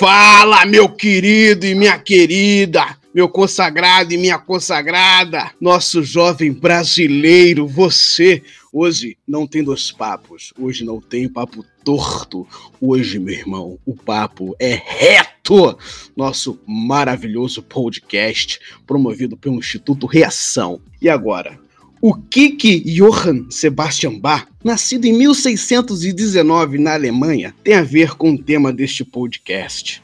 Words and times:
Fala, 0.00 0.64
meu 0.64 0.88
querido 0.88 1.66
e 1.66 1.74
minha 1.74 1.98
querida, 1.98 2.96
meu 3.12 3.28
consagrado 3.28 4.14
e 4.14 4.16
minha 4.16 4.38
consagrada, 4.38 5.50
nosso 5.60 6.02
jovem 6.02 6.54
brasileiro, 6.54 7.66
você. 7.66 8.42
Hoje 8.72 9.18
não 9.28 9.46
tem 9.46 9.62
dois 9.62 9.92
papos, 9.92 10.54
hoje 10.58 10.86
não 10.86 11.02
tem 11.02 11.28
papo 11.28 11.62
torto. 11.84 12.48
Hoje, 12.80 13.18
meu 13.18 13.34
irmão, 13.34 13.78
o 13.84 13.94
papo 13.94 14.56
é 14.58 14.80
reto. 14.82 15.76
Nosso 16.16 16.58
maravilhoso 16.66 17.62
podcast 17.62 18.58
promovido 18.86 19.36
pelo 19.36 19.56
Instituto 19.56 20.06
Reação. 20.06 20.80
E 20.98 21.10
agora? 21.10 21.58
O 22.02 22.14
Kiki 22.14 22.80
Johann 22.80 23.50
Sebastian 23.50 24.18
Bach, 24.18 24.46
nascido 24.64 25.04
em 25.04 25.12
1619 25.12 26.78
na 26.78 26.94
Alemanha, 26.94 27.54
tem 27.62 27.74
a 27.74 27.82
ver 27.82 28.16
com 28.16 28.32
o 28.32 28.42
tema 28.42 28.72
deste 28.72 29.04
podcast. 29.04 30.02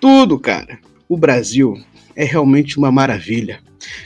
Tudo, 0.00 0.38
cara. 0.38 0.78
O 1.06 1.14
Brasil 1.14 1.78
é 2.16 2.24
realmente 2.24 2.78
uma 2.78 2.90
maravilha, 2.90 3.60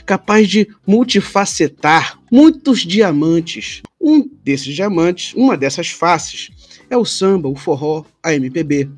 capaz 0.05 0.49
de 0.49 0.67
multifacetar 0.85 2.19
muitos 2.29 2.81
diamantes. 2.81 3.81
Um 3.99 4.29
desses 4.43 4.75
diamantes, 4.75 5.33
uma 5.33 5.55
dessas 5.55 5.87
faces, 5.87 6.49
é 6.89 6.97
o 6.97 7.05
samba, 7.05 7.47
o 7.47 7.55
forró, 7.55 8.03
a 8.21 8.33
MPB, 8.33 8.89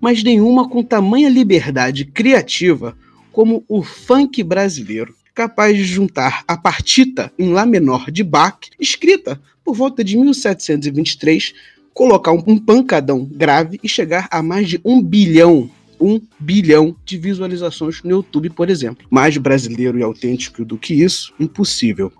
mas 0.00 0.22
nenhuma 0.22 0.68
com 0.68 0.80
tamanha 0.80 1.28
liberdade 1.28 2.04
criativa 2.04 2.96
como 3.32 3.64
o 3.68 3.82
funk 3.82 4.44
brasileiro 4.44 5.12
capaz 5.34 5.76
de 5.76 5.84
juntar 5.84 6.44
a 6.46 6.56
partita 6.56 7.32
em 7.38 7.52
Lá 7.52 7.66
menor 7.66 8.10
de 8.10 8.22
Bach, 8.22 8.58
escrita 8.78 9.40
por 9.64 9.74
volta 9.74 10.04
de 10.04 10.16
1723, 10.16 11.52
colocar 11.92 12.32
um 12.32 12.58
pancadão 12.58 13.24
grave 13.24 13.80
e 13.82 13.88
chegar 13.88 14.28
a 14.30 14.42
mais 14.42 14.68
de 14.68 14.80
um 14.84 15.02
bilhão. 15.02 15.68
Um 16.00 16.20
bilhão 16.38 16.94
de 17.04 17.16
visualizações 17.16 18.02
no 18.02 18.10
YouTube, 18.10 18.50
por 18.50 18.68
exemplo. 18.68 19.06
Mais 19.10 19.36
brasileiro 19.36 19.98
e 19.98 20.02
autêntico 20.02 20.64
do 20.64 20.76
que 20.76 20.94
isso, 20.94 21.32
impossível. 21.38 22.12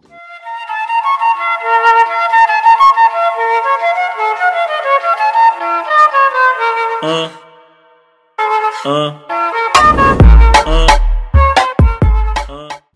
Ah. 7.03 7.31
Ah. 8.87 9.44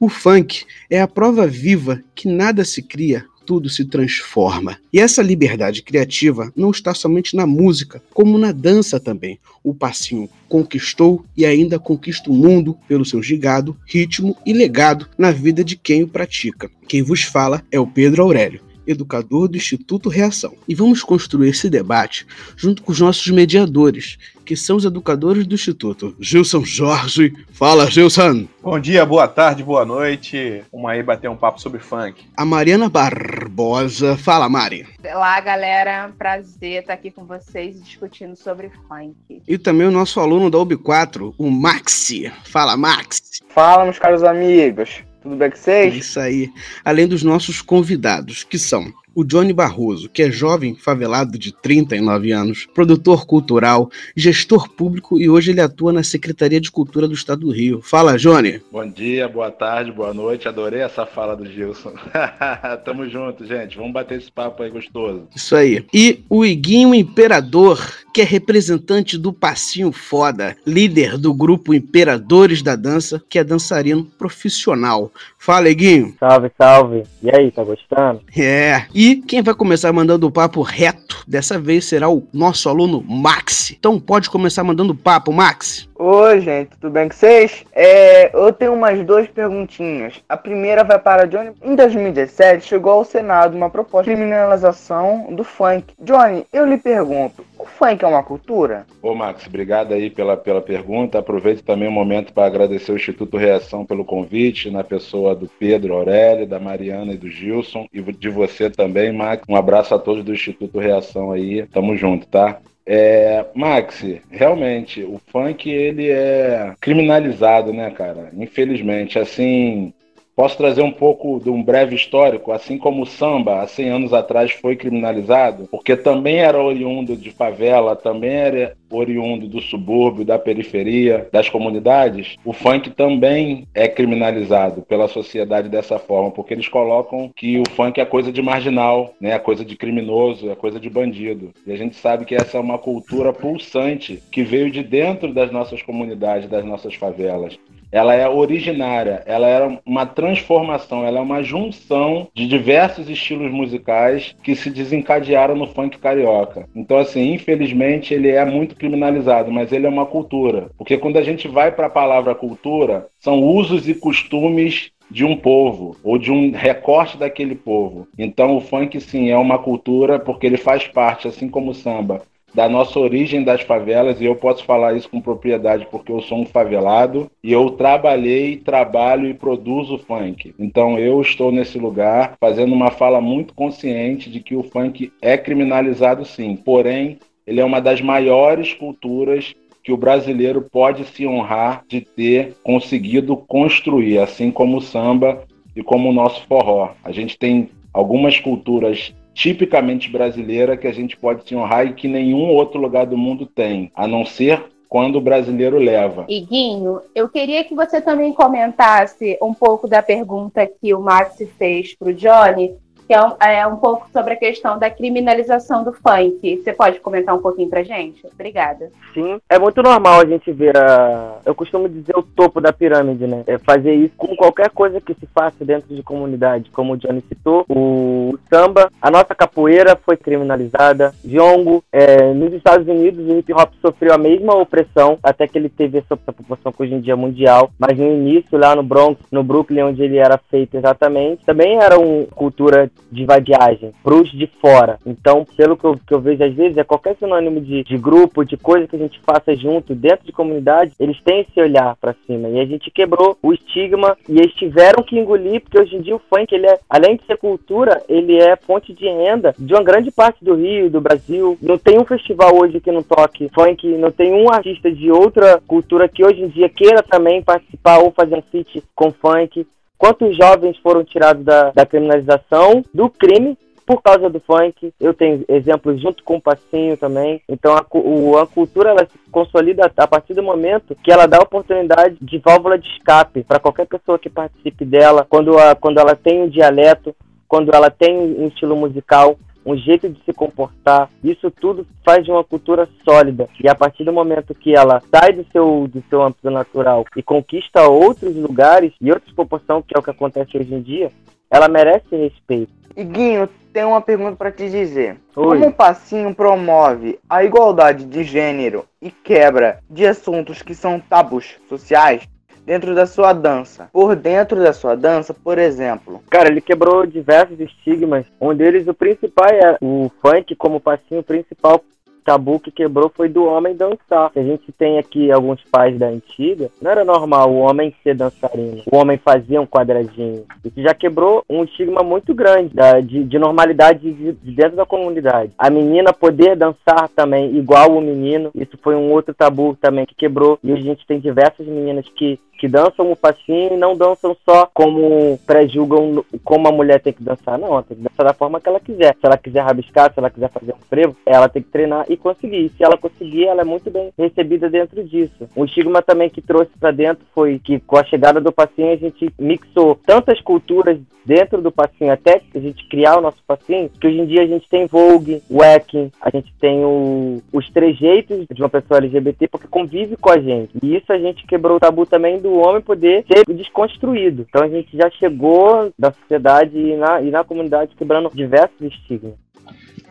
O 0.00 0.08
funk 0.08 0.64
é 0.88 1.00
a 1.00 1.08
prova 1.08 1.44
viva 1.44 2.00
que 2.14 2.28
nada 2.28 2.64
se 2.64 2.80
cria, 2.80 3.24
tudo 3.44 3.68
se 3.68 3.84
transforma. 3.84 4.78
E 4.92 5.00
essa 5.00 5.22
liberdade 5.22 5.82
criativa 5.82 6.52
não 6.54 6.70
está 6.70 6.94
somente 6.94 7.34
na 7.34 7.46
música, 7.46 8.00
como 8.14 8.38
na 8.38 8.52
dança 8.52 9.00
também. 9.00 9.40
O 9.64 9.74
passinho 9.74 10.28
conquistou 10.48 11.24
e 11.36 11.44
ainda 11.44 11.80
conquista 11.80 12.30
o 12.30 12.34
mundo 12.34 12.78
pelo 12.86 13.04
seu 13.04 13.20
gigado, 13.20 13.76
ritmo 13.86 14.36
e 14.46 14.52
legado 14.52 15.08
na 15.18 15.32
vida 15.32 15.64
de 15.64 15.76
quem 15.76 16.04
o 16.04 16.08
pratica. 16.08 16.70
Quem 16.86 17.02
vos 17.02 17.22
fala 17.22 17.64
é 17.72 17.80
o 17.80 17.86
Pedro 17.86 18.22
Aurélio 18.22 18.67
educador 18.88 19.48
do 19.48 19.56
Instituto 19.56 20.08
Reação. 20.08 20.54
E 20.66 20.74
vamos 20.74 21.02
construir 21.02 21.50
esse 21.50 21.68
debate 21.68 22.26
junto 22.56 22.82
com 22.82 22.90
os 22.90 23.00
nossos 23.00 23.28
mediadores, 23.28 24.18
que 24.44 24.56
são 24.56 24.76
os 24.76 24.84
educadores 24.84 25.46
do 25.46 25.54
Instituto. 25.54 26.16
Gilson 26.18 26.64
Jorge. 26.64 27.34
Fala, 27.52 27.90
Gilson! 27.90 28.48
Bom 28.62 28.80
dia, 28.80 29.04
boa 29.04 29.28
tarde, 29.28 29.62
boa 29.62 29.84
noite. 29.84 30.62
Vamos 30.72 30.90
aí 30.90 31.02
bater 31.02 31.28
um 31.28 31.36
papo 31.36 31.60
sobre 31.60 31.80
funk. 31.80 32.24
A 32.36 32.44
Mariana 32.44 32.88
Barbosa. 32.88 34.16
Fala, 34.16 34.48
Mari. 34.48 34.86
Olá, 35.04 35.38
galera. 35.40 36.10
Prazer 36.18 36.80
estar 36.80 36.94
aqui 36.94 37.10
com 37.10 37.24
vocês 37.24 37.82
discutindo 37.82 38.36
sobre 38.36 38.70
funk. 38.88 39.42
E 39.46 39.58
também 39.58 39.86
o 39.86 39.90
nosso 39.90 40.18
aluno 40.18 40.50
da 40.50 40.58
UB4, 40.58 41.34
o 41.36 41.50
Maxi. 41.50 42.32
Fala, 42.44 42.76
Max. 42.76 43.42
Fala, 43.50 43.84
meus 43.84 43.98
caros 43.98 44.22
amigos. 44.22 45.02
Tudo 45.22 45.36
com 45.36 45.56
vocês? 45.56 45.94
Isso 45.94 46.20
aí. 46.20 46.50
Além 46.84 47.06
dos 47.06 47.22
nossos 47.22 47.60
convidados, 47.60 48.44
que 48.44 48.58
são 48.58 48.92
o 49.14 49.24
Johnny 49.24 49.52
Barroso, 49.52 50.08
que 50.08 50.22
é 50.22 50.30
jovem 50.30 50.74
favelado 50.74 51.38
de 51.38 51.52
39 51.52 52.32
anos, 52.32 52.66
produtor 52.74 53.26
cultural, 53.26 53.90
gestor 54.16 54.68
público 54.68 55.18
e 55.18 55.28
hoje 55.28 55.50
ele 55.50 55.60
atua 55.60 55.92
na 55.92 56.02
Secretaria 56.02 56.60
de 56.60 56.70
Cultura 56.70 57.08
do 57.08 57.14
Estado 57.14 57.40
do 57.40 57.50
Rio. 57.50 57.80
Fala, 57.82 58.16
Johnny. 58.16 58.60
Bom 58.70 58.88
dia, 58.88 59.28
boa 59.28 59.50
tarde, 59.50 59.90
boa 59.90 60.14
noite. 60.14 60.48
Adorei 60.48 60.80
essa 60.80 61.04
fala 61.04 61.36
do 61.36 61.46
Gilson. 61.46 61.92
Tamo 62.84 63.08
junto, 63.08 63.44
gente. 63.44 63.76
Vamos 63.76 63.92
bater 63.92 64.18
esse 64.18 64.30
papo 64.30 64.62
aí 64.62 64.70
gostoso. 64.70 65.28
Isso 65.34 65.56
aí. 65.56 65.84
E 65.92 66.20
o 66.28 66.44
Iguinho 66.44 66.94
Imperador, 66.94 67.80
que 68.12 68.20
é 68.20 68.24
representante 68.24 69.18
do 69.18 69.32
Passinho 69.32 69.92
Foda, 69.92 70.56
líder 70.66 71.18
do 71.18 71.34
grupo 71.34 71.74
Imperadores 71.74 72.62
da 72.62 72.76
Dança, 72.76 73.22
que 73.28 73.38
é 73.38 73.44
dançarino 73.44 74.04
profissional. 74.04 75.10
Fala, 75.38 75.68
Iguinho. 75.70 76.14
Salve, 76.18 76.50
salve. 76.58 77.02
E 77.22 77.30
aí, 77.34 77.50
tá 77.50 77.62
gostando? 77.62 78.20
É. 78.36 78.86
E 79.00 79.14
quem 79.14 79.42
vai 79.42 79.54
começar 79.54 79.92
mandando 79.92 80.26
o 80.26 80.30
papo 80.30 80.60
reto 80.60 81.22
dessa 81.24 81.56
vez 81.56 81.84
será 81.84 82.10
o 82.10 82.26
nosso 82.34 82.68
aluno 82.68 83.00
Max. 83.08 83.70
Então 83.70 84.00
pode 84.00 84.28
começar 84.28 84.64
mandando 84.64 84.92
papo, 84.92 85.32
Max. 85.32 85.88
Oi, 85.94 86.40
gente, 86.40 86.70
tudo 86.80 86.90
bem 86.90 87.08
com 87.08 87.14
vocês? 87.14 87.64
É, 87.72 88.36
eu 88.36 88.52
tenho 88.52 88.74
umas 88.74 89.04
duas 89.06 89.28
perguntinhas. 89.28 90.14
A 90.28 90.36
primeira 90.36 90.82
vai 90.82 90.98
para 90.98 91.28
Johnny. 91.28 91.52
Em 91.62 91.76
2017, 91.76 92.66
chegou 92.66 92.90
ao 92.90 93.04
Senado 93.04 93.56
uma 93.56 93.70
proposta 93.70 94.10
de 94.10 94.16
criminalização 94.16 95.28
do 95.30 95.44
funk. 95.44 95.94
Johnny, 96.00 96.44
eu 96.52 96.66
lhe 96.66 96.76
pergunto, 96.76 97.44
o 97.56 97.57
funk 97.68 98.04
é 98.04 98.08
uma 98.08 98.22
cultura? 98.22 98.86
Ô, 99.02 99.14
Max, 99.14 99.46
obrigado 99.46 99.92
aí 99.92 100.10
pela, 100.10 100.36
pela 100.36 100.60
pergunta. 100.60 101.18
Aproveito 101.18 101.62
também 101.62 101.88
o 101.88 101.92
momento 101.92 102.32
para 102.32 102.46
agradecer 102.46 102.92
o 102.92 102.96
Instituto 102.96 103.36
Reação 103.36 103.84
pelo 103.84 104.04
convite, 104.04 104.70
na 104.70 104.82
pessoa 104.82 105.34
do 105.34 105.48
Pedro 105.48 105.94
Aurélio, 105.94 106.46
da 106.46 106.58
Mariana 106.58 107.12
e 107.12 107.16
do 107.16 107.28
Gilson, 107.28 107.86
e 107.92 108.00
de 108.00 108.28
você 108.28 108.68
também, 108.68 109.12
Max. 109.12 109.44
Um 109.48 109.56
abraço 109.56 109.94
a 109.94 109.98
todos 109.98 110.24
do 110.24 110.34
Instituto 110.34 110.78
Reação 110.78 111.32
aí. 111.32 111.66
Tamo 111.66 111.96
junto, 111.96 112.26
tá? 112.26 112.58
É, 112.90 113.44
Max, 113.54 114.02
realmente, 114.30 115.02
o 115.02 115.20
funk 115.30 115.68
ele 115.68 116.08
é 116.08 116.72
criminalizado, 116.80 117.70
né, 117.70 117.90
cara? 117.90 118.30
Infelizmente, 118.32 119.18
assim, 119.18 119.92
posso 120.38 120.56
trazer 120.56 120.82
um 120.82 120.92
pouco 120.92 121.40
de 121.40 121.50
um 121.50 121.60
breve 121.60 121.96
histórico, 121.96 122.52
assim 122.52 122.78
como 122.78 123.02
o 123.02 123.06
samba, 123.06 123.60
há 123.60 123.66
100 123.66 123.88
anos 123.88 124.12
atrás, 124.12 124.52
foi 124.52 124.76
criminalizado, 124.76 125.66
porque 125.68 125.96
também 125.96 126.36
era 126.36 126.62
oriundo 126.62 127.16
de 127.16 127.32
favela, 127.32 127.96
também 127.96 128.30
era 128.30 128.76
oriundo 128.88 129.48
do 129.48 129.60
subúrbio, 129.60 130.24
da 130.24 130.38
periferia, 130.38 131.28
das 131.32 131.48
comunidades, 131.48 132.36
o 132.44 132.52
funk 132.52 132.90
também 132.90 133.66
é 133.74 133.88
criminalizado 133.88 134.82
pela 134.82 135.08
sociedade 135.08 135.68
dessa 135.68 135.98
forma, 135.98 136.30
porque 136.30 136.54
eles 136.54 136.68
colocam 136.68 137.32
que 137.34 137.58
o 137.58 137.68
funk 137.70 138.00
é 138.00 138.04
coisa 138.04 138.30
de 138.30 138.40
marginal, 138.40 139.12
né, 139.20 139.32
é 139.32 139.38
coisa 139.40 139.64
de 139.64 139.74
criminoso, 139.74 140.48
é 140.48 140.54
coisa 140.54 140.78
de 140.78 140.88
bandido. 140.88 141.52
E 141.66 141.72
a 141.72 141.76
gente 141.76 141.96
sabe 141.96 142.24
que 142.24 142.36
essa 142.36 142.58
é 142.58 142.60
uma 142.60 142.78
cultura 142.78 143.32
pulsante 143.32 144.22
que 144.30 144.44
veio 144.44 144.70
de 144.70 144.84
dentro 144.84 145.34
das 145.34 145.50
nossas 145.50 145.82
comunidades, 145.82 146.48
das 146.48 146.64
nossas 146.64 146.94
favelas 146.94 147.58
ela 147.90 148.14
é 148.14 148.28
originária, 148.28 149.22
ela 149.26 149.46
era 149.46 149.80
uma 149.84 150.06
transformação, 150.06 151.04
ela 151.04 151.18
é 151.18 151.22
uma 151.22 151.42
junção 151.42 152.28
de 152.34 152.46
diversos 152.46 153.08
estilos 153.08 153.50
musicais 153.50 154.34
que 154.42 154.54
se 154.54 154.70
desencadearam 154.70 155.56
no 155.56 155.66
funk 155.66 155.98
carioca. 155.98 156.68
Então, 156.74 156.98
assim, 156.98 157.32
infelizmente 157.32 158.12
ele 158.14 158.30
é 158.30 158.44
muito 158.44 158.76
criminalizado, 158.76 159.50
mas 159.50 159.72
ele 159.72 159.86
é 159.86 159.90
uma 159.90 160.06
cultura. 160.06 160.70
Porque 160.76 160.98
quando 160.98 161.16
a 161.16 161.22
gente 161.22 161.48
vai 161.48 161.72
para 161.72 161.86
a 161.86 161.90
palavra 161.90 162.34
cultura, 162.34 163.06
são 163.18 163.42
usos 163.42 163.88
e 163.88 163.94
costumes 163.94 164.90
de 165.10 165.24
um 165.24 165.36
povo 165.36 165.96
ou 166.04 166.18
de 166.18 166.30
um 166.30 166.50
recorte 166.52 167.16
daquele 167.16 167.54
povo. 167.54 168.06
Então 168.18 168.56
o 168.56 168.60
funk 168.60 169.00
sim 169.00 169.30
é 169.30 169.36
uma 169.36 169.58
cultura 169.58 170.18
porque 170.18 170.46
ele 170.46 170.56
faz 170.58 170.86
parte, 170.86 171.26
assim 171.26 171.48
como 171.48 171.70
o 171.70 171.74
samba, 171.74 172.22
da 172.54 172.68
nossa 172.68 172.98
origem 172.98 173.44
das 173.44 173.62
favelas, 173.62 174.20
e 174.20 174.24
eu 174.24 174.34
posso 174.34 174.64
falar 174.64 174.94
isso 174.94 175.08
com 175.08 175.20
propriedade 175.20 175.86
porque 175.90 176.10
eu 176.10 176.20
sou 176.20 176.40
um 176.40 176.46
favelado 176.46 177.30
e 177.42 177.52
eu 177.52 177.70
trabalhei, 177.70 178.56
trabalho 178.56 179.28
e 179.28 179.34
produzo 179.34 179.98
funk. 179.98 180.54
Então 180.58 180.98
eu 180.98 181.20
estou 181.20 181.52
nesse 181.52 181.78
lugar 181.78 182.36
fazendo 182.40 182.72
uma 182.72 182.90
fala 182.90 183.20
muito 183.20 183.54
consciente 183.54 184.30
de 184.30 184.40
que 184.40 184.56
o 184.56 184.62
funk 184.62 185.12
é 185.20 185.36
criminalizado 185.36 186.24
sim, 186.24 186.56
porém 186.56 187.18
ele 187.46 187.60
é 187.60 187.64
uma 187.64 187.80
das 187.80 188.00
maiores 188.00 188.74
culturas 188.74 189.54
que 189.82 189.92
o 189.92 189.96
brasileiro 189.96 190.60
pode 190.60 191.04
se 191.04 191.26
honrar 191.26 191.82
de 191.88 192.02
ter 192.02 192.54
conseguido 192.62 193.36
construir, 193.36 194.18
assim 194.18 194.50
como 194.50 194.76
o 194.76 194.82
samba 194.82 195.44
e 195.74 195.82
como 195.82 196.10
o 196.10 196.12
nosso 196.12 196.46
forró. 196.46 196.90
A 197.02 197.10
gente 197.10 197.38
tem 197.38 197.70
algumas 197.92 198.38
culturas 198.38 199.14
tipicamente 199.38 200.10
brasileiras 200.10 200.80
que 200.80 200.88
a 200.88 200.92
gente 200.92 201.16
pode 201.16 201.46
se 201.46 201.54
honrar 201.54 201.86
e 201.86 201.94
que 201.94 202.08
nenhum 202.08 202.48
outro 202.48 202.80
lugar 202.80 203.06
do 203.06 203.16
mundo 203.16 203.46
tem, 203.46 203.92
a 203.94 204.04
não 204.04 204.26
ser 204.26 204.64
quando 204.88 205.16
o 205.16 205.20
brasileiro 205.20 205.78
leva. 205.78 206.24
Iguinho, 206.28 207.00
eu 207.14 207.28
queria 207.28 207.62
que 207.62 207.72
você 207.72 208.00
também 208.00 208.32
comentasse 208.32 209.38
um 209.40 209.54
pouco 209.54 209.86
da 209.86 210.02
pergunta 210.02 210.66
que 210.66 210.92
o 210.92 211.00
Max 211.00 211.36
fez 211.56 211.94
para 211.94 212.08
o 212.08 212.14
Johnny 212.14 212.74
que 213.08 213.14
é 213.14 213.24
um, 213.24 213.32
é 213.40 213.66
um, 213.66 213.76
pouco 213.76 214.06
sobre 214.12 214.34
a 214.34 214.36
questão 214.36 214.78
da 214.78 214.90
criminalização 214.90 215.82
do 215.82 215.94
funk. 215.94 216.58
Você 216.58 216.74
pode 216.74 217.00
comentar 217.00 217.34
um 217.34 217.40
pouquinho 217.40 217.70
pra 217.70 217.82
gente? 217.82 218.20
Obrigada. 218.34 218.90
Sim, 219.14 219.40
é 219.48 219.58
muito 219.58 219.82
normal 219.82 220.20
a 220.20 220.26
gente 220.26 220.52
ver 220.52 220.76
a. 220.76 221.38
Eu 221.46 221.54
costumo 221.54 221.88
dizer 221.88 222.14
o 222.14 222.22
topo 222.22 222.60
da 222.60 222.70
pirâmide, 222.70 223.26
né? 223.26 223.44
É 223.46 223.56
fazer 223.56 223.94
isso 223.94 224.12
com 224.14 224.36
qualquer 224.36 224.68
coisa 224.68 225.00
que 225.00 225.14
se 225.14 225.26
faça 225.34 225.64
dentro 225.64 225.94
de 225.94 226.02
comunidade. 226.02 226.70
Como 226.70 226.92
o 226.92 226.96
Johnny 226.98 227.24
citou, 227.26 227.64
o 227.66 228.38
samba, 228.52 228.90
a 229.00 229.10
nossa 229.10 229.34
capoeira 229.34 229.96
foi 229.96 230.18
criminalizada. 230.18 231.14
Jongo, 231.24 231.82
é, 231.90 232.34
nos 232.34 232.52
Estados 232.52 232.86
Unidos, 232.86 233.26
o 233.26 233.38
hip 233.38 233.54
hop 233.54 233.72
sofreu 233.80 234.12
a 234.12 234.18
mesma 234.18 234.54
opressão, 234.54 235.18
até 235.22 235.48
que 235.48 235.56
ele 235.56 235.70
teve 235.70 235.96
essa, 235.96 236.14
proporção 236.14 236.72
que 236.72 236.82
hoje 236.82 236.94
em 236.94 237.00
dia 237.00 237.14
é 237.14 237.16
mundial. 237.16 237.70
Mas 237.78 237.96
no 237.96 238.04
início, 238.04 238.58
lá 238.58 238.76
no 238.76 238.82
Bronx, 238.82 239.18
no 239.32 239.42
Brooklyn, 239.42 239.84
onde 239.84 240.02
ele 240.02 240.18
era 240.18 240.38
feito 240.50 240.76
exatamente, 240.76 241.42
também 241.46 241.78
era 241.78 241.98
uma 241.98 242.26
cultura 242.26 242.90
de 243.10 243.24
vadiagem 243.24 243.92
pros 244.02 244.30
de 244.30 244.46
fora. 244.60 244.98
Então, 245.06 245.46
pelo 245.56 245.76
que 245.76 245.84
eu, 245.84 245.98
que 246.06 246.14
eu 246.14 246.20
vejo 246.20 246.44
às 246.44 246.54
vezes, 246.54 246.76
é 246.76 246.84
qualquer 246.84 247.16
sinônimo 247.16 247.60
de, 247.60 247.82
de 247.84 247.96
grupo, 247.96 248.44
de 248.44 248.56
coisa 248.56 248.86
que 248.86 248.96
a 248.96 248.98
gente 248.98 249.20
faça 249.20 249.54
junto, 249.56 249.94
dentro 249.94 250.26
de 250.26 250.32
comunidade, 250.32 250.92
eles 250.98 251.20
têm 251.22 251.40
esse 251.40 251.60
olhar 251.60 251.96
para 251.96 252.14
cima. 252.26 252.48
E 252.48 252.60
a 252.60 252.66
gente 252.66 252.90
quebrou 252.90 253.36
o 253.42 253.52
estigma 253.52 254.16
e 254.28 254.38
eles 254.38 254.52
tiveram 254.54 255.02
que 255.02 255.18
engolir, 255.18 255.60
porque 255.60 255.80
hoje 255.80 255.96
em 255.96 256.00
dia 256.00 256.16
o 256.16 256.20
funk, 256.30 256.54
ele 256.54 256.66
é, 256.66 256.78
além 256.88 257.16
de 257.16 257.24
ser 257.24 257.36
cultura, 257.38 258.02
ele 258.08 258.36
é 258.36 258.56
fonte 258.56 258.92
de 258.92 259.06
renda 259.06 259.54
de 259.58 259.72
uma 259.72 259.82
grande 259.82 260.10
parte 260.10 260.44
do 260.44 260.54
Rio, 260.54 260.90
do 260.90 261.00
Brasil. 261.00 261.58
Não 261.62 261.78
tem 261.78 261.98
um 261.98 262.04
festival 262.04 262.56
hoje 262.56 262.80
que 262.80 262.92
não 262.92 263.02
toque 263.02 263.48
funk, 263.54 263.86
não 263.96 264.10
tem 264.10 264.32
um 264.32 264.50
artista 264.50 264.90
de 264.90 265.10
outra 265.10 265.60
cultura 265.66 266.08
que 266.08 266.24
hoje 266.24 266.42
em 266.42 266.48
dia 266.48 266.68
queira 266.68 267.02
também 267.02 267.42
participar 267.42 267.98
ou 267.98 268.10
fazer 268.12 268.36
um 268.36 268.42
feat 268.42 268.82
com 268.94 269.12
funk. 269.12 269.66
Quantos 269.98 270.36
jovens 270.36 270.78
foram 270.78 271.04
tirados 271.04 271.44
da, 271.44 271.72
da 271.72 271.84
criminalização, 271.84 272.84
do 272.94 273.10
crime, 273.10 273.58
por 273.88 274.02
causa 274.02 274.28
do 274.28 274.38
funk. 274.38 274.92
Eu 275.00 275.14
tenho 275.14 275.46
exemplos 275.48 275.98
junto 276.02 276.22
com 276.22 276.36
o 276.36 276.40
Passinho 276.40 276.94
também. 276.98 277.40
Então 277.48 277.74
a, 277.74 277.84
o, 277.96 278.36
a 278.36 278.46
cultura 278.46 278.90
ela 278.90 279.06
se 279.06 279.18
consolida 279.32 279.90
a 279.96 280.06
partir 280.06 280.34
do 280.34 280.42
momento 280.42 280.94
que 281.02 281.10
ela 281.10 281.26
dá 281.26 281.38
oportunidade 281.38 282.18
de 282.20 282.38
válvula 282.38 282.78
de 282.78 282.86
escape 282.86 283.42
para 283.42 283.58
qualquer 283.58 283.86
pessoa 283.86 284.18
que 284.18 284.28
participe 284.28 284.84
dela, 284.84 285.26
quando, 285.26 285.58
a, 285.58 285.74
quando 285.74 285.96
ela 285.96 286.14
tem 286.14 286.42
um 286.42 286.48
dialeto, 286.50 287.16
quando 287.48 287.74
ela 287.74 287.90
tem 287.90 288.14
um 288.14 288.48
estilo 288.48 288.76
musical 288.76 289.38
um 289.68 289.76
jeito 289.76 290.08
de 290.08 290.18
se 290.24 290.32
comportar. 290.32 291.10
Isso 291.22 291.50
tudo 291.50 291.86
faz 292.04 292.24
de 292.24 292.30
uma 292.30 292.42
cultura 292.42 292.88
sólida. 293.04 293.48
E 293.62 293.68
a 293.68 293.74
partir 293.74 294.04
do 294.04 294.12
momento 294.12 294.54
que 294.54 294.74
ela 294.74 295.02
sai 295.10 295.32
do 295.32 295.44
seu, 295.52 295.86
do 295.86 296.02
seu 296.08 296.22
âmbito 296.22 296.50
natural 296.50 297.04
e 297.14 297.22
conquista 297.22 297.86
outros 297.86 298.34
lugares 298.34 298.92
e 299.00 299.10
outras 299.10 299.32
proporções, 299.32 299.84
que 299.86 299.96
é 299.96 299.98
o 300.00 300.02
que 300.02 300.10
acontece 300.10 300.56
hoje 300.56 300.74
em 300.74 300.80
dia, 300.80 301.12
ela 301.50 301.68
merece 301.68 302.16
respeito. 302.16 302.72
Iguinho, 302.96 303.48
tem 303.72 303.84
uma 303.84 304.00
pergunta 304.00 304.36
para 304.36 304.50
te 304.50 304.68
dizer. 304.68 305.18
Oi. 305.36 305.58
Como 305.58 305.68
o 305.68 305.72
passinho 305.72 306.34
promove 306.34 307.18
a 307.28 307.44
igualdade 307.44 308.04
de 308.04 308.24
gênero 308.24 308.84
e 309.00 309.10
quebra 309.10 309.78
de 309.88 310.06
assuntos 310.06 310.62
que 310.62 310.74
são 310.74 310.98
tabus 310.98 311.56
sociais, 311.68 312.26
dentro 312.68 312.94
da 312.94 313.06
sua 313.06 313.32
dança. 313.32 313.88
Por 313.90 314.14
dentro 314.14 314.62
da 314.62 314.74
sua 314.74 314.94
dança, 314.94 315.32
por 315.32 315.56
exemplo. 315.56 316.22
Cara, 316.28 316.50
ele 316.50 316.60
quebrou 316.60 317.06
diversos 317.06 317.58
estigmas. 317.58 318.26
Um 318.38 318.54
deles, 318.54 318.86
o 318.86 318.92
principal 318.92 319.48
é 319.48 319.78
o 319.80 320.10
funk 320.20 320.54
como 320.54 320.78
passinho 320.78 321.22
principal 321.22 321.82
tabu 322.28 322.60
que 322.60 322.70
quebrou 322.70 323.10
foi 323.16 323.26
do 323.26 323.46
homem 323.46 323.74
dançar. 323.74 324.30
A 324.36 324.42
gente 324.42 324.70
tem 324.70 324.98
aqui 324.98 325.32
alguns 325.32 325.64
pais 325.72 325.98
da 325.98 326.08
antiga, 326.08 326.68
não 326.82 326.90
era 326.90 327.02
normal 327.02 327.50
o 327.50 327.60
homem 327.60 327.94
ser 328.02 328.14
dançarino. 328.14 328.82
O 328.92 328.98
homem 328.98 329.16
fazia 329.16 329.58
um 329.58 329.66
quadradinho. 329.66 330.44
Isso 330.62 330.82
já 330.82 330.92
quebrou 330.92 331.42
um 331.48 331.64
estigma 331.64 332.02
muito 332.02 332.34
grande 332.34 332.74
da, 332.74 333.00
de, 333.00 333.24
de, 333.24 333.38
normalidade 333.38 334.12
de, 334.12 334.32
de, 334.32 334.52
dentro 334.52 334.76
da 334.76 334.84
comunidade. 334.84 335.52
A 335.56 335.70
menina 335.70 336.12
poder 336.12 336.54
dançar 336.54 337.08
também 337.16 337.56
igual 337.56 337.96
o 337.96 338.00
menino, 338.02 338.50
isso 338.54 338.76
foi 338.82 338.94
um 338.94 339.10
outro 339.10 339.32
tabu 339.32 339.74
também 339.80 340.04
que 340.04 340.14
quebrou. 340.14 340.58
E 340.62 340.70
a 340.70 340.76
gente 340.76 341.06
tem 341.06 341.18
diversas 341.18 341.66
meninas 341.66 342.06
que 342.10 342.38
que 342.58 342.68
dançam 342.68 343.10
o 343.10 343.16
passinho 343.16 343.74
e 343.74 343.76
não 343.76 343.96
dançam 343.96 344.36
só 344.44 344.68
como 344.74 345.38
pré-julgam 345.46 346.24
como 346.44 346.68
a 346.68 346.72
mulher 346.72 347.00
tem 347.00 347.12
que 347.12 347.22
dançar. 347.22 347.56
Não, 347.56 347.68
ela 347.68 347.82
tem 347.84 347.96
que 347.96 348.02
dançar 348.02 348.26
da 348.26 348.34
forma 348.34 348.60
que 348.60 348.68
ela 348.68 348.80
quiser. 348.80 349.14
Se 349.14 349.24
ela 349.24 349.38
quiser 349.38 349.60
rabiscar, 349.60 350.12
se 350.12 350.18
ela 350.18 350.28
quiser 350.28 350.50
fazer 350.50 350.72
um 350.72 350.88
frevo, 350.88 351.16
ela 351.24 351.48
tem 351.48 351.62
que 351.62 351.70
treinar 351.70 352.04
e 352.08 352.16
conseguir. 352.16 352.66
E 352.66 352.68
se 352.70 352.82
ela 352.82 352.98
conseguir, 352.98 353.46
ela 353.46 353.62
é 353.62 353.64
muito 353.64 353.90
bem 353.90 354.12
recebida 354.18 354.68
dentro 354.68 355.04
disso. 355.04 355.48
O 355.54 355.64
estigma 355.64 356.02
também 356.02 356.28
que 356.28 356.42
trouxe 356.42 356.72
para 356.78 356.90
dentro 356.90 357.24
foi 357.32 357.60
que 357.60 357.78
com 357.80 357.96
a 357.96 358.04
chegada 358.04 358.40
do 358.40 358.52
passinho 358.52 358.92
a 358.92 358.96
gente 358.96 359.32
mixou 359.38 359.94
tantas 360.04 360.40
culturas 360.40 360.98
dentro 361.28 361.60
do 361.60 361.70
passinho 361.70 362.10
até 362.10 362.40
a 362.54 362.58
gente 362.58 362.88
criar 362.88 363.18
o 363.18 363.20
nosso 363.20 363.36
passinho, 363.46 363.90
que 364.00 364.06
hoje 364.06 364.18
em 364.18 364.24
dia 364.24 364.42
a 364.42 364.46
gente 364.46 364.66
tem 364.66 364.86
Vogue, 364.86 365.42
Wacking, 365.50 366.10
a 366.22 366.30
gente 366.30 366.50
tem 366.58 366.82
o, 366.82 367.42
os 367.52 367.68
trejeitos 367.70 368.46
de 368.50 368.62
uma 368.62 368.70
pessoa 368.70 368.96
LGBT 368.96 369.46
porque 369.48 369.68
convive 369.68 370.16
com 370.16 370.30
a 370.30 370.38
gente. 370.38 370.70
E 370.82 370.96
isso 370.96 371.12
a 371.12 371.18
gente 371.18 371.46
quebrou 371.46 371.76
o 371.76 371.80
tabu 371.80 372.06
também 372.06 372.40
do 372.40 372.47
homem 372.56 372.82
poder 372.82 373.24
ser 373.26 373.44
desconstruído. 373.54 374.46
Então 374.48 374.62
a 374.62 374.68
gente 374.68 374.96
já 374.96 375.10
chegou 375.10 375.92
da 375.98 376.12
sociedade 376.12 376.76
e 376.76 376.96
na, 376.96 377.20
e 377.20 377.30
na 377.30 377.44
comunidade 377.44 377.94
quebrando 377.96 378.30
diversos 378.34 378.80
estigmas. 378.80 379.34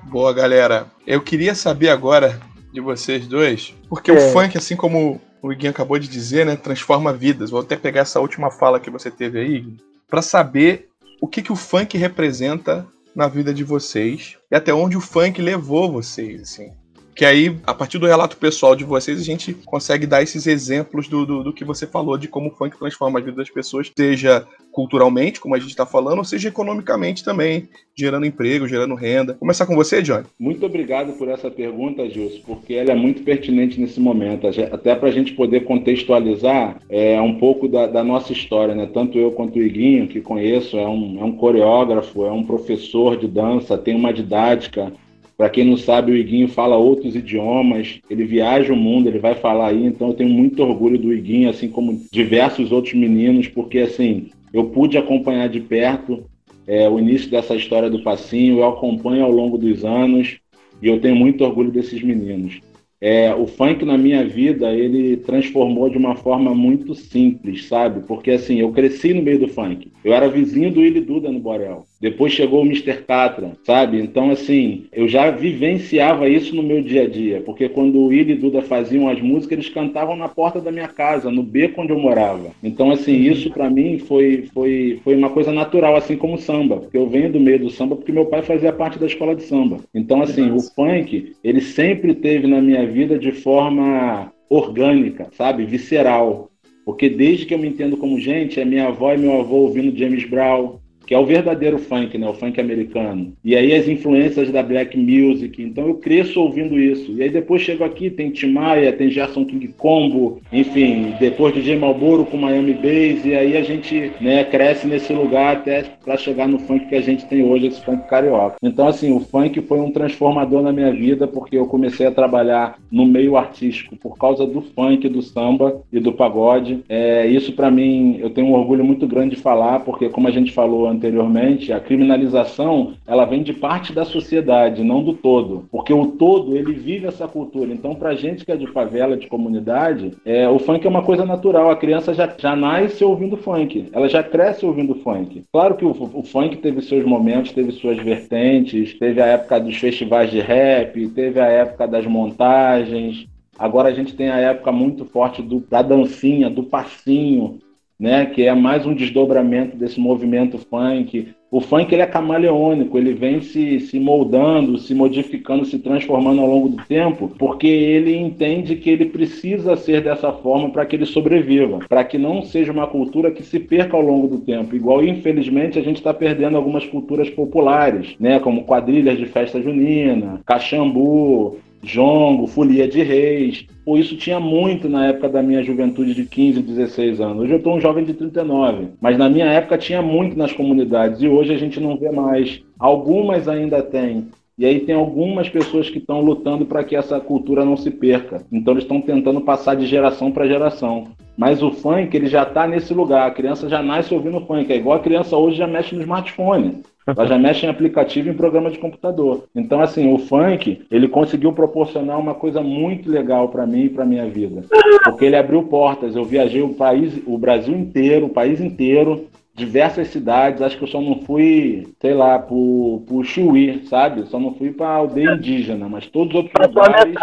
Boa, 0.04 0.34
galera. 0.34 0.88
Eu 1.06 1.22
queria 1.22 1.54
saber 1.54 1.89
agora 1.89 2.39
de 2.72 2.80
vocês 2.80 3.28
dois, 3.28 3.74
porque 3.89 4.12
é. 4.12 4.13
o 4.13 4.19
funk, 4.31 4.57
assim 4.57 4.75
como 4.75 5.19
o 5.42 5.51
Iguinho 5.51 5.72
acabou 5.72 6.00
de 6.00 6.07
dizer, 6.07 6.45
né, 6.45 6.56
transforma 6.56 7.13
vidas. 7.13 7.50
Vou 7.50 7.62
até 7.62 7.75
pegar 7.75 8.01
essa 8.01 8.19
última 8.19 8.51
fala 8.51 8.80
que 8.80 8.90
você 8.90 9.12
teve 9.12 9.40
aí, 9.40 9.66
para 10.07 10.22
saber 10.22 10.90
o 11.22 11.28
que, 11.28 11.42
que 11.42 11.51
o 11.51 11.56
funk 11.56 11.98
representa 11.98 12.88
na 13.16 13.28
vida 13.28 13.54
de 13.54 13.63
vocês 13.63 14.38
e 14.51 14.56
até 14.56 14.74
onde 14.74 14.95
o 14.95 15.01
funk 15.01 15.42
levou 15.42 15.92
vocês, 15.92 16.42
assim. 16.42 16.72
Que 17.18 17.25
aí, 17.25 17.58
a 17.66 17.74
partir 17.74 17.98
do 17.98 18.06
relato 18.06 18.38
pessoal 18.38 18.75
de 18.75 18.84
vocês, 18.84 19.19
a 19.19 19.24
gente 19.24 19.52
consegue 19.66 20.06
dar 20.06 20.22
esses 20.22 20.46
exemplos 20.46 21.08
do, 21.08 21.25
do, 21.25 21.44
do 21.46 21.52
que 21.52 21.66
você 21.66 21.88
falou, 21.88 22.16
de 22.16 22.28
como 22.28 22.50
o 22.50 22.52
funk 22.52 22.78
transforma 22.78 23.18
a 23.18 23.21
vida 23.24 23.38
das 23.38 23.50
pessoas, 23.50 23.92
seja 23.97 24.45
culturalmente, 24.71 25.40
como 25.40 25.56
a 25.56 25.59
gente 25.59 25.71
está 25.71 25.83
falando, 25.83 26.19
ou 26.19 26.24
seja 26.24 26.50
economicamente 26.50 27.24
também, 27.24 27.68
gerando 27.95 28.28
emprego, 28.28 28.68
gerando 28.68 28.94
renda. 28.94 29.33
Começar 29.33 29.66
com 29.66 29.76
você, 29.76 30.04
Johnny. 30.04 30.26
Muito 30.40 30.64
obrigado 30.64 31.14
por 31.14 31.28
essa 31.28 31.50
pergunta, 31.50 32.07
Gilson, 32.07 32.42
porque 32.45 32.76
ela 32.76 32.92
é 32.92 32.95
muito 32.95 33.24
pertinente 33.24 33.81
nesse 33.81 34.00
momento, 34.00 34.45
até 34.71 34.94
para 34.94 35.09
a 35.09 35.12
gente 35.12 35.33
poder 35.33 35.62
contextualizar 35.62 36.80
é, 36.88 37.19
um 37.19 37.40
pouco 37.40 37.68
da, 37.68 37.88
da, 37.88 38.04
nossa 38.04 38.31
história, 38.31 38.76
né? 38.76 38.88
Tanto 38.94 39.18
eu 39.18 39.31
quanto 39.31 39.57
o 39.57 39.64
Iguinho, 39.64 40.07
que 40.07 40.21
conheço, 40.21 40.78
é 40.78 40.88
um, 40.88 41.19
é 41.19 41.24
um 41.24 41.36
coreógrafo, 41.36 42.28
é 42.28 42.31
um 42.31 42.44
professor 42.44 43.18
de 43.18 43.28
dança, 43.28 43.76
tem 43.76 43.95
uma 43.95 44.14
didática 44.14 44.94
para 45.37 45.49
quem 45.49 45.63
não 45.63 45.77
sabe, 45.77 46.11
o 46.11 46.17
Iguinho 46.17 46.47
fala 46.47 46.75
outros 46.75 47.15
idiomas, 47.15 47.99
ele 48.09 48.25
viaja 48.25 48.73
o 48.73 48.75
mundo, 48.75 49.07
ele 49.07 49.19
vai 49.19 49.35
falar 49.35 49.67
aí, 49.67 49.85
então 49.85 50.07
eu 50.07 50.13
tenho 50.15 50.29
muito 50.29 50.63
orgulho 50.63 50.97
do 50.97 51.13
Iguinho, 51.13 51.49
assim 51.49 51.69
como 51.69 52.01
diversos 52.11 52.71
outros 52.71 52.95
meninos, 52.95 53.47
porque 53.47 53.79
assim, 53.79 54.29
eu 54.51 54.65
pude 54.65 54.97
acompanhar 54.97 55.47
de 55.47 55.59
perto 55.59 56.25
é, 56.65 56.89
o 56.89 56.99
início 56.99 57.29
dessa 57.29 57.56
história 57.56 57.89
do 57.89 58.01
passinho, 58.01 58.57
eu 58.57 58.67
acompanho 58.67 59.23
ao 59.23 59.31
longo 59.31 59.57
dos 59.57 59.85
anos 59.85 60.39
e 60.81 60.87
eu 60.87 60.99
tenho 60.99 61.15
muito 61.15 61.44
orgulho 61.44 61.71
desses 61.71 62.01
meninos. 62.01 62.59
É, 62.99 63.33
o 63.33 63.45
funk 63.45 63.85
na 63.85 63.95
minha 63.95 64.25
vida, 64.25 64.73
ele 64.73 65.17
transformou 65.17 65.87
de 65.87 65.99
uma 65.99 66.15
forma 66.15 66.56
muito 66.56 66.95
simples, 66.95 67.67
sabe? 67.67 68.01
Porque 68.07 68.31
assim, 68.31 68.59
eu 68.59 68.71
cresci 68.71 69.13
no 69.13 69.21
meio 69.21 69.39
do 69.39 69.47
funk. 69.47 69.91
Eu 70.03 70.13
era 70.13 70.27
vizinho 70.27 70.71
do 70.71 70.79
Willy 70.79 71.01
Duda 71.01 71.31
no 71.31 71.39
Borel. 71.39 71.85
Depois 71.99 72.31
chegou 72.31 72.61
o 72.61 72.66
Mr. 72.66 73.04
Catra, 73.07 73.54
sabe? 73.63 73.99
Então, 73.99 74.30
assim, 74.30 74.85
eu 74.94 75.07
já 75.07 75.31
vivenciava 75.31 76.30
isso 76.30 76.56
no 76.56 76.61
meu 76.61 76.81
dia 76.81 77.04
a 77.04 77.07
dia. 77.07 77.42
Porque 77.42 77.68
quando 77.68 77.97
o 77.97 78.07
Willy 78.07 78.33
e 78.33 78.35
Duda 78.35 78.61
faziam 78.61 79.09
as 79.09 79.19
músicas, 79.19 79.57
eles 79.57 79.69
cantavam 79.69 80.16
na 80.16 80.30
porta 80.30 80.61
da 80.61 80.71
minha 80.71 80.87
casa, 80.87 81.31
no 81.31 81.42
beco 81.42 81.81
onde 81.81 81.92
eu 81.92 81.99
morava. 81.99 82.51
Então, 82.63 82.92
assim, 82.92 83.16
isso 83.16 83.49
para 83.49 83.69
mim 83.69 83.97
foi, 83.97 84.47
foi, 84.54 84.99
foi 85.04 85.16
uma 85.16 85.30
coisa 85.30 85.51
natural, 85.51 85.95
assim 85.95 86.16
como 86.16 86.35
o 86.35 86.39
samba. 86.39 86.77
Porque 86.77 86.97
eu 86.97 87.09
venho 87.09 87.31
do 87.31 87.39
meio 87.39 87.59
do 87.59 87.69
samba 87.69 87.95
porque 87.95 88.11
meu 88.11 88.25
pai 88.25 88.44
fazia 88.44 88.71
parte 88.71 88.99
da 88.99 89.07
escola 89.07 89.35
de 89.35 89.44
samba. 89.44 89.80
Então, 89.94 90.21
assim, 90.21 90.51
o 90.51 90.59
funk, 90.59 91.33
ele 91.44 91.61
sempre 91.61 92.13
teve 92.13 92.47
na 92.47 92.61
minha 92.61 92.85
vida 92.85 93.18
de 93.18 93.31
forma 93.31 94.31
orgânica, 94.49 95.27
sabe? 95.33 95.66
Visceral. 95.66 96.51
Porque 96.85 97.09
desde 97.09 97.45
que 97.45 97.54
eu 97.54 97.59
me 97.59 97.68
entendo 97.68 97.97
como 97.97 98.19
gente, 98.19 98.59
é 98.59 98.66
minha 98.66 98.87
avó 98.87 99.13
e 99.13 99.18
meu 99.18 99.39
avô 99.39 99.57
ouvindo 99.57 99.97
James 99.97 100.23
Brown, 100.23 100.80
que 101.07 101.16
é 101.16 101.19
o 101.19 101.26
verdadeiro 101.26 101.80
funk, 101.80 102.18
né? 102.18 102.30
O 102.30 102.33
funk 102.33 102.59
americano. 102.59 103.33
E 103.44 103.56
aí 103.56 103.73
as 103.73 103.87
influências 103.87 104.52
da 104.52 104.61
black 104.61 104.97
music. 104.97 105.64
Então 105.64 105.87
eu 105.87 105.95
cresço 105.95 106.42
ouvindo 106.42 106.78
isso. 106.78 107.14
E 107.14 107.23
aí 107.23 107.30
depois 107.30 107.61
chego 107.61 107.85
aqui, 107.85 108.09
tem 108.09 108.30
Tim 108.30 108.52
Maia, 108.52 108.92
tem 108.92 109.09
Gerson 109.09 109.45
King 109.45 109.69
Combo, 109.78 110.42
enfim, 110.52 111.14
depois 111.19 111.54
de 111.54 111.61
J 111.61 111.78
Malboro 111.78 112.26
com 112.26 112.37
Miami 112.37 112.73
Bass, 112.73 113.26
e 113.26 113.33
aí 113.33 113.56
a 113.56 113.61
gente 113.61 114.11
né, 114.19 114.44
cresce 114.44 114.85
nesse 114.85 115.14
lugar 115.14 115.57
até 115.57 115.83
para 116.04 116.18
chegar 116.18 116.47
no 116.47 116.59
funk 116.59 116.87
que 116.87 116.95
a 116.95 117.02
gente 117.02 117.26
tem 117.26 117.44
hoje, 117.44 117.68
esse 117.68 117.81
funk 117.81 118.07
carioca. 118.07 118.57
Então, 118.61 118.87
assim, 118.87 119.14
o 119.14 119.19
funk 119.19 119.61
foi 119.61 119.80
um 119.80 119.92
transformador 119.92 120.61
na 120.61 120.73
minha 120.73 120.92
vida, 120.92 121.28
porque 121.28 121.57
eu 121.57 121.66
comecei 121.66 122.06
a 122.06 122.11
trabalhar 122.11 122.78
no 122.92 123.06
meio 123.06 123.37
artístico 123.37 123.95
por 123.95 124.18
causa 124.18 124.45
do 124.45 124.61
funk, 124.61 125.07
do 125.07 125.21
samba 125.21 125.81
e 125.92 125.99
do 125.99 126.11
pagode. 126.11 126.83
É, 126.90 127.26
isso 127.28 127.54
para 127.54 127.71
mim, 127.71 128.18
eu 128.19 128.30
tenho 128.30 128.47
um 128.47 128.54
orgulho 128.54 128.83
muito 128.83 129.07
grande 129.07 129.35
de 129.35 129.42
falar, 129.42 129.80
porque 129.80 130.09
como 130.09 130.28
a 130.28 130.31
gente 130.31 130.52
falou 130.52 130.87
anteriormente, 130.97 131.71
a 131.71 131.80
criminalização, 131.80 132.94
ela 133.07 133.25
vem 133.25 133.44
de 133.44 133.54
parte 133.54 133.94
da 133.94 134.04
sociedade, 134.04 134.83
não 134.83 135.04
do 135.04 135.13
todo. 135.13 135.66
Porque 135.71 135.94
o 135.94 136.07
todo, 136.07 136.57
ele 136.57 136.73
vive 136.73 137.07
essa 137.07 137.27
cultura. 137.27 137.71
Então, 137.71 137.95
pra 137.95 138.16
gente 138.16 138.44
que 138.44 138.51
é 138.51 138.57
de 138.57 138.68
favela, 138.68 139.16
de 139.16 139.27
comunidade, 139.27 140.11
é, 140.25 140.49
o 140.49 140.59
funk 140.59 140.85
é 140.85 140.89
uma 140.89 141.04
coisa 141.04 141.25
natural. 141.25 141.69
A 141.69 141.75
criança 141.75 142.13
já, 142.13 142.31
já 142.37 142.56
nasce 142.56 143.04
ouvindo 143.04 143.37
funk. 143.37 143.87
Ela 143.94 144.09
já 144.09 144.23
cresce 144.23 144.66
ouvindo 144.66 144.95
funk. 144.95 145.44
Claro 145.51 145.75
que 145.75 145.85
o, 145.85 145.92
o 145.92 146.23
funk 146.23 146.57
teve 146.57 146.81
seus 146.81 147.06
momentos, 147.06 147.51
teve 147.51 147.71
suas 147.71 147.97
vertentes, 147.97 148.97
teve 148.97 149.21
a 149.21 149.25
época 149.25 149.59
dos 149.59 149.77
festivais 149.77 150.30
de 150.31 150.39
rap, 150.39 151.07
teve 151.09 151.39
a 151.39 151.47
época 151.47 151.87
das 151.87 152.06
montagens, 152.06 153.27
Agora 153.59 153.89
a 153.89 153.92
gente 153.92 154.16
tem 154.16 154.30
a 154.30 154.37
época 154.37 154.71
muito 154.71 155.04
forte 155.04 155.42
do, 155.42 155.61
da 155.61 155.81
dancinha, 155.81 156.47
do 156.47 156.63
passinho, 156.63 157.57
né? 157.99 158.25
Que 158.25 158.44
é 158.44 158.54
mais 158.54 158.85
um 158.85 158.94
desdobramento 158.94 159.75
desse 159.75 159.99
movimento 159.99 160.57
funk. 160.57 161.33
O 161.49 161.61
funk 161.61 161.94
ele 161.94 162.01
é 162.01 162.06
camaleônico, 162.06 162.97
ele 162.97 163.13
vem 163.13 163.39
se, 163.39 163.80
se 163.80 163.97
moldando, 163.99 164.77
se 164.77 164.94
modificando, 164.94 165.63
se 165.63 165.80
transformando 165.80 166.42
ao 166.42 166.47
longo 166.47 166.68
do 166.68 166.83
tempo, 166.85 167.31
porque 167.39 167.68
ele 167.68 168.18
entende 168.18 168.75
que 168.75 168.89
ele 168.89 169.06
precisa 169.06 169.77
ser 169.77 170.01
dessa 170.01 170.33
forma 170.33 170.69
para 170.69 170.85
que 170.85 170.97
ele 170.97 171.06
sobreviva, 171.06 171.80
para 171.87 172.04
que 172.04 172.18
não 172.18 172.44
seja 172.44 172.73
uma 172.73 172.85
cultura 172.85 173.31
que 173.31 173.44
se 173.44 173.59
perca 173.59 173.95
ao 173.95 174.04
longo 174.04 174.27
do 174.27 174.39
tempo. 174.39 174.75
Igual, 174.75 175.06
infelizmente, 175.06 175.80
a 175.80 175.81
gente 175.81 175.97
está 175.97 176.13
perdendo 176.13 176.57
algumas 176.57 176.85
culturas 176.85 177.30
populares, 177.30 178.13
né, 178.19 178.39
como 178.39 178.66
quadrilhas 178.66 179.18
de 179.18 179.25
festa 179.25 179.61
junina, 179.61 180.42
caxambu, 180.45 181.59
jongo, 181.84 182.48
folia 182.48 182.88
de 182.88 183.02
reis. 183.02 183.66
Pô, 183.86 183.98
isso 183.98 184.18
tinha 184.18 184.40
muito 184.40 184.90
na 184.90 185.07
época 185.07 185.30
da 185.30 185.42
minha 185.42 185.64
juventude 185.64 186.14
de 186.14 186.26
15, 186.26 186.62
16 186.62 187.22
anos. 187.22 187.44
Hoje 187.44 187.54
eu 187.54 187.57
estou 187.57 187.76
um 187.76 187.80
jovem 187.80 188.04
de 188.04 188.14
39, 188.14 188.90
mas 189.00 189.18
na 189.18 189.30
minha 189.30 189.46
época 189.46 189.78
tinha 189.78 190.02
muito 190.02 190.38
nas 190.38 190.52
comunidades 190.52 191.22
e 191.22 191.28
hoje 191.28 191.54
a 191.54 191.57
gente 191.57 191.80
não 191.80 191.98
vê 191.98 192.12
mais. 192.12 192.62
Algumas 192.78 193.48
ainda 193.48 193.81
tem. 193.81 194.28
E 194.57 194.66
aí 194.66 194.80
tem 194.80 194.96
algumas 194.96 195.48
pessoas 195.48 195.88
que 195.88 196.00
estão 196.00 196.19
lutando 196.19 196.66
para 196.66 196.84
que 196.84 196.96
essa 196.96 197.19
cultura 197.19 197.64
não 197.64 197.78
se 197.78 197.92
perca. 197.92 198.44
Então 198.52 198.74
eles 198.74 198.84
estão 198.84 199.00
tentando 199.00 199.40
passar 199.42 199.76
de 199.76 199.86
geração 199.86 200.31
para 200.31 200.48
geração. 200.48 201.10
Mas 201.37 201.61
o 201.61 201.71
funk, 201.71 202.17
ele 202.17 202.27
já 202.27 202.44
está 202.44 202.67
nesse 202.67 202.94
lugar. 202.94 203.27
A 203.27 203.31
criança 203.31 203.69
já 203.69 203.81
nasce 203.83 204.13
ouvindo 204.13 204.41
funk. 204.41 204.73
É 204.73 204.75
igual 204.75 204.97
a 204.97 205.01
criança 205.01 205.37
hoje 205.37 205.57
já 205.57 205.67
mexe 205.67 205.95
no 205.95 206.01
smartphone. 206.01 206.81
Ela 207.06 207.25
já 207.25 207.37
mexe 207.37 207.65
em 207.65 207.69
aplicativo 207.69 208.27
e 208.27 208.31
em 208.31 208.35
programa 208.35 208.69
de 208.69 208.79
computador. 208.79 209.45
Então, 209.56 209.79
assim, 209.79 210.11
o 210.11 210.17
funk, 210.17 210.85
ele 210.91 211.07
conseguiu 211.07 211.53
proporcionar 211.53 212.19
uma 212.19 212.33
coisa 212.33 212.59
muito 212.61 213.09
legal 213.09 213.47
para 213.47 213.65
mim 213.65 213.85
e 213.85 213.89
para 213.89 214.03
minha 214.03 214.27
vida. 214.27 214.63
Porque 215.03 215.23
ele 215.23 215.37
abriu 215.37 215.63
portas. 215.63 216.15
Eu 216.15 216.25
viajei 216.25 216.61
o 216.61 216.73
país, 216.73 217.21
o 217.25 217.37
Brasil 217.37 217.77
inteiro, 217.77 218.25
o 218.25 218.29
país 218.29 218.59
inteiro, 218.59 219.25
diversas 219.56 220.09
cidades. 220.09 220.61
Acho 220.61 220.77
que 220.77 220.83
eu 220.83 220.89
só 220.89 220.99
não 220.99 221.21
fui, 221.21 221.87
sei 222.01 222.13
lá, 222.13 222.39
pro, 222.39 223.03
pro 223.07 223.23
Chuí, 223.23 223.83
sabe? 223.85 224.27
Só 224.27 224.37
não 224.37 224.56
fui 224.56 224.71
pra 224.71 224.89
aldeia 224.89 225.35
indígena, 225.35 225.87
mas 225.87 226.07
todos 226.07 226.35
os 226.35 226.44
outros 226.44 226.67
lugares 226.67 227.15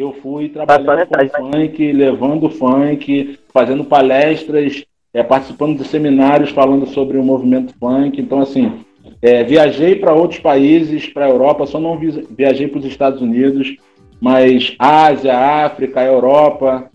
eu 0.00 0.14
fui 0.14 0.48
trabalhando 0.48 1.06
com 1.06 1.52
funk, 1.52 1.92
levando 1.92 2.48
funk, 2.48 3.38
fazendo 3.52 3.84
palestras, 3.84 4.82
é, 5.12 5.22
participando 5.22 5.76
de 5.76 5.86
seminários 5.86 6.50
falando 6.50 6.86
sobre 6.86 7.18
o 7.18 7.22
movimento 7.22 7.74
funk. 7.78 8.18
Então, 8.18 8.40
assim, 8.40 8.80
é, 9.20 9.44
viajei 9.44 9.96
para 9.96 10.14
outros 10.14 10.40
países, 10.40 11.06
para 11.06 11.26
a 11.26 11.28
Europa, 11.28 11.66
só 11.66 11.78
não 11.78 11.98
viajei 12.30 12.66
para 12.66 12.78
os 12.78 12.86
Estados 12.86 13.20
Unidos, 13.20 13.76
mas 14.18 14.74
Ásia, 14.78 15.36
África, 15.36 16.02
Europa, 16.02 16.90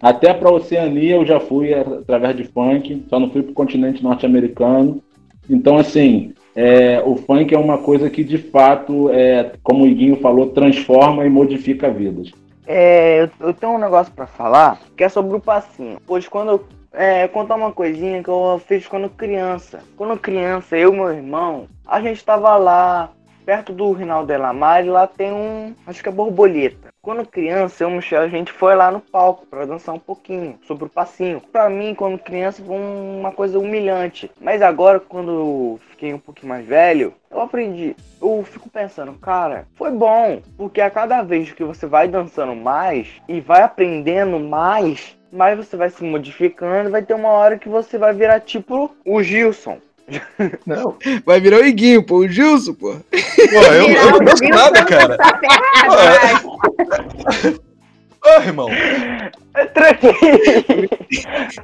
até 0.00 0.34
para 0.34 0.48
a 0.48 0.52
Oceania 0.52 1.14
eu 1.14 1.24
já 1.24 1.38
fui 1.38 1.72
através 1.72 2.36
de 2.36 2.44
funk, 2.44 3.04
só 3.08 3.20
não 3.20 3.30
fui 3.30 3.42
para 3.42 3.52
o 3.52 3.54
continente 3.54 4.02
norte-americano. 4.02 5.00
Então, 5.48 5.76
assim, 5.78 6.32
é, 6.56 7.00
o 7.06 7.14
funk 7.14 7.54
é 7.54 7.58
uma 7.58 7.78
coisa 7.78 8.10
que 8.10 8.24
de 8.24 8.36
fato, 8.36 9.10
é, 9.10 9.52
como 9.62 9.84
o 9.84 9.86
Iguinho 9.86 10.16
falou, 10.16 10.48
transforma 10.48 11.24
e 11.24 11.30
modifica 11.30 11.88
vidas. 11.88 12.32
É, 12.68 13.22
eu, 13.22 13.48
eu 13.48 13.54
tenho 13.54 13.72
um 13.72 13.78
negócio 13.78 14.12
para 14.12 14.26
falar 14.26 14.78
que 14.94 15.02
é 15.02 15.08
sobre 15.08 15.34
o 15.34 15.40
passinho. 15.40 15.98
Hoje, 16.06 16.28
quando 16.28 16.50
eu 16.50 16.68
é, 16.92 17.28
contar 17.28 17.54
uma 17.54 17.72
coisinha 17.72 18.22
que 18.22 18.28
eu 18.28 18.60
fiz 18.66 18.86
quando 18.86 19.08
criança. 19.08 19.80
Quando 19.96 20.18
criança, 20.18 20.76
eu 20.76 20.92
e 20.92 20.96
meu 20.96 21.10
irmão, 21.10 21.68
a 21.86 22.00
gente 22.00 22.24
tava 22.24 22.56
lá, 22.56 23.10
perto 23.48 23.72
do 23.72 23.92
Rinaldo 23.92 24.26
Delamar, 24.26 24.84
e 24.84 24.90
lá 24.90 25.06
tem 25.06 25.32
um, 25.32 25.74
acho 25.86 26.02
que 26.02 26.08
é 26.10 26.12
borboleta. 26.12 26.92
Quando 27.00 27.26
criança, 27.26 27.82
eu 27.82 27.88
e 27.88 27.92
o 27.94 27.96
Michel, 27.96 28.20
a 28.20 28.28
gente 28.28 28.52
foi 28.52 28.74
lá 28.74 28.90
no 28.90 29.00
palco 29.00 29.46
para 29.46 29.64
dançar 29.64 29.94
um 29.94 29.98
pouquinho 29.98 30.58
sobre 30.66 30.84
o 30.84 30.88
passinho. 30.90 31.40
Para 31.50 31.70
mim, 31.70 31.94
quando 31.94 32.18
criança, 32.18 32.62
foi 32.62 32.76
uma 32.76 33.32
coisa 33.32 33.58
humilhante. 33.58 34.30
Mas 34.38 34.60
agora, 34.60 35.00
quando 35.00 35.30
eu 35.30 35.80
fiquei 35.88 36.12
um 36.12 36.18
pouquinho 36.18 36.50
mais 36.50 36.66
velho, 36.66 37.14
eu 37.30 37.40
aprendi. 37.40 37.96
Eu 38.20 38.44
fico 38.44 38.68
pensando, 38.68 39.14
cara, 39.14 39.66
foi 39.76 39.92
bom, 39.92 40.42
porque 40.58 40.82
a 40.82 40.90
cada 40.90 41.22
vez 41.22 41.50
que 41.50 41.64
você 41.64 41.86
vai 41.86 42.06
dançando 42.06 42.54
mais 42.54 43.08
e 43.26 43.40
vai 43.40 43.62
aprendendo 43.62 44.38
mais, 44.38 45.16
mais 45.32 45.56
você 45.56 45.74
vai 45.74 45.88
se 45.88 46.04
modificando, 46.04 46.90
vai 46.90 47.00
ter 47.00 47.14
uma 47.14 47.30
hora 47.30 47.58
que 47.58 47.68
você 47.70 47.96
vai 47.96 48.12
virar 48.12 48.40
tipo 48.40 48.94
o 49.06 49.22
Gilson. 49.22 49.78
Não, 50.66 50.96
vai 51.24 51.40
virar 51.40 51.58
o 51.58 51.66
Iguinho, 51.66 52.02
pô, 52.02 52.18
o 52.18 52.28
Gilson, 52.28 52.74
pô. 52.74 52.94
Pô, 52.94 53.72
eu, 53.72 53.88
eu 53.88 54.10
não 54.10 54.18
gosto 54.20 54.48
nada, 54.48 54.84
cara. 54.84 55.16
Tá 55.16 55.40
Ô, 58.24 58.42
irmão. 58.42 58.68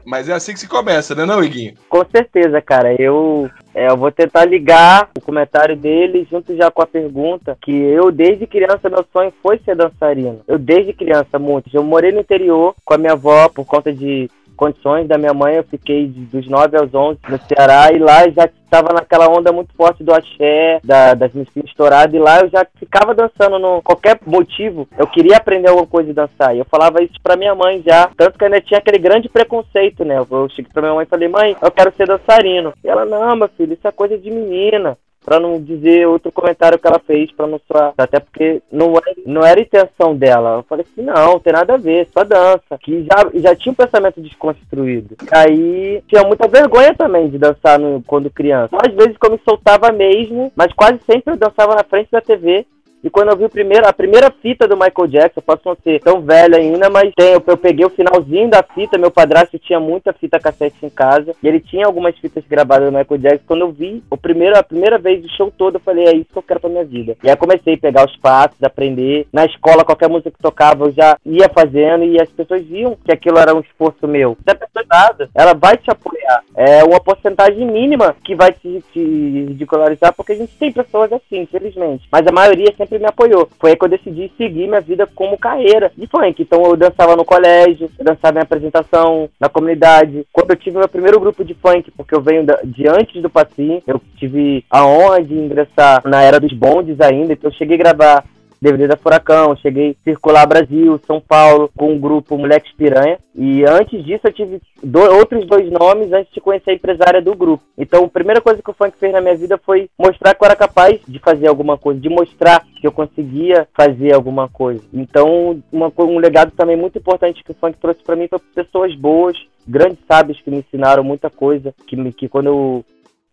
Mas 0.04 0.28
é 0.28 0.32
assim 0.32 0.52
que 0.52 0.60
se 0.60 0.68
começa, 0.68 1.14
né, 1.14 1.24
não, 1.24 1.42
Iguinho? 1.42 1.74
Com 1.88 2.04
certeza, 2.10 2.60
cara. 2.60 2.94
Eu, 3.00 3.50
é, 3.74 3.88
eu 3.88 3.96
vou 3.96 4.10
tentar 4.10 4.44
ligar 4.44 5.10
o 5.16 5.20
comentário 5.20 5.76
dele 5.76 6.26
junto 6.30 6.56
já 6.56 6.70
com 6.70 6.82
a 6.82 6.86
pergunta 6.86 7.56
que 7.60 7.72
eu, 7.72 8.10
desde 8.10 8.46
criança, 8.46 8.88
meu 8.88 9.04
sonho 9.12 9.32
foi 9.42 9.58
ser 9.64 9.76
dançarino. 9.76 10.40
Eu, 10.46 10.58
desde 10.58 10.92
criança, 10.92 11.38
muito. 11.38 11.68
Eu 11.72 11.82
morei 11.82 12.12
no 12.12 12.20
interior 12.20 12.74
com 12.84 12.94
a 12.94 12.98
minha 12.98 13.12
avó 13.12 13.48
por 13.48 13.64
conta 13.64 13.92
de 13.92 14.30
condições 14.54 15.06
da 15.06 15.18
minha 15.18 15.34
mãe, 15.34 15.56
eu 15.56 15.64
fiquei 15.64 16.06
dos 16.06 16.49
9 16.49 16.76
aos 16.76 16.94
11 16.94 17.18
no 17.28 17.38
Ceará 17.38 17.92
e 17.92 17.99
lá 17.99 18.28
já 18.28 18.49
estava 18.64 18.92
naquela 18.92 19.28
onda 19.28 19.52
muito 19.52 19.73
forte 19.75 20.02
do 20.02 20.12
axé, 20.12 20.80
da, 20.82 21.14
das 21.14 21.32
músicas 21.32 21.64
estouradas, 21.64 22.14
e 22.14 22.18
lá 22.18 22.40
eu 22.40 22.49
já 22.49 22.66
ficava 22.76 23.14
dançando 23.14 23.58
no 23.58 23.80
qualquer 23.82 24.18
motivo. 24.26 24.88
Eu 24.99 25.06
queria 25.06 25.37
aprender 25.37 25.68
alguma 25.68 25.87
coisa 25.87 26.08
de 26.08 26.14
dançar. 26.14 26.54
E 26.54 26.58
eu 26.58 26.64
falava 26.64 27.02
isso 27.02 27.14
pra 27.23 27.37
minha 27.37 27.54
mãe 27.54 27.82
já. 27.87 28.11
Tanto 28.16 28.37
que 28.37 28.44
ainda 28.44 28.61
tinha 28.61 28.78
aquele 28.78 28.99
grande 28.99 29.28
preconceito, 29.28 30.04
né? 30.04 30.18
Eu 30.18 30.49
cheguei 30.50 30.70
pra 30.73 30.82
minha 30.82 30.94
mãe 30.94 31.04
e 31.04 31.08
falei, 31.08 31.28
mãe, 31.28 31.56
eu 31.61 31.70
quero 31.70 31.94
ser 31.94 32.06
dançarino. 32.06 32.73
E 32.82 32.88
ela, 32.88 33.04
não, 33.04 33.37
meu 33.37 33.49
filho, 33.49 33.75
isso 33.75 33.87
é 33.87 33.92
coisa 33.92 34.18
de 34.18 34.30
menina 34.30 34.99
para 35.25 35.40
não 35.40 35.61
dizer 35.61 36.07
outro 36.07 36.31
comentário 36.31 36.78
que 36.78 36.87
ela 36.87 37.00
fez, 37.04 37.33
para 37.33 37.47
não 37.47 37.61
soar. 37.66 37.95
Até 37.97 38.21
porque 38.21 38.62
não 38.71 38.95
era, 38.97 39.11
é, 39.11 39.14
não 39.26 39.45
era 39.45 39.61
intenção 39.61 40.14
dela. 40.14 40.59
Eu 40.59 40.62
falei 40.64 40.85
assim: 40.85 41.02
não, 41.02 41.40
tem 41.40 41.52
nada 41.52 41.75
a 41.75 41.78
ver, 41.78 42.09
só 42.12 42.23
dança. 42.23 42.78
Que 42.81 43.04
já, 43.04 43.31
já 43.35 43.57
tinha 43.57 43.73
um 43.73 43.76
pensamento 43.76 44.21
desconstruído. 44.21 45.16
Aí 45.33 46.02
tinha 46.07 46.23
muita 46.25 46.47
vergonha 46.47 46.95
também 46.95 47.28
de 47.28 47.38
dançar 47.38 47.78
no, 47.78 48.02
quando 48.02 48.31
criança. 48.31 48.76
Às 48.87 48.95
vezes, 48.95 49.16
como 49.16 49.35
me 49.35 49.40
soltava 49.45 49.90
mesmo, 49.90 50.52
mas 50.54 50.73
quase 50.73 51.00
sempre 51.07 51.33
eu 51.33 51.37
dançava 51.37 51.75
na 51.75 51.85
frente 51.85 52.11
da 52.11 52.21
TV 52.21 52.66
e 53.04 53.11
quando 53.11 53.28
eu 53.28 53.37
vi 53.37 53.50
primeiro, 53.50 53.87
a 53.87 53.92
primeira 53.92 54.30
fita 54.30 54.66
do 54.66 54.78
Michael 54.78 55.08
Jackson, 55.08 55.40
eu 55.40 55.42
posso 55.42 55.61
não 55.66 55.76
ser 55.84 56.00
tão 56.00 56.23
velho 56.23 56.56
ainda, 56.56 56.88
mas 56.88 57.12
tem, 57.14 57.34
eu, 57.34 57.44
eu, 57.46 57.56
peguei 57.58 57.84
o 57.84 57.90
finalzinho 57.90 58.49
da 58.49 58.62
fita. 58.62 58.96
Meu 58.96 59.11
padrasto 59.11 59.58
tinha 59.58 59.78
muita 59.78 60.14
fita 60.14 60.40
cassete 60.40 60.76
em 60.82 60.88
casa. 60.88 61.34
E 61.42 61.46
ele 61.46 61.61
tinha 61.61 61.84
algumas 61.84 62.16
fitas 62.16 62.42
gravadas 62.49 62.90
do 62.90 62.96
Michael 62.96 63.20
Jackson. 63.20 63.44
Quando 63.46 63.61
eu 63.61 63.73
vi 63.73 64.02
o 64.08 64.16
primeiro, 64.16 64.56
a 64.56 64.62
primeira 64.62 64.96
vez 64.96 65.20
do 65.20 65.28
show 65.37 65.52
todo, 65.54 65.75
eu 65.75 65.80
falei, 65.80 66.06
é 66.06 66.16
isso 66.16 66.30
que 66.32 66.38
eu 66.38 66.42
quero 66.42 66.61
pra 66.61 66.70
minha 66.70 66.84
vida. 66.84 67.14
E 67.23 67.28
aí 67.28 67.37
comecei 67.37 67.75
a 67.75 67.78
pegar 67.78 68.06
os 68.06 68.16
passos, 68.16 68.62
aprender. 68.62 69.26
Na 69.30 69.44
escola, 69.44 69.84
qualquer 69.84 70.08
música 70.08 70.30
que 70.30 70.38
tocava, 70.38 70.87
eu 70.87 70.92
já 70.92 71.18
ia 71.26 71.50
fazendo. 71.50 72.04
E 72.04 72.18
as 72.18 72.30
pessoas 72.30 72.64
viam 72.64 72.96
que 73.04 73.12
aquilo 73.12 73.38
era 73.38 73.54
um 73.54 73.61
esforço 73.61 74.08
meu. 74.08 74.34
Se 74.42 74.50
a 74.50 74.54
pessoa 74.54 74.82
é 74.82 74.87
nada, 74.88 75.28
ela 75.34 75.52
vai 75.52 75.76
te 75.76 75.90
apoiar. 75.90 76.42
É 76.56 76.82
uma 76.82 77.00
porcentagem 77.00 77.66
mínima 77.66 78.16
que 78.25 78.34
vai 78.34 78.50
te, 78.52 78.82
te 78.94 79.44
ridicularizar, 79.49 80.14
porque 80.14 80.32
a 80.32 80.37
gente 80.37 80.56
tem 80.56 80.73
pessoas 80.73 81.12
assim, 81.12 81.40
infelizmente. 81.42 82.08
Mas 82.11 82.26
a 82.26 82.32
maioria 82.32 82.73
sempre 82.75 82.93
sempre 82.94 82.98
me 82.98 83.06
apoiou. 83.06 83.48
Foi 83.58 83.70
aí 83.70 83.76
que 83.76 83.84
eu 83.84 83.88
decidi 83.88 84.30
seguir 84.36 84.68
minha 84.68 84.80
vida 84.80 85.06
como 85.14 85.38
carreira 85.38 85.90
de 85.96 86.06
funk. 86.06 86.40
Então 86.42 86.64
eu 86.64 86.76
dançava 86.76 87.16
no 87.16 87.24
colégio, 87.24 87.90
eu 87.98 88.04
dançava 88.04 88.38
em 88.38 88.42
apresentação, 88.42 89.28
na 89.40 89.48
comunidade. 89.48 90.26
Quando 90.32 90.50
eu 90.50 90.56
tive 90.56 90.78
meu 90.78 90.88
primeiro 90.88 91.20
grupo 91.20 91.44
de 91.44 91.54
funk, 91.54 91.90
porque 91.96 92.14
eu 92.14 92.20
venho 92.20 92.46
de 92.64 92.88
antes 92.88 93.20
do 93.20 93.30
Passinho, 93.30 93.82
eu 93.86 94.00
tive 94.16 94.64
a 94.70 94.86
honra 94.86 95.22
de 95.22 95.34
ingressar 95.34 96.02
na 96.04 96.22
era 96.22 96.38
dos 96.38 96.52
bondes 96.52 97.00
ainda, 97.00 97.32
então 97.32 97.50
eu 97.50 97.56
cheguei 97.56 97.76
a 97.76 97.78
gravar 97.78 98.24
DVD 98.64 98.88
da 98.88 98.97
Furacão, 98.97 99.54
cheguei 99.56 99.90
a 99.90 100.04
circular 100.04 100.47
Brasil, 100.47 100.99
São 101.06 101.21
Paulo, 101.21 101.71
com 101.76 101.94
o 101.94 101.99
grupo 101.99 102.38
Moleques 102.38 102.73
Piranha. 102.73 103.18
E 103.35 103.62
antes 103.64 104.02
disso 104.02 104.23
eu 104.25 104.33
tive 104.33 104.62
do, 104.83 105.00
outros 105.00 105.47
dois 105.47 105.71
nomes 105.71 106.11
antes 106.11 106.33
de 106.33 106.40
conhecer 106.40 106.71
a 106.71 106.75
empresária 106.75 107.21
do 107.21 107.35
grupo. 107.35 107.62
Então 107.76 108.04
a 108.04 108.09
primeira 108.09 108.40
coisa 108.40 108.62
que 108.62 108.71
o 108.71 108.75
funk 108.75 108.97
fez 108.99 109.12
na 109.12 109.21
minha 109.21 109.37
vida 109.37 109.59
foi 109.59 109.90
mostrar 109.99 110.35
que 110.35 110.42
eu 110.42 110.47
era 110.47 110.56
capaz 110.56 110.99
de 111.06 111.18
fazer 111.18 111.47
alguma 111.47 111.76
coisa, 111.76 112.00
de 112.00 112.09
mostrar 112.09 112.64
que 112.80 112.87
eu 112.87 112.92
conseguia 112.92 113.68
fazer 113.76 114.14
alguma 114.14 114.49
coisa. 114.49 114.83
Então 114.94 115.62
uma, 115.71 115.92
um 115.99 116.18
legado 116.18 116.52
também 116.52 116.76
muito 116.76 116.97
importante 116.97 117.44
que 117.44 117.50
o 117.50 117.54
funk 117.54 117.76
trouxe 117.78 118.02
para 118.02 118.16
mim 118.16 118.28
foi 118.28 118.38
pessoas 118.54 118.94
boas, 118.94 119.37
grandes 119.68 119.99
sábios 120.09 120.40
que 120.40 120.50
me 120.50 120.59
ensinaram 120.59 121.04
muita 121.04 121.28
coisa, 121.28 121.75
que, 121.87 122.12
que 122.12 122.28
quando 122.28 122.47
eu 122.47 122.85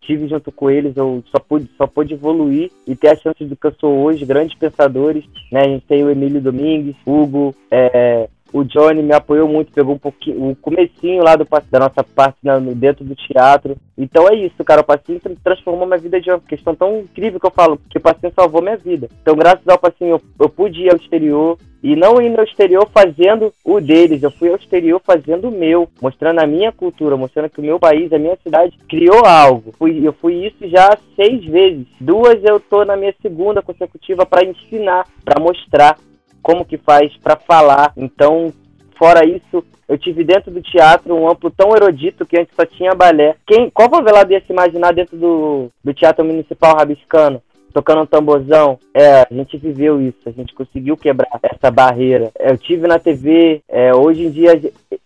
tive 0.02 0.28
junto 0.28 0.52
com 0.52 0.70
eles, 0.70 0.96
eu 0.96 1.22
só 1.30 1.38
pude, 1.40 1.70
só 1.76 1.86
pude 1.86 2.14
evoluir 2.14 2.70
e 2.86 2.94
ter 2.94 3.08
a 3.08 3.16
chance 3.16 3.44
do 3.44 3.56
que 3.56 3.66
eu 3.66 3.74
sou 3.80 4.02
hoje, 4.02 4.26
grandes 4.26 4.56
pensadores, 4.58 5.24
né? 5.50 5.60
A 5.60 5.68
gente 5.68 5.86
tem 5.86 6.04
o 6.04 6.10
Emílio 6.10 6.40
Domingues, 6.40 6.96
Hugo, 7.06 7.54
é, 7.70 8.28
o 8.52 8.64
Johnny 8.64 9.02
me 9.02 9.14
apoiou 9.14 9.48
muito, 9.48 9.72
pegou 9.72 9.94
um 9.94 9.98
pouquinho, 9.98 10.50
o 10.50 10.56
comecinho 10.56 11.22
lá 11.22 11.36
do, 11.36 11.46
da 11.70 11.78
nossa 11.78 12.04
parte 12.04 12.38
né, 12.42 12.58
dentro 12.74 13.04
do 13.04 13.14
teatro. 13.14 13.76
Então 13.96 14.28
é 14.28 14.34
isso, 14.34 14.62
cara, 14.64 14.82
o 14.82 14.84
Passinho 14.84 15.20
transformou 15.42 15.86
minha 15.86 15.98
vida 15.98 16.20
de 16.20 16.30
uma 16.30 16.40
questão 16.40 16.74
tão 16.74 17.00
incrível 17.00 17.40
que 17.40 17.46
eu 17.46 17.50
falo, 17.50 17.80
que 17.88 17.98
o 17.98 18.00
Passinho 18.00 18.32
salvou 18.34 18.62
minha 18.62 18.76
vida. 18.76 19.08
Então 19.22 19.34
graças 19.34 19.66
ao 19.66 19.78
Passinho 19.78 20.10
eu, 20.10 20.22
eu 20.40 20.48
pude 20.48 20.82
ir 20.82 20.90
ao 20.90 20.96
exterior, 20.96 21.58
e 21.82 21.96
não 21.96 22.22
ir 22.22 22.38
ao 22.38 22.44
exterior 22.44 22.88
fazendo 22.94 23.52
o 23.64 23.80
deles, 23.80 24.22
eu 24.22 24.30
fui 24.30 24.48
ao 24.48 24.56
exterior 24.56 25.02
fazendo 25.04 25.48
o 25.48 25.50
meu, 25.50 25.88
mostrando 26.00 26.38
a 26.38 26.46
minha 26.46 26.70
cultura, 26.70 27.16
mostrando 27.16 27.50
que 27.50 27.58
o 27.58 27.64
meu 27.64 27.80
país, 27.80 28.12
a 28.12 28.18
minha 28.18 28.38
cidade 28.40 28.78
criou 28.88 29.26
algo. 29.26 29.72
Fui, 29.76 30.06
eu 30.06 30.12
fui 30.12 30.46
isso 30.46 30.68
já 30.68 30.96
seis 31.16 31.44
vezes. 31.44 31.86
Duas 32.00 32.42
eu 32.44 32.60
tô 32.60 32.84
na 32.84 32.96
minha 32.96 33.12
segunda 33.20 33.60
consecutiva 33.60 34.24
para 34.24 34.44
ensinar, 34.44 35.06
para 35.24 35.42
mostrar 35.42 35.96
como 36.42 36.64
que 36.64 36.76
faz 36.76 37.16
para 37.18 37.36
falar. 37.36 37.92
Então, 37.96 38.52
fora 38.98 39.24
isso, 39.26 39.64
eu 39.88 39.98
tive 39.98 40.24
dentro 40.24 40.50
do 40.50 40.62
teatro 40.62 41.14
um 41.14 41.28
amplo 41.28 41.50
tão 41.50 41.74
erudito 41.76 42.26
que 42.26 42.38
antes 42.38 42.54
só 42.54 42.64
tinha 42.64 42.94
balé. 42.94 43.36
Quem, 43.46 43.70
qual 43.70 43.90
favelado 43.90 44.32
ia 44.32 44.40
se 44.40 44.52
imaginar 44.52 44.92
dentro 44.92 45.16
do, 45.16 45.70
do 45.84 45.94
Teatro 45.94 46.24
Municipal 46.24 46.76
Rabiscano? 46.76 47.42
Tocando 47.74 48.02
um 48.02 48.06
tamborzão, 48.06 48.78
é, 48.92 49.22
a 49.22 49.28
gente 49.30 49.56
viveu 49.56 49.98
isso, 49.98 50.18
a 50.26 50.30
gente 50.30 50.54
conseguiu 50.54 50.94
quebrar 50.94 51.40
essa 51.42 51.70
barreira. 51.70 52.30
Eu 52.38 52.58
tive 52.58 52.86
na 52.86 52.98
TV, 52.98 53.62
é, 53.66 53.94
hoje 53.94 54.26
em 54.26 54.30
dia, 54.30 54.60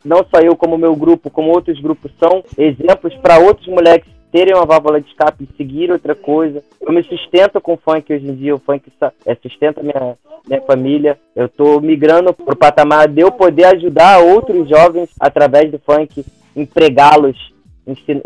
não 0.04 0.26
só 0.28 0.40
eu, 0.40 0.56
como 0.56 0.76
meu 0.76 0.96
grupo, 0.96 1.30
como 1.30 1.52
outros 1.52 1.80
grupos, 1.80 2.10
são 2.18 2.42
exemplos 2.58 3.14
para 3.22 3.38
outros 3.38 3.68
moleques 3.68 4.15
terem 4.36 4.54
uma 4.54 4.66
válvula 4.66 5.00
de 5.00 5.08
escape 5.08 5.44
e 5.44 5.56
seguir 5.56 5.90
outra 5.90 6.14
coisa. 6.14 6.62
Eu 6.78 6.92
me 6.92 7.02
sustento 7.02 7.58
com 7.58 7.74
funk 7.78 8.12
hoje 8.12 8.28
em 8.28 8.34
dia, 8.34 8.54
o 8.54 8.58
funk 8.58 8.92
é, 9.24 9.34
sustenta 9.36 9.82
minha, 9.82 10.14
minha 10.46 10.60
família. 10.60 11.18
Eu 11.34 11.46
estou 11.46 11.80
migrando 11.80 12.34
para 12.34 12.52
o 12.52 12.56
patamar 12.56 13.08
de 13.08 13.22
eu 13.22 13.32
poder 13.32 13.64
ajudar 13.64 14.18
outros 14.18 14.68
jovens 14.68 15.08
através 15.18 15.70
do 15.70 15.78
funk, 15.78 16.22
empregá-los, 16.54 17.54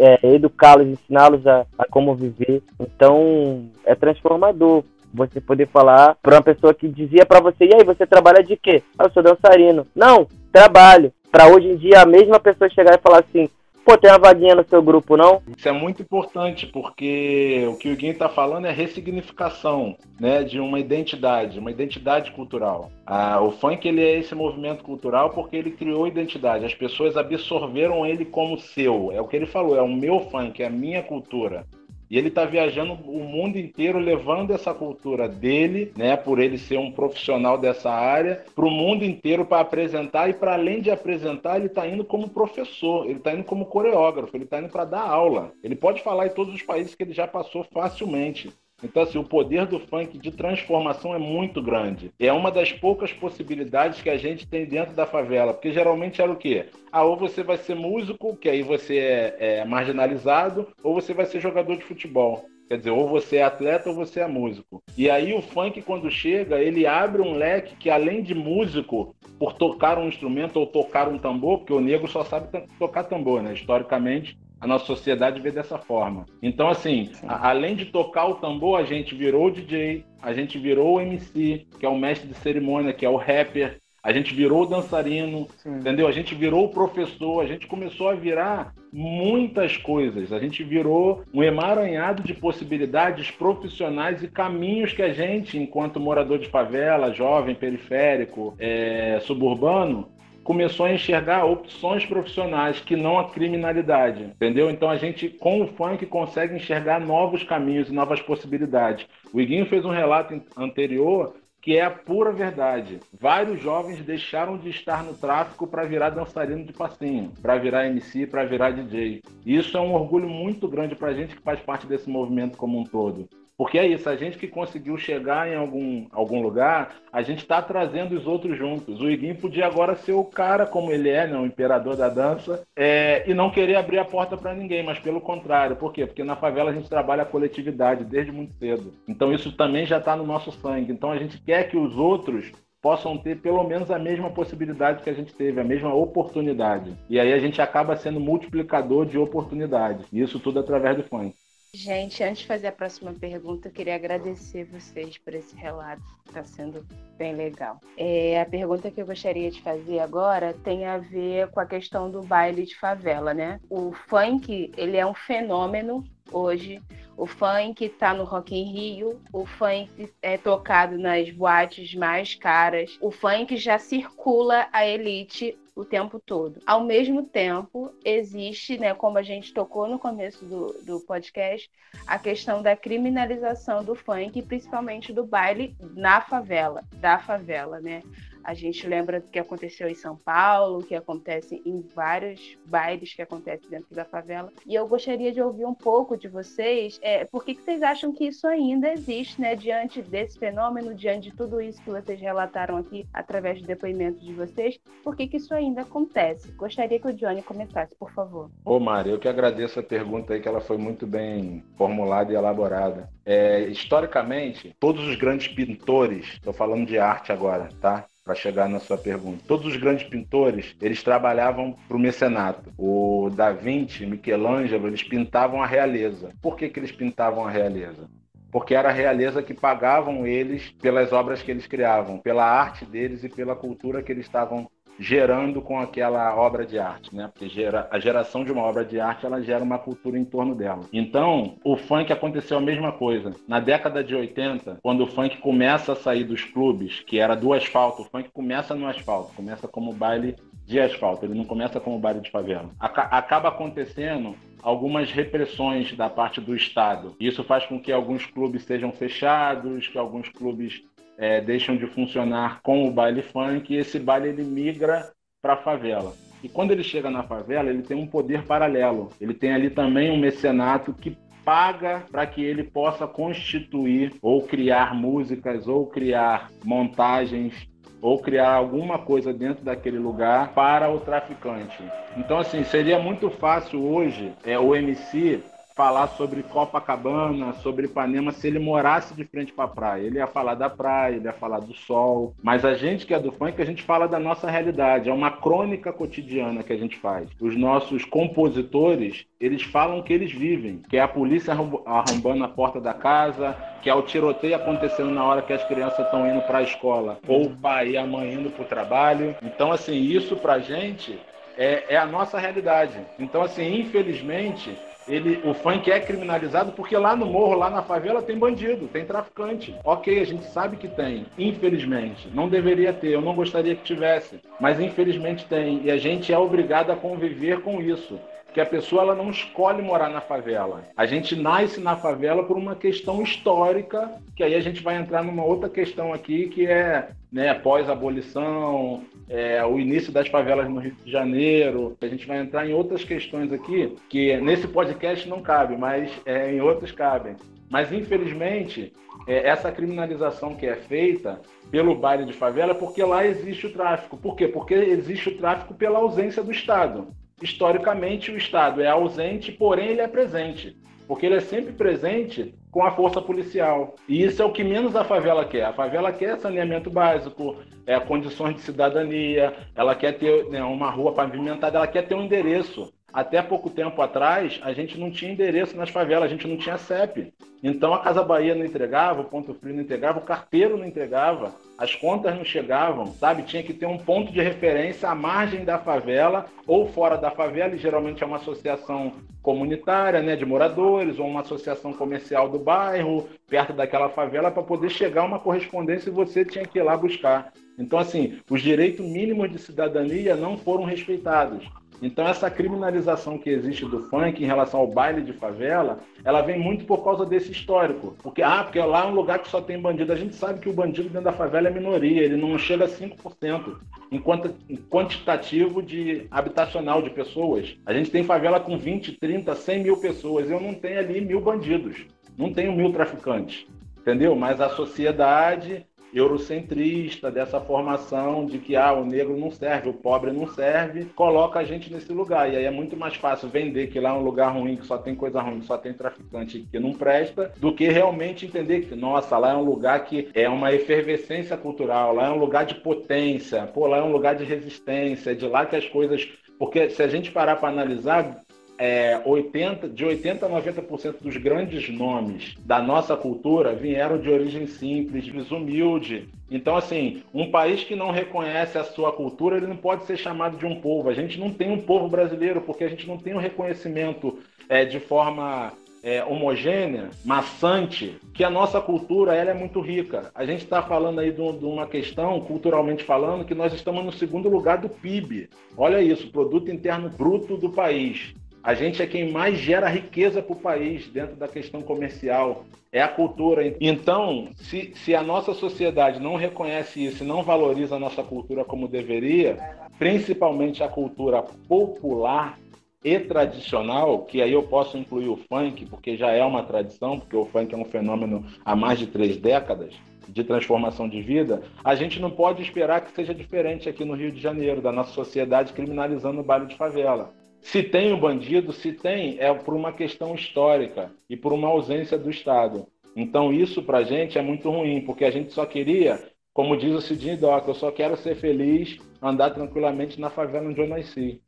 é, 0.01 0.35
educá-los, 0.35 0.89
ensiná-los 0.89 1.47
a, 1.47 1.65
a 1.79 1.87
como 1.89 2.17
viver. 2.17 2.61
Então, 2.81 3.69
é 3.87 3.95
transformador 3.95 4.83
você 5.15 5.41
poder 5.41 5.69
falar 5.69 6.17
para 6.21 6.35
uma 6.35 6.43
pessoa 6.43 6.75
que 6.75 6.89
dizia 6.89 7.25
para 7.25 7.39
você, 7.39 7.67
e 7.67 7.75
aí, 7.75 7.85
você 7.85 8.05
trabalha 8.05 8.43
de 8.43 8.57
quê? 8.57 8.83
Ah, 8.99 9.05
eu 9.05 9.11
sou 9.13 9.23
dançarino. 9.23 9.87
Não, 9.95 10.27
trabalho. 10.53 11.13
Para 11.31 11.47
hoje 11.47 11.69
em 11.69 11.77
dia 11.77 12.03
a 12.03 12.07
mesma 12.07 12.41
pessoa 12.41 12.69
chegar 12.69 12.99
e 12.99 13.01
falar 13.01 13.21
assim, 13.21 13.49
Pô, 13.91 13.99
tem 13.99 14.09
uma 14.09 14.21
vaguinha 14.21 14.55
no 14.55 14.65
seu 14.69 14.81
grupo, 14.81 15.17
não? 15.17 15.43
Isso 15.59 15.69
é 15.69 15.73
muito 15.73 16.01
importante, 16.01 16.65
porque 16.65 17.67
o 17.69 17.77
que 17.77 17.91
o 17.91 17.97
Guinho 17.97 18.13
está 18.13 18.29
falando 18.29 18.67
é 18.67 18.71
ressignificação 18.71 19.97
né, 20.21 20.45
de 20.45 20.61
uma 20.61 20.79
identidade, 20.79 21.59
uma 21.59 21.73
identidade 21.73 22.31
cultural. 22.31 22.93
Ah, 23.05 23.41
o 23.41 23.51
funk 23.51 23.89
ele 23.89 24.01
é 24.01 24.17
esse 24.17 24.33
movimento 24.33 24.85
cultural 24.85 25.31
porque 25.31 25.57
ele 25.57 25.73
criou 25.73 26.07
identidade. 26.07 26.65
As 26.65 26.73
pessoas 26.73 27.17
absorveram 27.17 28.07
ele 28.07 28.25
como 28.25 28.61
seu. 28.61 29.11
É 29.11 29.21
o 29.21 29.27
que 29.27 29.35
ele 29.35 29.47
falou, 29.47 29.77
é 29.77 29.83
o 29.83 29.89
meu 29.89 30.21
funk, 30.31 30.63
é 30.63 30.67
a 30.69 30.71
minha 30.71 31.03
cultura. 31.03 31.67
E 32.11 32.19
ele 32.19 32.27
está 32.27 32.45
viajando 32.45 32.95
o 32.95 33.23
mundo 33.23 33.57
inteiro, 33.57 33.99
levando 33.99 34.53
essa 34.53 34.75
cultura 34.75 35.29
dele, 35.29 35.93
né, 35.97 36.17
por 36.17 36.41
ele 36.41 36.59
ser 36.59 36.77
um 36.77 36.91
profissional 36.91 37.57
dessa 37.57 37.89
área, 37.89 38.45
para 38.53 38.67
o 38.67 38.71
mundo 38.71 39.05
inteiro 39.05 39.45
para 39.45 39.61
apresentar. 39.61 40.29
E 40.29 40.35
para 40.35 40.55
além 40.55 40.81
de 40.81 40.91
apresentar, 40.91 41.57
ele 41.57 41.67
está 41.67 41.87
indo 41.87 42.05
como 42.05 42.29
professor, 42.29 43.05
ele 43.05 43.19
está 43.19 43.33
indo 43.33 43.45
como 43.45 43.67
coreógrafo, 43.67 44.37
ele 44.37 44.45
está 44.45 44.59
indo 44.59 44.69
para 44.69 44.85
dar 44.85 45.03
aula. 45.03 45.53
Ele 45.63 45.77
pode 45.77 46.03
falar 46.03 46.27
em 46.27 46.35
todos 46.35 46.53
os 46.53 46.63
países 46.63 46.97
que 46.97 47.05
ele 47.05 47.13
já 47.13 47.29
passou 47.29 47.63
facilmente. 47.63 48.51
Então, 48.83 49.03
assim, 49.03 49.19
o 49.19 49.25
poder 49.25 49.67
do 49.67 49.79
funk 49.79 50.19
de 50.19 50.31
transformação 50.31 51.15
é 51.15 51.19
muito 51.19 51.63
grande. 51.63 52.13
É 52.19 52.33
uma 52.33 52.51
das 52.51 52.73
poucas 52.73 53.13
possibilidades 53.13 54.01
que 54.01 54.11
a 54.11 54.17
gente 54.17 54.47
tem 54.47 54.65
dentro 54.65 54.95
da 54.95 55.07
favela, 55.07 55.53
porque 55.53 55.73
geralmente 55.73 56.21
era 56.23 56.33
o 56.33 56.37
quê? 56.37 56.67
Ah, 56.91 57.05
ou 57.05 57.17
você 57.17 57.43
vai 57.43 57.59
ser 57.59 57.75
músico, 57.75 58.37
que 58.37 58.49
aí 58.49 58.63
você 58.63 58.99
é, 58.99 59.37
é 59.39 59.65
marginalizado, 59.65 60.69
ou 60.83 60.95
você 60.95 61.13
vai 61.13 61.27
ser 61.27 61.41
jogador 61.41 61.77
de 61.77 61.85
futebol. 61.85 62.45
Quer 62.71 62.79
dizer, 62.79 62.91
ou 62.91 63.09
você 63.09 63.39
é 63.39 63.43
atleta 63.43 63.89
ou 63.89 63.97
você 63.97 64.21
é 64.21 64.29
músico. 64.29 64.81
E 64.97 65.11
aí 65.11 65.35
o 65.35 65.43
funk, 65.43 65.83
quando 65.83 66.09
chega, 66.09 66.61
ele 66.61 66.87
abre 66.87 67.21
um 67.21 67.33
leque 67.33 67.75
que, 67.75 67.91
além 67.91 68.23
de 68.23 68.33
músico, 68.33 69.13
por 69.41 69.55
tocar 69.55 69.99
um 69.99 70.07
instrumento 70.07 70.57
ou 70.57 70.67
tocar 70.67 71.09
um 71.09 71.19
tambor, 71.19 71.59
porque 71.59 71.73
o 71.73 71.81
negro 71.81 72.07
só 72.07 72.23
sabe 72.23 72.47
tocar 72.79 73.03
tambor, 73.05 73.43
né? 73.43 73.55
Historicamente, 73.55 74.39
a 74.61 74.67
nossa 74.67 74.85
sociedade 74.85 75.41
vê 75.41 75.51
dessa 75.51 75.79
forma. 75.79 76.27
Então, 76.43 76.69
assim, 76.69 77.11
a, 77.27 77.49
além 77.51 77.75
de 77.75 77.87
tocar 77.87 78.27
o 78.27 78.35
tambor, 78.35 78.79
a 78.79 78.85
gente 78.85 79.15
virou 79.15 79.51
DJ, 79.51 80.05
a 80.23 80.33
gente 80.33 80.59
virou 80.59 80.97
o 80.97 81.01
MC, 81.01 81.67
que 81.79 81.87
é 81.87 81.89
o 81.89 81.99
mestre 81.99 82.29
de 82.29 82.35
cerimônia, 82.35 82.93
que 82.93 83.07
é 83.07 83.09
o 83.09 83.17
rapper, 83.17 83.81
a 84.03 84.13
gente 84.13 84.35
virou 84.35 84.63
o 84.63 84.67
dançarino, 84.67 85.47
Sim. 85.59 85.77
entendeu? 85.77 86.09
A 86.09 86.13
gente 86.13 86.35
virou 86.35 86.65
o 86.65 86.71
professor, 86.71 87.43
a 87.43 87.47
gente 87.47 87.67
começou 87.67 88.09
a 88.09 88.15
virar 88.15 88.73
muitas 88.91 89.77
coisas. 89.77 90.33
A 90.33 90.39
gente 90.39 90.65
virou 90.65 91.23
um 91.35 91.43
emaranhado 91.43 92.23
de 92.23 92.33
possibilidades 92.33 93.31
profissionais 93.31 94.23
e 94.23 94.29
caminhos 94.29 94.93
que 94.93 95.03
a 95.03 95.13
gente, 95.13 95.59
enquanto 95.59 96.01
morador 96.01 96.39
de 96.39 96.49
favela, 96.49 97.13
jovem, 97.13 97.55
periférico, 97.55 98.55
é, 98.59 99.21
suburbano, 99.21 100.09
começou 100.51 100.87
a 100.87 100.93
enxergar 100.93 101.45
opções 101.45 102.05
profissionais 102.05 102.81
que 102.81 102.97
não 102.97 103.21
a 103.21 103.31
criminalidade, 103.31 104.25
entendeu? 104.25 104.69
Então 104.69 104.91
a 104.91 104.97
gente, 104.97 105.29
com 105.29 105.63
o 105.63 105.69
funk, 105.69 106.05
consegue 106.07 106.57
enxergar 106.57 106.99
novos 106.99 107.45
caminhos 107.45 107.89
e 107.89 107.93
novas 107.93 108.21
possibilidades. 108.21 109.07
O 109.33 109.41
Iguinho 109.41 109.67
fez 109.67 109.85
um 109.85 109.91
relato 109.91 110.43
anterior 110.57 111.37
que 111.63 111.77
é 111.77 111.85
a 111.85 111.91
pura 111.91 112.33
verdade. 112.33 112.99
Vários 113.17 113.63
jovens 113.63 114.05
deixaram 114.05 114.59
de 114.59 114.71
estar 114.71 115.05
no 115.05 115.15
tráfico 115.15 115.69
para 115.69 115.85
virar 115.85 116.11
dançarino 116.11 116.65
de 116.65 116.73
passinho, 116.73 117.31
para 117.41 117.57
virar 117.57 117.87
MC, 117.87 118.27
para 118.27 118.45
virar 118.45 118.73
DJ. 118.73 119.23
Isso 119.47 119.77
é 119.77 119.81
um 119.81 119.95
orgulho 119.95 120.29
muito 120.29 120.67
grande 120.67 120.97
para 120.97 121.11
a 121.11 121.15
gente 121.15 121.37
que 121.37 121.43
faz 121.43 121.61
parte 121.61 121.87
desse 121.87 122.11
movimento 122.11 122.59
como 122.59 122.77
um 122.77 122.83
todo. 122.83 123.29
Porque 123.61 123.79
é 123.79 123.87
isso, 123.87 124.09
a 124.09 124.17
gente 124.17 124.39
que 124.39 124.49
conseguiu 124.49 124.97
chegar 124.97 125.47
em 125.47 125.55
algum, 125.55 126.07
algum 126.13 126.41
lugar, 126.41 126.95
a 127.13 127.21
gente 127.21 127.41
está 127.41 127.61
trazendo 127.61 128.17
os 128.17 128.27
outros 128.27 128.57
juntos. 128.57 129.03
O 129.03 129.11
Iguinho 129.11 129.37
podia 129.37 129.67
agora 129.67 129.95
ser 129.97 130.15
o 130.15 130.25
cara 130.25 130.65
como 130.65 130.91
ele 130.91 131.11
é, 131.11 131.27
né, 131.27 131.37
o 131.37 131.45
imperador 131.45 131.95
da 131.95 132.09
dança, 132.09 132.63
é, 132.75 133.23
e 133.31 133.35
não 133.35 133.51
querer 133.51 133.77
abrir 133.77 133.99
a 133.99 134.05
porta 134.07 134.35
para 134.35 134.55
ninguém, 134.55 134.83
mas 134.83 134.99
pelo 134.99 135.21
contrário. 135.21 135.77
Por 135.77 135.93
quê? 135.93 136.07
Porque 136.07 136.25
na 136.25 136.37
favela 136.37 136.71
a 136.71 136.73
gente 136.73 136.89
trabalha 136.89 137.23
a 137.23 137.27
coletividade 137.27 138.03
desde 138.03 138.33
muito 138.33 138.55
cedo. 138.55 138.95
Então 139.07 139.31
isso 139.31 139.53
também 139.53 139.85
já 139.85 139.99
está 139.99 140.17
no 140.17 140.25
nosso 140.25 140.51
sangue. 140.53 140.91
Então 140.91 141.11
a 141.11 141.19
gente 141.19 141.39
quer 141.39 141.69
que 141.69 141.77
os 141.77 141.99
outros 141.99 142.51
possam 142.81 143.19
ter 143.19 143.43
pelo 143.43 143.63
menos 143.63 143.91
a 143.91 143.99
mesma 143.99 144.31
possibilidade 144.31 145.03
que 145.03 145.11
a 145.11 145.15
gente 145.15 145.35
teve, 145.35 145.61
a 145.61 145.65
mesma 145.65 145.93
oportunidade. 145.93 146.97
E 147.11 147.21
aí 147.21 147.31
a 147.31 147.39
gente 147.39 147.61
acaba 147.61 147.95
sendo 147.95 148.21
multiplicador 148.21 149.05
de 149.05 149.19
oportunidades. 149.19 150.07
E 150.11 150.23
isso 150.23 150.41
tudo 150.41 150.61
através 150.61 150.97
do 150.97 151.03
funk. 151.03 151.35
Gente, 151.73 152.25
antes 152.25 152.41
de 152.41 152.49
fazer 152.49 152.67
a 152.67 152.73
próxima 152.73 153.13
pergunta, 153.13 153.69
eu 153.69 153.73
queria 153.73 153.95
agradecer 153.95 154.65
vocês 154.65 155.17
por 155.19 155.33
esse 155.35 155.55
relato, 155.55 156.03
está 156.27 156.43
sendo 156.43 156.85
bem 157.17 157.33
legal. 157.33 157.81
É, 157.97 158.41
a 158.41 158.45
pergunta 158.45 158.91
que 158.91 159.01
eu 159.01 159.07
gostaria 159.07 159.49
de 159.53 159.63
fazer 159.63 160.01
agora 160.01 160.53
tem 160.65 160.85
a 160.85 160.99
ver 160.99 161.49
com 161.53 161.61
a 161.61 161.67
questão 161.67 162.11
do 162.11 162.23
baile 162.23 162.67
de 162.67 162.75
favela, 162.77 163.33
né? 163.33 163.61
O 163.71 163.93
funk, 163.93 164.73
ele 164.77 164.97
é 164.97 165.07
um 165.07 165.15
fenômeno 165.15 166.03
hoje. 166.33 166.83
O 167.17 167.25
funk 167.25 167.85
está 167.85 168.15
no 168.15 168.25
Rock 168.25 168.53
in 168.53 168.73
Rio, 168.73 169.21
o 169.33 169.47
funk 169.47 170.13
é 170.21 170.37
tocado 170.37 170.99
nas 170.99 171.31
boates 171.31 171.95
mais 171.95 172.35
caras, 172.35 172.99
o 173.01 173.13
funk 173.13 173.57
já 173.57 173.79
circula 173.79 174.69
a 174.73 174.85
elite 174.85 175.57
o 175.75 175.85
tempo 175.85 176.21
todo. 176.21 176.61
Ao 176.67 176.85
mesmo 176.85 177.23
tempo, 177.23 177.93
existe, 178.05 178.79
né, 178.79 178.95
como 178.95 179.19
a 179.19 179.23
gente 179.23 179.53
tocou 179.53 179.89
no 179.89 179.99
começo 179.99 180.45
do, 180.45 180.73
do 180.83 181.01
podcast, 181.01 181.71
a 182.07 182.19
questão 182.19 182.63
da 182.63 182.77
criminalização 182.77 183.85
do 183.85 183.95
funk, 183.95 184.43
principalmente 184.43 185.13
do 185.13 185.25
baile 185.25 185.77
na 185.95 186.21
favela, 186.21 186.85
da 186.93 187.19
favela, 187.19 187.81
né? 187.81 188.03
A 188.43 188.55
gente 188.55 188.87
lembra 188.87 189.21
do 189.21 189.29
que 189.29 189.39
aconteceu 189.39 189.89
em 189.89 189.95
São 189.95 190.17
Paulo, 190.17 190.83
que 190.83 190.95
acontece 190.95 191.63
em 191.65 191.81
vários 191.95 192.59
bailes 192.67 193.15
que 193.15 193.23
acontecem 193.23 193.69
dentro 193.69 193.95
da 193.95 194.05
favela. 194.05 194.53
E 194.67 194.75
eu 194.75 194.87
gostaria 194.87 195.33
de 195.33 195.41
ouvir 195.41 195.65
um 195.65 195.75
pouco 195.75 196.17
de 196.17 196.29
vocês, 196.29 196.99
é, 197.03 197.25
por 197.25 197.45
que, 197.45 197.55
que 197.55 197.63
vocês 197.63 197.83
acham 197.83 198.13
que 198.13 198.27
isso 198.27 198.47
ainda 198.47 198.93
existe, 198.93 199.41
né? 199.41 199.55
Diante 199.55 200.03
desse 200.03 200.39
fenômeno, 200.39 200.95
diante 200.95 201.31
de 201.31 201.37
tudo 201.37 201.61
isso 201.61 201.83
que 201.83 201.91
vocês 201.91 202.21
relataram 202.21 202.77
aqui 202.77 203.07
através 203.13 203.61
do 203.61 203.67
depoimento 203.67 204.21
de 204.21 204.33
vocês, 204.33 204.79
por 205.03 205.17
que, 205.17 205.27
que 205.27 205.37
isso 205.37 205.55
ainda 205.55 205.83
acontece? 205.83 206.53
Gostaria 206.53 206.99
que 206.99 207.09
o 207.09 207.13
Johnny 207.13 207.43
começasse, 207.43 207.95
por 207.97 208.11
favor. 208.13 208.51
Ô, 208.65 208.79
Mari, 208.79 209.11
eu 209.11 209.19
que 209.19 209.29
agradeço 209.29 209.79
a 209.81 209.83
pergunta 209.83 210.35
aí, 210.35 210.41
que 210.41 210.49
ela 210.49 210.61
foi 210.61 210.79
muito 210.79 211.07
bem 211.07 211.65
formulada 211.77 212.33
e 212.33 212.37
elaborada. 212.37 213.09
É, 213.25 213.61
historicamente, 213.69 214.75
todos 214.81 215.07
os 215.07 215.17
grandes 215.17 215.49
pintores, 215.49 216.35
estou 216.35 216.53
falando 216.53 216.87
de 216.87 216.99
arte 216.99 217.33
agora, 217.33 217.69
tá? 217.81 218.07
Para 218.25 218.35
chegar 218.35 218.69
na 218.69 218.79
sua 218.79 218.99
pergunta. 218.99 219.43
Todos 219.47 219.67
os 219.67 219.77
grandes 219.77 220.07
pintores, 220.09 220.77
eles 220.81 221.03
trabalhavam 221.03 221.77
para 221.89 221.97
o 221.97 222.01
mecenato. 222.01 222.73
O 222.77 223.31
Da 223.35 223.53
Vinci, 223.53 224.07
Michelangelo, 224.07 224.87
eles 224.87 225.03
pintavam 225.03 225.63
a 225.63 225.67
realeza. 225.67 226.31
Por 226.41 226.57
que, 226.57 226.69
que 226.69 226.79
eles 226.79 226.93
pintavam 226.93 227.47
a 227.47 227.51
realeza? 227.51 228.09
Porque 228.51 228.75
era 228.75 228.89
a 228.89 228.93
realeza 228.93 229.43
que 229.43 229.55
pagavam 229.55 230.27
eles 230.27 230.71
pelas 230.83 231.13
obras 231.13 231.41
que 231.41 231.51
eles 231.51 231.67
criavam, 231.67 232.19
pela 232.19 232.45
arte 232.45 232.85
deles 232.85 233.23
e 233.23 233.29
pela 233.29 233.55
cultura 233.55 234.03
que 234.03 234.11
eles 234.11 234.27
estavam 234.27 234.69
gerando 235.01 235.63
com 235.63 235.81
aquela 235.81 236.37
obra 236.37 236.67
de 236.67 236.79
arte, 236.79 237.17
né? 237.17 237.31
Porque 237.33 237.49
gera, 237.49 237.89
a 237.91 237.99
geração 237.99 238.45
de 238.45 238.53
uma 238.53 238.63
obra 238.63 238.85
de 238.85 239.01
arte 239.01 239.25
ela 239.25 239.43
gera 239.43 239.65
uma 239.65 239.79
cultura 239.79 240.19
em 240.19 240.25
torno 240.25 240.55
dela. 240.55 240.83
Então, 240.93 241.57
o 241.65 241.75
funk 241.75 242.13
aconteceu 242.13 242.59
a 242.59 242.61
mesma 242.61 242.93
coisa. 242.93 243.33
Na 243.49 243.59
década 243.59 244.05
de 244.05 244.15
80, 244.15 244.79
quando 244.83 245.05
o 245.05 245.07
funk 245.07 245.39
começa 245.39 245.95
a 245.95 245.97
sair 245.97 246.25
dos 246.25 246.45
clubes, 246.45 247.01
que 247.01 247.19
era 247.19 247.35
do 247.35 247.55
asfalto, 247.55 248.03
o 248.03 248.05
funk 248.05 248.29
começa 248.31 248.75
no 248.75 248.87
asfalto, 248.87 249.35
começa 249.35 249.67
como 249.67 249.95
baile 249.95 250.37
de 250.67 250.79
asfalto, 250.79 251.25
ele 251.25 251.35
não 251.35 251.45
começa 251.45 251.81
como 251.81 251.99
baile 251.99 252.21
de 252.21 252.31
favela. 252.31 252.71
Acaba 252.79 253.49
acontecendo 253.49 254.37
algumas 254.63 255.11
repressões 255.11 255.97
da 255.97 256.09
parte 256.09 256.41
do 256.41 256.55
Estado. 256.55 257.17
Isso 257.19 257.43
faz 257.43 257.67
com 257.67 257.81
que 257.81 257.91
alguns 257.91 258.27
clubes 258.27 258.65
sejam 258.65 258.93
fechados, 258.93 259.89
que 259.89 259.99
alguns 259.99 260.29
clubes 260.29 260.83
é, 261.21 261.39
deixam 261.39 261.77
de 261.77 261.87
funcionar 261.87 262.63
com 262.63 262.89
o 262.89 262.91
baile 262.91 263.21
funk 263.21 263.75
e 263.75 263.77
esse 263.77 263.99
baile 263.99 264.31
ele 264.31 264.43
migra 264.43 265.13
para 265.43 265.53
a 265.53 265.59
favela. 265.59 266.15
E 266.43 266.49
quando 266.49 266.71
ele 266.71 266.83
chega 266.83 267.11
na 267.11 267.23
favela, 267.23 267.69
ele 267.69 267.83
tem 267.83 267.95
um 267.95 268.07
poder 268.07 268.45
paralelo. 268.45 269.11
Ele 269.21 269.35
tem 269.35 269.53
ali 269.53 269.69
também 269.69 270.11
um 270.11 270.17
mecenato 270.17 270.95
que 270.95 271.15
paga 271.45 272.05
para 272.11 272.27
que 272.27 272.43
ele 272.43 272.65
possa 272.65 273.07
constituir 273.07 274.15
ou 274.23 274.43
criar 274.43 274.95
músicas 274.95 275.69
ou 275.69 275.87
criar 275.87 276.51
montagens 276.65 277.69
ou 278.01 278.19
criar 278.19 278.55
alguma 278.55 278.99
coisa 278.99 279.31
dentro 279.31 279.63
daquele 279.63 279.99
lugar 279.99 280.55
para 280.55 280.91
o 280.91 281.01
traficante. 281.01 281.83
Então 282.17 282.39
assim, 282.39 282.65
seria 282.65 282.99
muito 282.99 283.29
fácil 283.29 283.85
hoje 283.85 284.33
é 284.45 284.59
o 284.59 284.75
MC 284.75 285.43
falar 285.81 286.09
sobre 286.09 286.43
Copacabana, 286.43 287.55
sobre 287.55 287.87
Ipanema, 287.87 288.33
se 288.33 288.47
ele 288.47 288.59
morasse 288.59 289.15
de 289.15 289.25
frente 289.25 289.51
para 289.51 289.65
a 289.65 289.69
praia. 289.69 290.03
Ele 290.03 290.19
ia 290.19 290.27
falar 290.27 290.55
da 290.55 290.69
praia, 290.69 291.17
ele 291.17 291.25
ia 291.25 291.33
falar 291.33 291.61
do 291.61 291.73
sol. 291.73 292.35
Mas 292.43 292.67
a 292.67 292.75
gente 292.75 293.07
que 293.07 293.15
é 293.15 293.19
do 293.19 293.33
funk, 293.33 293.63
a 293.63 293.65
gente 293.65 293.83
fala 293.83 294.07
da 294.07 294.19
nossa 294.19 294.51
realidade. 294.51 295.09
É 295.09 295.13
uma 295.13 295.31
crônica 295.31 295.91
cotidiana 295.91 296.63
que 296.63 296.75
a 296.75 296.77
gente 296.77 296.99
faz. 296.99 297.31
Os 297.41 297.57
nossos 297.57 298.05
compositores, 298.05 299.25
eles 299.41 299.63
falam 299.63 300.03
que 300.03 300.13
eles 300.13 300.31
vivem, 300.31 300.83
que 300.87 300.99
é 300.99 301.01
a 301.01 301.09
polícia 301.09 301.55
arrombando 301.87 302.45
a 302.45 302.49
porta 302.49 302.79
da 302.79 302.93
casa, 302.93 303.57
que 303.81 303.89
é 303.89 303.95
o 303.95 304.03
tiroteio 304.03 304.57
acontecendo 304.57 305.11
na 305.11 305.25
hora 305.25 305.41
que 305.41 305.55
as 305.55 305.65
crianças 305.65 306.05
estão 306.05 306.29
indo 306.29 306.43
para 306.43 306.59
a 306.59 306.63
escola, 306.63 307.19
ou 307.27 307.47
o 307.47 307.57
pai 307.57 307.93
e 307.93 307.97
a 307.97 308.07
mãe 308.07 308.35
indo 308.35 308.51
para 308.51 308.65
o 308.65 308.69
trabalho. 308.69 309.35
Então, 309.41 309.73
assim, 309.73 309.97
isso 309.97 310.37
para 310.37 310.57
a 310.57 310.59
gente 310.59 311.19
é, 311.57 311.95
é 311.95 311.97
a 311.97 312.05
nossa 312.05 312.39
realidade. 312.39 313.01
Então, 313.19 313.41
assim, 313.41 313.81
infelizmente, 313.81 314.77
ele, 315.09 315.41
o 315.45 315.55
funk 315.55 315.91
é 315.91 316.01
criminalizado 316.01 316.73
porque 316.73 316.97
lá 316.97 317.17
no 317.17 317.27
morro, 317.27 317.55
lá 317.55 317.71
na 317.71 317.83
favela, 317.83 318.23
tem 318.23 318.39
bandido, 318.39 318.89
tem 318.89 319.05
traficante. 319.05 319.75
Ok, 319.85 320.21
a 320.21 320.25
gente 320.25 320.45
sabe 320.45 320.77
que 320.77 320.89
tem, 320.89 321.27
infelizmente. 321.39 322.29
Não 322.33 322.49
deveria 322.49 322.93
ter, 322.93 323.09
eu 323.09 323.21
não 323.21 323.35
gostaria 323.35 323.75
que 323.75 323.83
tivesse, 323.83 324.41
mas 324.61 324.81
infelizmente 324.81 325.45
tem. 325.47 325.83
E 325.85 325.91
a 325.91 325.97
gente 325.97 326.33
é 326.33 326.39
obrigado 326.39 326.91
a 326.91 326.97
conviver 326.97 327.61
com 327.61 327.81
isso 327.81 328.19
que 328.53 328.61
a 328.61 328.67
pessoa 328.67 329.03
ela 329.03 329.15
não 329.15 329.31
escolhe 329.31 329.81
morar 329.83 330.09
na 330.09 330.21
favela. 330.21 330.85
A 330.97 331.07
gente 331.07 331.37
nasce 331.37 331.81
na 331.81 331.97
favela 331.97 332.43
por 332.43 332.57
uma 332.57 332.75
questão 332.75 333.23
histórica, 333.23 334.11
que 334.35 334.43
aí 334.43 334.55
a 334.55 334.61
gente 334.61 334.83
vai 334.83 334.97
entrar 334.97 335.23
numa 335.23 335.45
outra 335.45 335.69
questão 335.69 336.13
aqui, 336.13 336.49
que 336.49 336.67
é 336.67 337.11
né, 337.33 337.55
pós-abolição, 337.55 339.05
é, 339.29 339.65
o 339.65 339.79
início 339.79 340.13
das 340.13 340.29
favelas 340.29 340.69
no 340.69 340.81
Rio 340.81 340.95
de 341.05 341.11
Janeiro. 341.11 341.97
A 342.01 342.07
gente 342.07 342.27
vai 342.27 342.39
entrar 342.39 342.69
em 342.69 342.73
outras 342.73 343.05
questões 343.05 343.53
aqui, 343.53 343.95
que 344.09 344.37
nesse 344.39 344.67
podcast 344.67 345.29
não 345.29 345.41
cabe, 345.41 345.77
mas 345.77 346.11
é, 346.25 346.53
em 346.53 346.61
outros 346.61 346.93
cabem. 346.93 347.37
Mas, 347.69 347.93
infelizmente, 347.93 348.93
é, 349.27 349.47
essa 349.49 349.71
criminalização 349.71 350.57
que 350.57 350.67
é 350.67 350.75
feita 350.75 351.41
pelo 351.71 351.95
baile 351.95 352.25
de 352.25 352.33
favela 352.33 352.73
é 352.73 352.75
porque 352.75 353.03
lá 353.03 353.25
existe 353.25 353.67
o 353.67 353.73
tráfico. 353.73 354.17
Por 354.17 354.35
quê? 354.35 354.49
Porque 354.49 354.75
existe 354.75 355.29
o 355.29 355.39
tráfico 355.39 355.75
pela 355.75 355.99
ausência 355.99 356.43
do 356.43 356.51
Estado 356.51 357.09
historicamente 357.43 358.31
o 358.31 358.37
Estado 358.37 358.83
é 358.83 358.89
ausente, 358.89 359.53
porém 359.53 359.89
ele 359.89 360.01
é 360.01 360.09
presente. 360.09 360.77
Porque 361.07 361.27
ele 361.27 361.37
é 361.37 361.41
sempre 361.41 361.73
presente 361.73 362.55
com 362.71 362.85
a 362.85 362.93
força 362.93 363.21
policial. 363.21 363.97
E 364.09 364.23
isso 364.23 364.41
é 364.43 364.45
o 364.45 364.53
que 364.53 364.63
menos 364.63 364.95
a 364.95 365.05
favela 365.05 365.45
quer. 365.45 365.65
A 365.65 365.73
favela 365.73 366.13
quer 366.13 366.39
saneamento 366.39 366.91
básico, 366.91 367.57
é, 367.87 367.99
condições 367.99 368.55
de 368.55 368.61
cidadania, 368.61 369.55
ela 369.75 369.95
quer 369.95 370.19
ter 370.19 370.49
né, 370.49 370.63
uma 370.63 370.91
rua 370.91 371.13
pavimentada, 371.13 371.79
ela 371.79 371.87
quer 371.87 372.07
ter 372.07 372.15
um 372.15 372.23
endereço. 372.23 372.93
Até 373.13 373.43
pouco 373.43 373.69
tempo 373.69 374.01
atrás, 374.01 374.61
a 374.63 374.73
gente 374.73 374.99
não 374.99 375.11
tinha 375.11 375.33
endereço 375.33 375.77
nas 375.77 375.91
favelas, 375.91 376.25
a 376.25 376.33
gente 376.33 376.47
não 376.47 376.57
tinha 376.57 376.79
CEP. 376.79 377.33
Então 377.63 377.93
a 377.93 377.99
Casa 377.99 378.23
Bahia 378.23 378.55
não 378.55 378.65
entregava, 378.65 379.21
o 379.21 379.25
Ponto 379.25 379.53
Frio 379.53 379.75
não 379.75 379.83
entregava, 379.83 380.19
o 380.19 380.25
carteiro 380.25 380.79
não 380.79 380.87
entregava, 380.87 381.55
as 381.77 381.95
contas 381.95 382.35
não 382.35 382.45
chegavam, 382.45 383.09
sabe? 383.09 383.43
Tinha 383.43 383.63
que 383.63 383.75
ter 383.75 383.87
um 383.87 383.99
ponto 383.99 384.33
de 384.33 384.41
referência 384.41 385.11
à 385.11 385.15
margem 385.15 385.65
da 385.65 385.79
favela 385.79 386.47
ou 386.67 386.89
fora 386.89 387.19
da 387.19 387.31
favela, 387.31 387.75
e 387.75 387.79
geralmente 387.79 388.23
é 388.23 388.27
uma 388.27 388.39
associação 388.39 389.13
comunitária, 389.43 390.23
né, 390.23 390.37
de 390.37 390.45
moradores, 390.45 391.19
ou 391.19 391.27
uma 391.27 391.41
associação 391.41 391.93
comercial 391.93 392.49
do 392.49 392.59
bairro, 392.59 393.29
perto 393.49 393.73
daquela 393.73 394.09
favela, 394.09 394.51
para 394.51 394.63
poder 394.63 394.91
chegar 394.91 395.25
uma 395.25 395.39
correspondência 395.39 396.09
e 396.11 396.13
você 396.13 396.45
tinha 396.45 396.65
que 396.65 396.79
ir 396.79 396.83
lá 396.83 396.97
buscar. 396.97 397.53
Então, 397.79 397.99
assim, 397.99 398.39
os 398.51 398.61
direitos 398.61 399.05
mínimos 399.05 399.51
de 399.51 399.59
cidadania 399.59 400.37
não 400.37 400.59
foram 400.59 400.85
respeitados. 400.85 401.67
Então 402.03 402.27
essa 402.27 402.51
criminalização 402.51 403.39
que 403.39 403.51
existe 403.51 403.85
do 403.85 404.01
funk 404.09 404.43
em 404.43 404.47
relação 404.47 404.81
ao 404.81 404.87
baile 404.87 405.23
de 405.23 405.33
favela, 405.33 406.01
ela 406.25 406.41
vem 406.41 406.59
muito 406.59 406.85
por 406.85 407.05
causa 407.05 407.27
desse 407.27 407.53
histórico. 407.53 408.17
Porque, 408.23 408.43
ah, 408.43 408.65
porque 408.65 408.79
lá 408.79 409.05
é 409.05 409.09
um 409.09 409.15
lugar 409.15 409.39
que 409.39 409.49
só 409.49 409.61
tem 409.61 409.81
bandido. 409.81 410.13
A 410.13 410.17
gente 410.17 410.35
sabe 410.35 410.61
que 410.61 410.69
o 410.69 410.73
bandido 410.73 411.09
dentro 411.09 411.25
da 411.25 411.33
favela 411.33 411.69
é 411.69 411.71
minoria, 411.71 412.23
ele 412.23 412.37
não 412.37 412.59
chega 412.59 412.85
a 412.85 412.89
5% 412.89 413.77
enquanto 414.11 414.55
em 414.69 414.77
quantitativo 414.77 415.83
de 415.83 416.27
habitacional 416.31 417.03
de 417.03 417.11
pessoas. 417.11 417.77
A 417.85 417.93
gente 417.93 418.11
tem 418.11 418.25
favela 418.25 418.59
com 418.59 418.79
20, 418.79 419.19
30, 419.19 419.55
100 419.55 419.83
mil 419.83 419.97
pessoas. 419.99 420.51
Eu 420.51 420.61
não 420.61 420.75
tenho 420.75 420.99
ali 420.99 421.21
mil 421.21 421.41
bandidos, 421.41 422.07
não 422.37 422.53
tenho 422.53 422.73
mil 422.73 422.93
traficantes. 422.93 423.67
Entendeu? 424.01 424.35
Mas 424.35 424.61
a 424.63 424.71
sociedade 424.71 425.87
eurocentrista, 426.13 427.31
dessa 427.31 427.61
formação 427.61 428.47
de 428.47 428.59
que 428.59 428.77
ah, 428.77 428.93
o 428.93 429.05
negro 429.05 429.37
não 429.37 429.51
serve, 429.51 429.89
o 429.89 429.95
pobre 429.95 430.33
não 430.33 430.47
serve, 430.49 431.05
coloca 431.15 431.59
a 431.59 431.65
gente 431.65 431.93
nesse 431.93 432.13
lugar. 432.13 432.53
E 432.53 432.57
aí 432.57 432.65
é 432.65 432.71
muito 432.71 432.97
mais 432.97 433.15
fácil 433.17 433.49
vender 433.49 433.89
que 433.89 434.01
lá 434.01 434.11
é 434.11 434.13
um 434.13 434.23
lugar 434.23 434.53
ruim, 434.53 434.77
que 434.77 434.87
só 434.87 434.99
tem 434.99 435.15
coisa 435.15 435.41
ruim, 435.41 435.61
que 435.61 435.67
só 435.67 435.79
tem 435.79 435.93
traficante 435.93 436.67
que 436.71 436.79
não 436.79 436.93
presta, 436.93 437.53
do 437.59 437.75
que 437.75 437.89
realmente 437.89 438.47
entender 438.47 438.83
que, 438.83 438.95
nossa, 438.95 439.39
lá 439.39 439.53
é 439.53 439.57
um 439.57 439.65
lugar 439.65 440.05
que 440.05 440.29
é 440.35 440.49
uma 440.49 440.73
efervescência 440.73 441.57
cultural, 441.57 442.15
lá 442.15 442.27
é 442.27 442.31
um 442.31 442.39
lugar 442.39 442.65
de 442.65 442.75
potência, 442.77 443.67
pô, 443.67 443.87
lá 443.87 443.99
é 443.99 444.03
um 444.03 444.13
lugar 444.13 444.35
de 444.35 444.45
resistência, 444.45 445.31
é 445.31 445.35
de 445.35 445.47
lá 445.47 445.67
que 445.67 445.77
as 445.77 445.87
coisas. 445.87 446.29
Porque 446.59 446.91
se 446.91 447.03
a 447.03 447.09
gente 447.09 447.31
parar 447.31 447.57
para 447.57 447.71
analisar, 447.71 448.43
é, 448.81 449.21
80, 449.27 449.91
de 449.91 450.07
80% 450.07 450.43
a 450.43 450.49
90% 450.49 451.17
dos 451.21 451.37
grandes 451.37 451.91
nomes 451.91 452.55
da 452.65 452.81
nossa 452.81 453.15
cultura 453.15 453.75
vieram 453.75 454.17
de 454.17 454.31
origem 454.31 454.67
simples, 454.67 455.29
humilde. 455.51 456.31
Então, 456.51 456.75
assim, 456.75 457.23
um 457.35 457.51
país 457.51 457.85
que 457.85 457.95
não 457.95 458.11
reconhece 458.11 458.79
a 458.79 458.85
sua 458.85 459.13
cultura, 459.13 459.59
ele 459.59 459.67
não 459.67 459.77
pode 459.77 460.07
ser 460.07 460.17
chamado 460.17 460.57
de 460.57 460.65
um 460.65 460.81
povo. 460.81 461.11
A 461.11 461.15
gente 461.15 461.39
não 461.39 461.53
tem 461.53 461.71
um 461.71 461.83
povo 461.83 462.09
brasileiro 462.09 462.63
porque 462.63 462.83
a 462.83 462.89
gente 462.89 463.07
não 463.07 463.19
tem 463.19 463.35
um 463.35 463.39
reconhecimento 463.39 464.39
é, 464.67 464.87
de 464.87 464.99
forma 464.99 465.75
é, 466.03 466.25
homogênea, 466.25 467.11
maçante, 467.23 468.17
que 468.33 468.43
a 468.43 468.49
nossa 468.49 468.81
cultura 468.81 469.35
ela 469.35 469.51
é 469.51 469.55
muito 469.55 469.83
rica. 469.83 470.31
A 470.35 470.47
gente 470.47 470.65
está 470.65 470.81
falando 470.81 471.19
aí 471.19 471.31
de, 471.31 471.43
uma 471.43 471.87
questão, 471.87 472.41
culturalmente 472.41 473.05
falando, 473.05 473.45
que 473.45 473.55
nós 473.55 473.75
estamos 473.75 474.03
no 474.03 474.13
segundo 474.13 474.49
lugar 474.49 474.79
do 474.79 474.89
PIB. 474.89 475.51
Olha 475.77 476.01
isso, 476.01 476.31
Produto 476.31 476.71
Interno 476.71 477.11
Bruto 477.11 477.59
do 477.59 477.69
país. 477.69 478.33
A 478.63 478.75
gente 478.75 479.03
é 479.03 479.07
quem 479.07 479.31
mais 479.31 479.59
gera 479.59 479.89
riqueza 479.89 480.43
para 480.43 480.53
o 480.53 480.61
país 480.61 481.09
dentro 481.09 481.37
da 481.37 481.49
questão 481.49 481.81
comercial. 481.83 482.65
É 482.93 483.01
a 483.01 483.09
cultura. 483.09 483.75
Então, 483.81 484.49
se, 484.57 484.93
se 484.97 485.15
a 485.15 485.23
nossa 485.23 485.55
sociedade 485.55 486.21
não 486.21 486.37
reconhece 486.37 487.05
isso 487.05 487.25
não 487.25 487.43
valoriza 487.43 487.97
a 487.97 488.01
nossa 488.01 488.23
cultura 488.23 488.65
como 488.65 488.89
deveria, 488.89 489.57
principalmente 489.99 490.83
a 490.83 490.89
cultura 490.89 491.43
popular, 491.69 492.59
e 493.03 493.19
tradicional, 493.19 494.27
que 494.27 494.43
aí 494.43 494.53
eu 494.53 494.63
posso 494.63 494.99
incluir 494.99 495.29
o 495.29 495.37
funk, 495.37 495.87
porque 495.87 496.17
já 496.17 496.33
é 496.33 496.45
uma 496.45 496.63
tradição, 496.63 497.19
porque 497.19 497.35
o 497.35 497.47
funk 497.47 497.75
é 497.75 497.79
um 497.79 497.85
fenômeno 497.85 498.45
há 498.65 498.77
mais 498.77 498.99
de 498.99 499.07
três 499.07 499.39
décadas 499.39 499.95
de 500.29 500.45
transformação 500.45 501.09
de 501.09 501.21
vida, 501.23 501.63
a 501.83 501.95
gente 501.95 502.21
não 502.21 502.31
pode 502.31 502.63
esperar 502.63 503.01
que 503.01 503.11
seja 503.13 503.35
diferente 503.35 503.89
aqui 503.89 504.05
no 504.05 504.15
Rio 504.15 504.31
de 504.31 504.41
Janeiro, 504.41 504.81
da 504.81 504.93
nossa 504.93 505.13
sociedade 505.13 505.73
criminalizando 505.73 506.41
o 506.41 506.45
baile 506.45 506.67
de 506.67 506.77
favela. 506.77 507.33
Se 507.61 507.83
tem 507.83 508.13
o 508.13 508.17
um 508.17 508.21
bandido, 508.21 508.73
se 508.73 508.93
tem, 508.93 509.37
é 509.39 509.53
por 509.53 509.75
uma 509.75 509.93
questão 509.93 510.35
histórica 510.35 511.11
e 511.29 511.37
por 511.37 511.53
uma 511.53 511.69
ausência 511.69 512.19
do 512.19 512.31
Estado. 512.31 512.87
Então 513.15 513.53
isso 513.53 513.83
para 513.83 513.99
a 513.99 514.05
gente 514.05 514.39
é 514.39 514.43
muito 514.43 514.71
ruim, 514.71 515.03
porque 515.03 515.25
a 515.25 515.31
gente 515.31 515.53
só 515.53 515.67
queria, 515.67 516.21
como 516.53 516.77
diz 516.77 516.95
o 516.95 517.01
Cidinho 517.01 517.39
Doc, 517.39 517.67
eu 517.69 517.75
só 517.75 517.91
quero 517.91 518.17
ser 518.17 518.35
feliz, 518.37 518.99
andar 519.21 519.51
tranquilamente 519.51 520.21
na 520.21 520.31
favela 520.31 520.69
onde 520.69 520.81
eu 520.81 520.89
nasci 520.89 521.41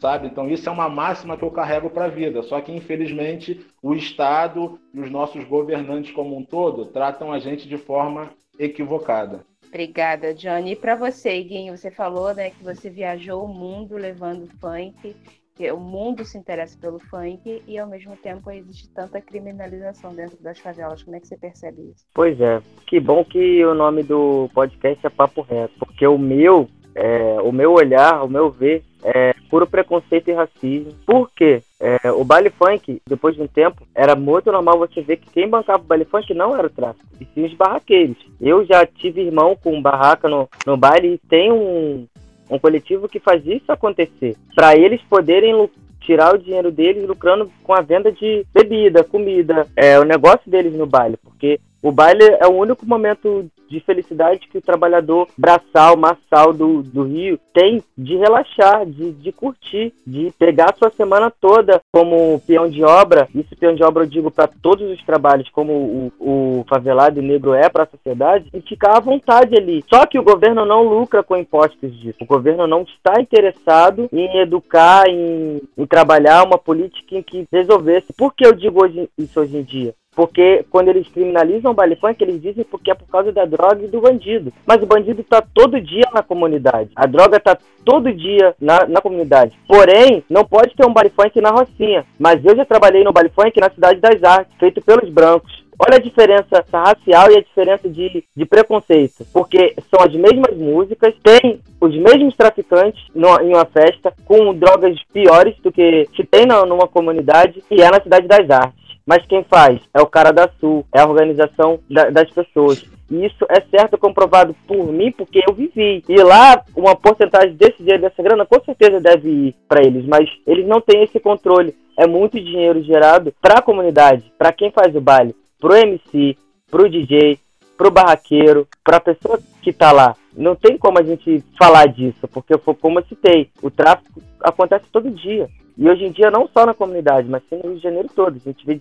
sabe? 0.00 0.26
Então 0.26 0.48
isso 0.48 0.68
é 0.68 0.72
uma 0.72 0.88
máxima 0.88 1.36
que 1.36 1.44
eu 1.44 1.50
carrego 1.50 1.90
para 1.90 2.06
a 2.06 2.08
vida. 2.08 2.42
Só 2.42 2.60
que 2.60 2.72
infelizmente 2.72 3.64
o 3.82 3.94
Estado 3.94 4.80
e 4.94 5.00
os 5.00 5.10
nossos 5.10 5.44
governantes 5.44 6.12
como 6.12 6.36
um 6.36 6.44
todo 6.44 6.86
tratam 6.86 7.32
a 7.32 7.38
gente 7.38 7.68
de 7.68 7.76
forma 7.76 8.30
equivocada. 8.58 9.44
Obrigada, 9.68 10.34
Johnny. 10.34 10.72
E 10.72 10.76
para 10.76 10.96
você, 10.96 11.40
Guinho, 11.44 11.76
você 11.76 11.92
falou 11.92 12.34
né, 12.34 12.50
que 12.50 12.64
você 12.64 12.90
viajou 12.90 13.44
o 13.44 13.48
mundo 13.48 13.96
levando 13.96 14.48
funk, 14.58 15.14
que 15.60 15.70
o 15.70 15.78
mundo 15.78 16.24
se 16.24 16.38
interessa 16.38 16.78
pelo 16.80 16.98
funk 16.98 17.62
e 17.66 17.78
ao 17.78 17.86
mesmo 17.86 18.16
tempo 18.16 18.50
existe 18.50 18.88
tanta 18.94 19.20
criminalização 19.20 20.14
dentro 20.14 20.42
das 20.42 20.58
favelas. 20.58 21.02
Como 21.02 21.14
é 21.14 21.20
que 21.20 21.26
você 21.26 21.36
percebe 21.36 21.82
isso? 21.82 22.06
Pois 22.14 22.40
é, 22.40 22.62
que 22.86 22.98
bom 22.98 23.22
que 23.22 23.62
o 23.66 23.74
nome 23.74 24.02
do 24.02 24.48
podcast 24.54 25.06
é 25.06 25.10
Papo 25.10 25.42
Reto, 25.42 25.74
porque 25.78 26.06
o 26.06 26.16
meu, 26.16 26.66
é, 26.94 27.38
o 27.42 27.52
meu 27.52 27.72
olhar, 27.72 28.24
o 28.24 28.28
meu 28.28 28.50
ver 28.50 28.82
é, 29.04 29.34
puro 29.50 29.66
preconceito 29.66 30.28
e 30.28 30.32
racismo. 30.32 30.94
Por 31.04 31.30
quê? 31.30 31.62
É, 31.78 32.10
o 32.10 32.24
baile 32.24 32.48
funk, 32.48 33.02
depois 33.06 33.36
de 33.36 33.42
um 33.42 33.46
tempo, 33.46 33.86
era 33.94 34.16
muito 34.16 34.50
normal 34.50 34.78
você 34.78 35.02
ver 35.02 35.18
que 35.18 35.30
quem 35.30 35.46
bancava 35.46 35.82
o 35.82 35.86
baile 35.86 36.06
funk 36.06 36.32
não 36.32 36.56
era 36.56 36.68
o 36.68 36.70
tráfico, 36.70 37.04
e 37.20 37.26
sim 37.34 37.44
os 37.44 37.52
barraqueiros. 37.52 38.16
Eu 38.40 38.64
já 38.64 38.86
tive 38.86 39.20
irmão 39.20 39.54
com 39.62 39.82
barraca 39.82 40.26
no, 40.26 40.48
no 40.66 40.78
baile 40.78 41.14
e 41.14 41.28
tem 41.28 41.52
um, 41.52 42.06
um 42.50 42.58
coletivo 42.58 43.08
que 43.08 43.20
faz 43.20 43.46
isso 43.46 43.70
acontecer. 43.70 44.36
Para 44.54 44.76
eles 44.76 45.00
poderem 45.02 45.68
tirar 46.00 46.34
o 46.34 46.38
dinheiro 46.38 46.72
deles 46.72 47.06
lucrando 47.06 47.50
com 47.62 47.72
a 47.74 47.80
venda 47.80 48.10
de 48.10 48.44
bebida, 48.52 49.04
comida, 49.04 49.66
é 49.76 49.98
o 49.98 50.04
negócio 50.04 50.50
deles 50.50 50.72
no 50.74 50.86
baile, 50.86 51.16
porque 51.22 51.60
o 51.82 51.90
baile 51.90 52.24
é 52.40 52.46
o 52.46 52.52
único 52.52 52.86
momento 52.86 53.50
de 53.70 53.80
felicidade 53.80 54.48
que 54.48 54.58
o 54.58 54.62
trabalhador 54.62 55.28
braçal, 55.38 55.96
massal 55.96 56.52
do, 56.52 56.82
do 56.82 57.04
Rio 57.04 57.38
tem 57.54 57.82
de 57.96 58.16
relaxar, 58.16 58.84
de, 58.84 59.12
de 59.12 59.30
curtir, 59.30 59.94
de 60.04 60.32
pegar 60.36 60.70
a 60.70 60.76
sua 60.76 60.90
semana 60.90 61.30
toda 61.30 61.80
como 61.92 62.40
peão 62.40 62.68
de 62.68 62.82
obra. 62.82 63.28
Isso 63.32 63.56
peão 63.56 63.74
de 63.74 63.84
obra 63.84 64.02
eu 64.02 64.08
digo 64.08 64.30
para 64.30 64.48
todos 64.48 64.90
os 64.90 65.02
trabalhos, 65.04 65.48
como 65.50 65.72
o, 65.72 66.12
o 66.18 66.64
favelado 66.68 67.22
negro 67.22 67.54
é 67.54 67.68
para 67.68 67.84
a 67.84 67.88
sociedade, 67.88 68.50
e 68.52 68.60
ficar 68.60 68.96
à 68.96 69.00
vontade 69.00 69.56
ali. 69.56 69.84
Só 69.88 70.04
que 70.04 70.18
o 70.18 70.24
governo 70.24 70.64
não 70.64 70.82
lucra 70.82 71.22
com 71.22 71.36
impostos 71.36 71.96
disso. 72.00 72.18
O 72.20 72.26
governo 72.26 72.66
não 72.66 72.82
está 72.82 73.20
interessado 73.20 74.08
em 74.12 74.38
educar, 74.38 75.08
em, 75.08 75.62
em 75.78 75.86
trabalhar 75.86 76.44
uma 76.44 76.58
política 76.58 77.16
em 77.16 77.22
que 77.22 77.46
resolvesse. 77.52 78.12
Por 78.12 78.34
que 78.34 78.44
eu 78.44 78.52
digo 78.52 78.82
hoje, 78.82 79.08
isso 79.16 79.40
hoje 79.40 79.56
em 79.56 79.62
dia? 79.62 79.94
Porque 80.20 80.66
quando 80.68 80.88
eles 80.88 81.08
criminalizam 81.08 81.70
o 81.70 81.74
baile 81.74 81.96
funk, 81.96 82.22
eles 82.22 82.42
dizem 82.42 82.62
porque 82.62 82.90
é 82.90 82.94
por 82.94 83.08
causa 83.08 83.32
da 83.32 83.46
droga 83.46 83.82
e 83.82 83.88
do 83.88 84.02
bandido. 84.02 84.52
Mas 84.66 84.82
o 84.82 84.86
bandido 84.86 85.22
está 85.22 85.40
todo 85.40 85.80
dia 85.80 86.04
na 86.12 86.22
comunidade. 86.22 86.90
A 86.94 87.06
droga 87.06 87.38
está 87.38 87.56
todo 87.86 88.12
dia 88.12 88.54
na, 88.60 88.84
na 88.86 89.00
comunidade. 89.00 89.58
Porém, 89.66 90.22
não 90.28 90.44
pode 90.44 90.76
ter 90.76 90.84
um 90.84 90.92
baile 90.92 91.08
funk 91.08 91.40
na 91.40 91.48
Rocinha. 91.48 92.04
Mas 92.18 92.44
eu 92.44 92.54
já 92.54 92.66
trabalhei 92.66 93.02
no 93.02 93.14
baile 93.14 93.30
funk 93.30 93.58
na 93.58 93.70
Cidade 93.70 93.98
das 93.98 94.22
Artes, 94.22 94.52
feito 94.58 94.82
pelos 94.82 95.08
brancos. 95.08 95.64
Olha 95.78 95.96
a 95.96 96.02
diferença 96.02 96.62
racial 96.70 97.30
e 97.30 97.38
a 97.38 97.40
diferença 97.40 97.88
de, 97.88 98.22
de 98.36 98.44
preconceito. 98.44 99.24
Porque 99.32 99.74
são 99.90 100.04
as 100.04 100.12
mesmas 100.12 100.54
músicas, 100.54 101.14
tem 101.22 101.62
os 101.80 101.96
mesmos 101.96 102.36
traficantes 102.36 103.02
no, 103.14 103.40
em 103.40 103.54
uma 103.54 103.64
festa, 103.64 104.12
com 104.26 104.52
drogas 104.52 105.02
piores 105.14 105.56
do 105.62 105.72
que 105.72 106.06
se 106.14 106.24
tem 106.24 106.44
na, 106.44 106.66
numa 106.66 106.86
comunidade, 106.86 107.64
e 107.70 107.80
é 107.80 107.90
na 107.90 108.02
Cidade 108.02 108.28
das 108.28 108.50
Artes. 108.50 108.79
Mas 109.06 109.26
quem 109.26 109.44
faz 109.44 109.80
é 109.94 110.00
o 110.00 110.06
cara 110.06 110.32
da 110.32 110.48
Sul, 110.60 110.84
é 110.94 111.00
a 111.00 111.08
organização 111.08 111.80
da, 111.88 112.10
das 112.10 112.30
pessoas. 112.30 112.84
E 113.10 113.26
isso 113.26 113.44
é 113.48 113.60
certo 113.60 113.98
comprovado 113.98 114.54
por 114.66 114.92
mim, 114.92 115.10
porque 115.10 115.42
eu 115.46 115.52
vivi. 115.52 116.04
E 116.08 116.22
lá, 116.22 116.62
uma 116.76 116.94
porcentagem 116.94 117.54
desse 117.54 117.78
dinheiro, 117.78 118.02
dessa 118.02 118.22
grana, 118.22 118.46
com 118.46 118.60
certeza 118.64 119.00
deve 119.00 119.28
ir 119.28 119.54
para 119.68 119.82
eles, 119.82 120.06
mas 120.06 120.28
eles 120.46 120.66
não 120.66 120.80
têm 120.80 121.02
esse 121.02 121.18
controle. 121.18 121.74
É 121.98 122.06
muito 122.06 122.40
dinheiro 122.40 122.82
gerado 122.82 123.34
para 123.42 123.58
a 123.58 123.62
comunidade, 123.62 124.32
para 124.38 124.52
quem 124.52 124.70
faz 124.70 124.94
o 124.94 125.00
baile, 125.00 125.34
pro 125.58 125.76
MC, 125.76 126.36
pro 126.70 126.88
DJ, 126.88 127.38
pro 127.76 127.90
barraqueiro, 127.90 128.68
para 128.84 128.98
a 128.98 129.00
pessoa 129.00 129.40
que 129.60 129.70
está 129.70 129.90
lá. 129.90 130.14
Não 130.36 130.54
tem 130.54 130.78
como 130.78 130.98
a 130.98 131.02
gente 131.02 131.42
falar 131.58 131.86
disso, 131.86 132.28
porque 132.28 132.56
como 132.58 133.00
eu 133.00 133.04
citei, 133.06 133.50
o 133.60 133.70
tráfico 133.70 134.22
acontece 134.40 134.84
todo 134.92 135.10
dia. 135.10 135.48
E 135.80 135.88
hoje 135.88 136.04
em 136.04 136.12
dia, 136.12 136.30
não 136.30 136.46
só 136.46 136.66
na 136.66 136.74
comunidade, 136.74 137.26
mas 137.26 137.42
sim 137.48 137.56
no 137.56 137.70
Rio 137.70 137.76
de 137.76 137.82
Janeiro 137.82 138.08
todo. 138.14 138.36
A 138.36 138.38
gente 138.38 138.66
vê 138.66 138.78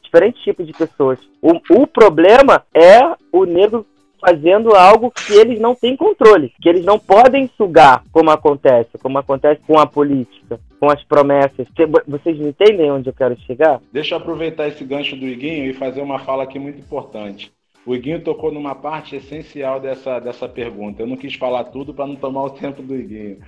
diferentes 0.00 0.40
tipos 0.40 0.64
de 0.64 0.72
pessoas. 0.72 1.18
O, 1.42 1.82
o 1.82 1.84
problema 1.84 2.64
é 2.72 3.00
o 3.32 3.44
negro 3.44 3.84
fazendo 4.20 4.72
algo 4.72 5.10
que 5.10 5.32
eles 5.32 5.58
não 5.58 5.74
têm 5.74 5.96
controle, 5.96 6.52
que 6.62 6.68
eles 6.68 6.84
não 6.84 6.96
podem 6.96 7.50
sugar, 7.56 8.04
como 8.12 8.30
acontece, 8.30 8.90
como 9.02 9.18
acontece 9.18 9.60
com 9.66 9.80
a 9.80 9.86
política, 9.86 10.60
com 10.78 10.88
as 10.88 11.02
promessas. 11.02 11.66
Vocês 12.06 12.40
entendem 12.40 12.90
onde 12.90 13.08
eu 13.08 13.14
quero 13.14 13.36
chegar? 13.40 13.80
Deixa 13.92 14.14
eu 14.14 14.18
aproveitar 14.18 14.68
esse 14.68 14.84
gancho 14.84 15.16
do 15.16 15.26
Iguinho 15.26 15.66
e 15.66 15.74
fazer 15.74 16.02
uma 16.02 16.20
fala 16.20 16.44
aqui 16.44 16.58
muito 16.58 16.78
importante. 16.78 17.50
O 17.88 17.94
Iguinho 17.94 18.20
tocou 18.20 18.52
numa 18.52 18.74
parte 18.74 19.16
essencial 19.16 19.80
dessa, 19.80 20.20
dessa 20.20 20.46
pergunta. 20.46 21.00
Eu 21.00 21.06
não 21.06 21.16
quis 21.16 21.34
falar 21.36 21.64
tudo 21.64 21.94
para 21.94 22.06
não 22.06 22.16
tomar 22.16 22.44
o 22.44 22.50
tempo 22.50 22.82
do 22.82 22.94
Iguinho. 22.94 23.38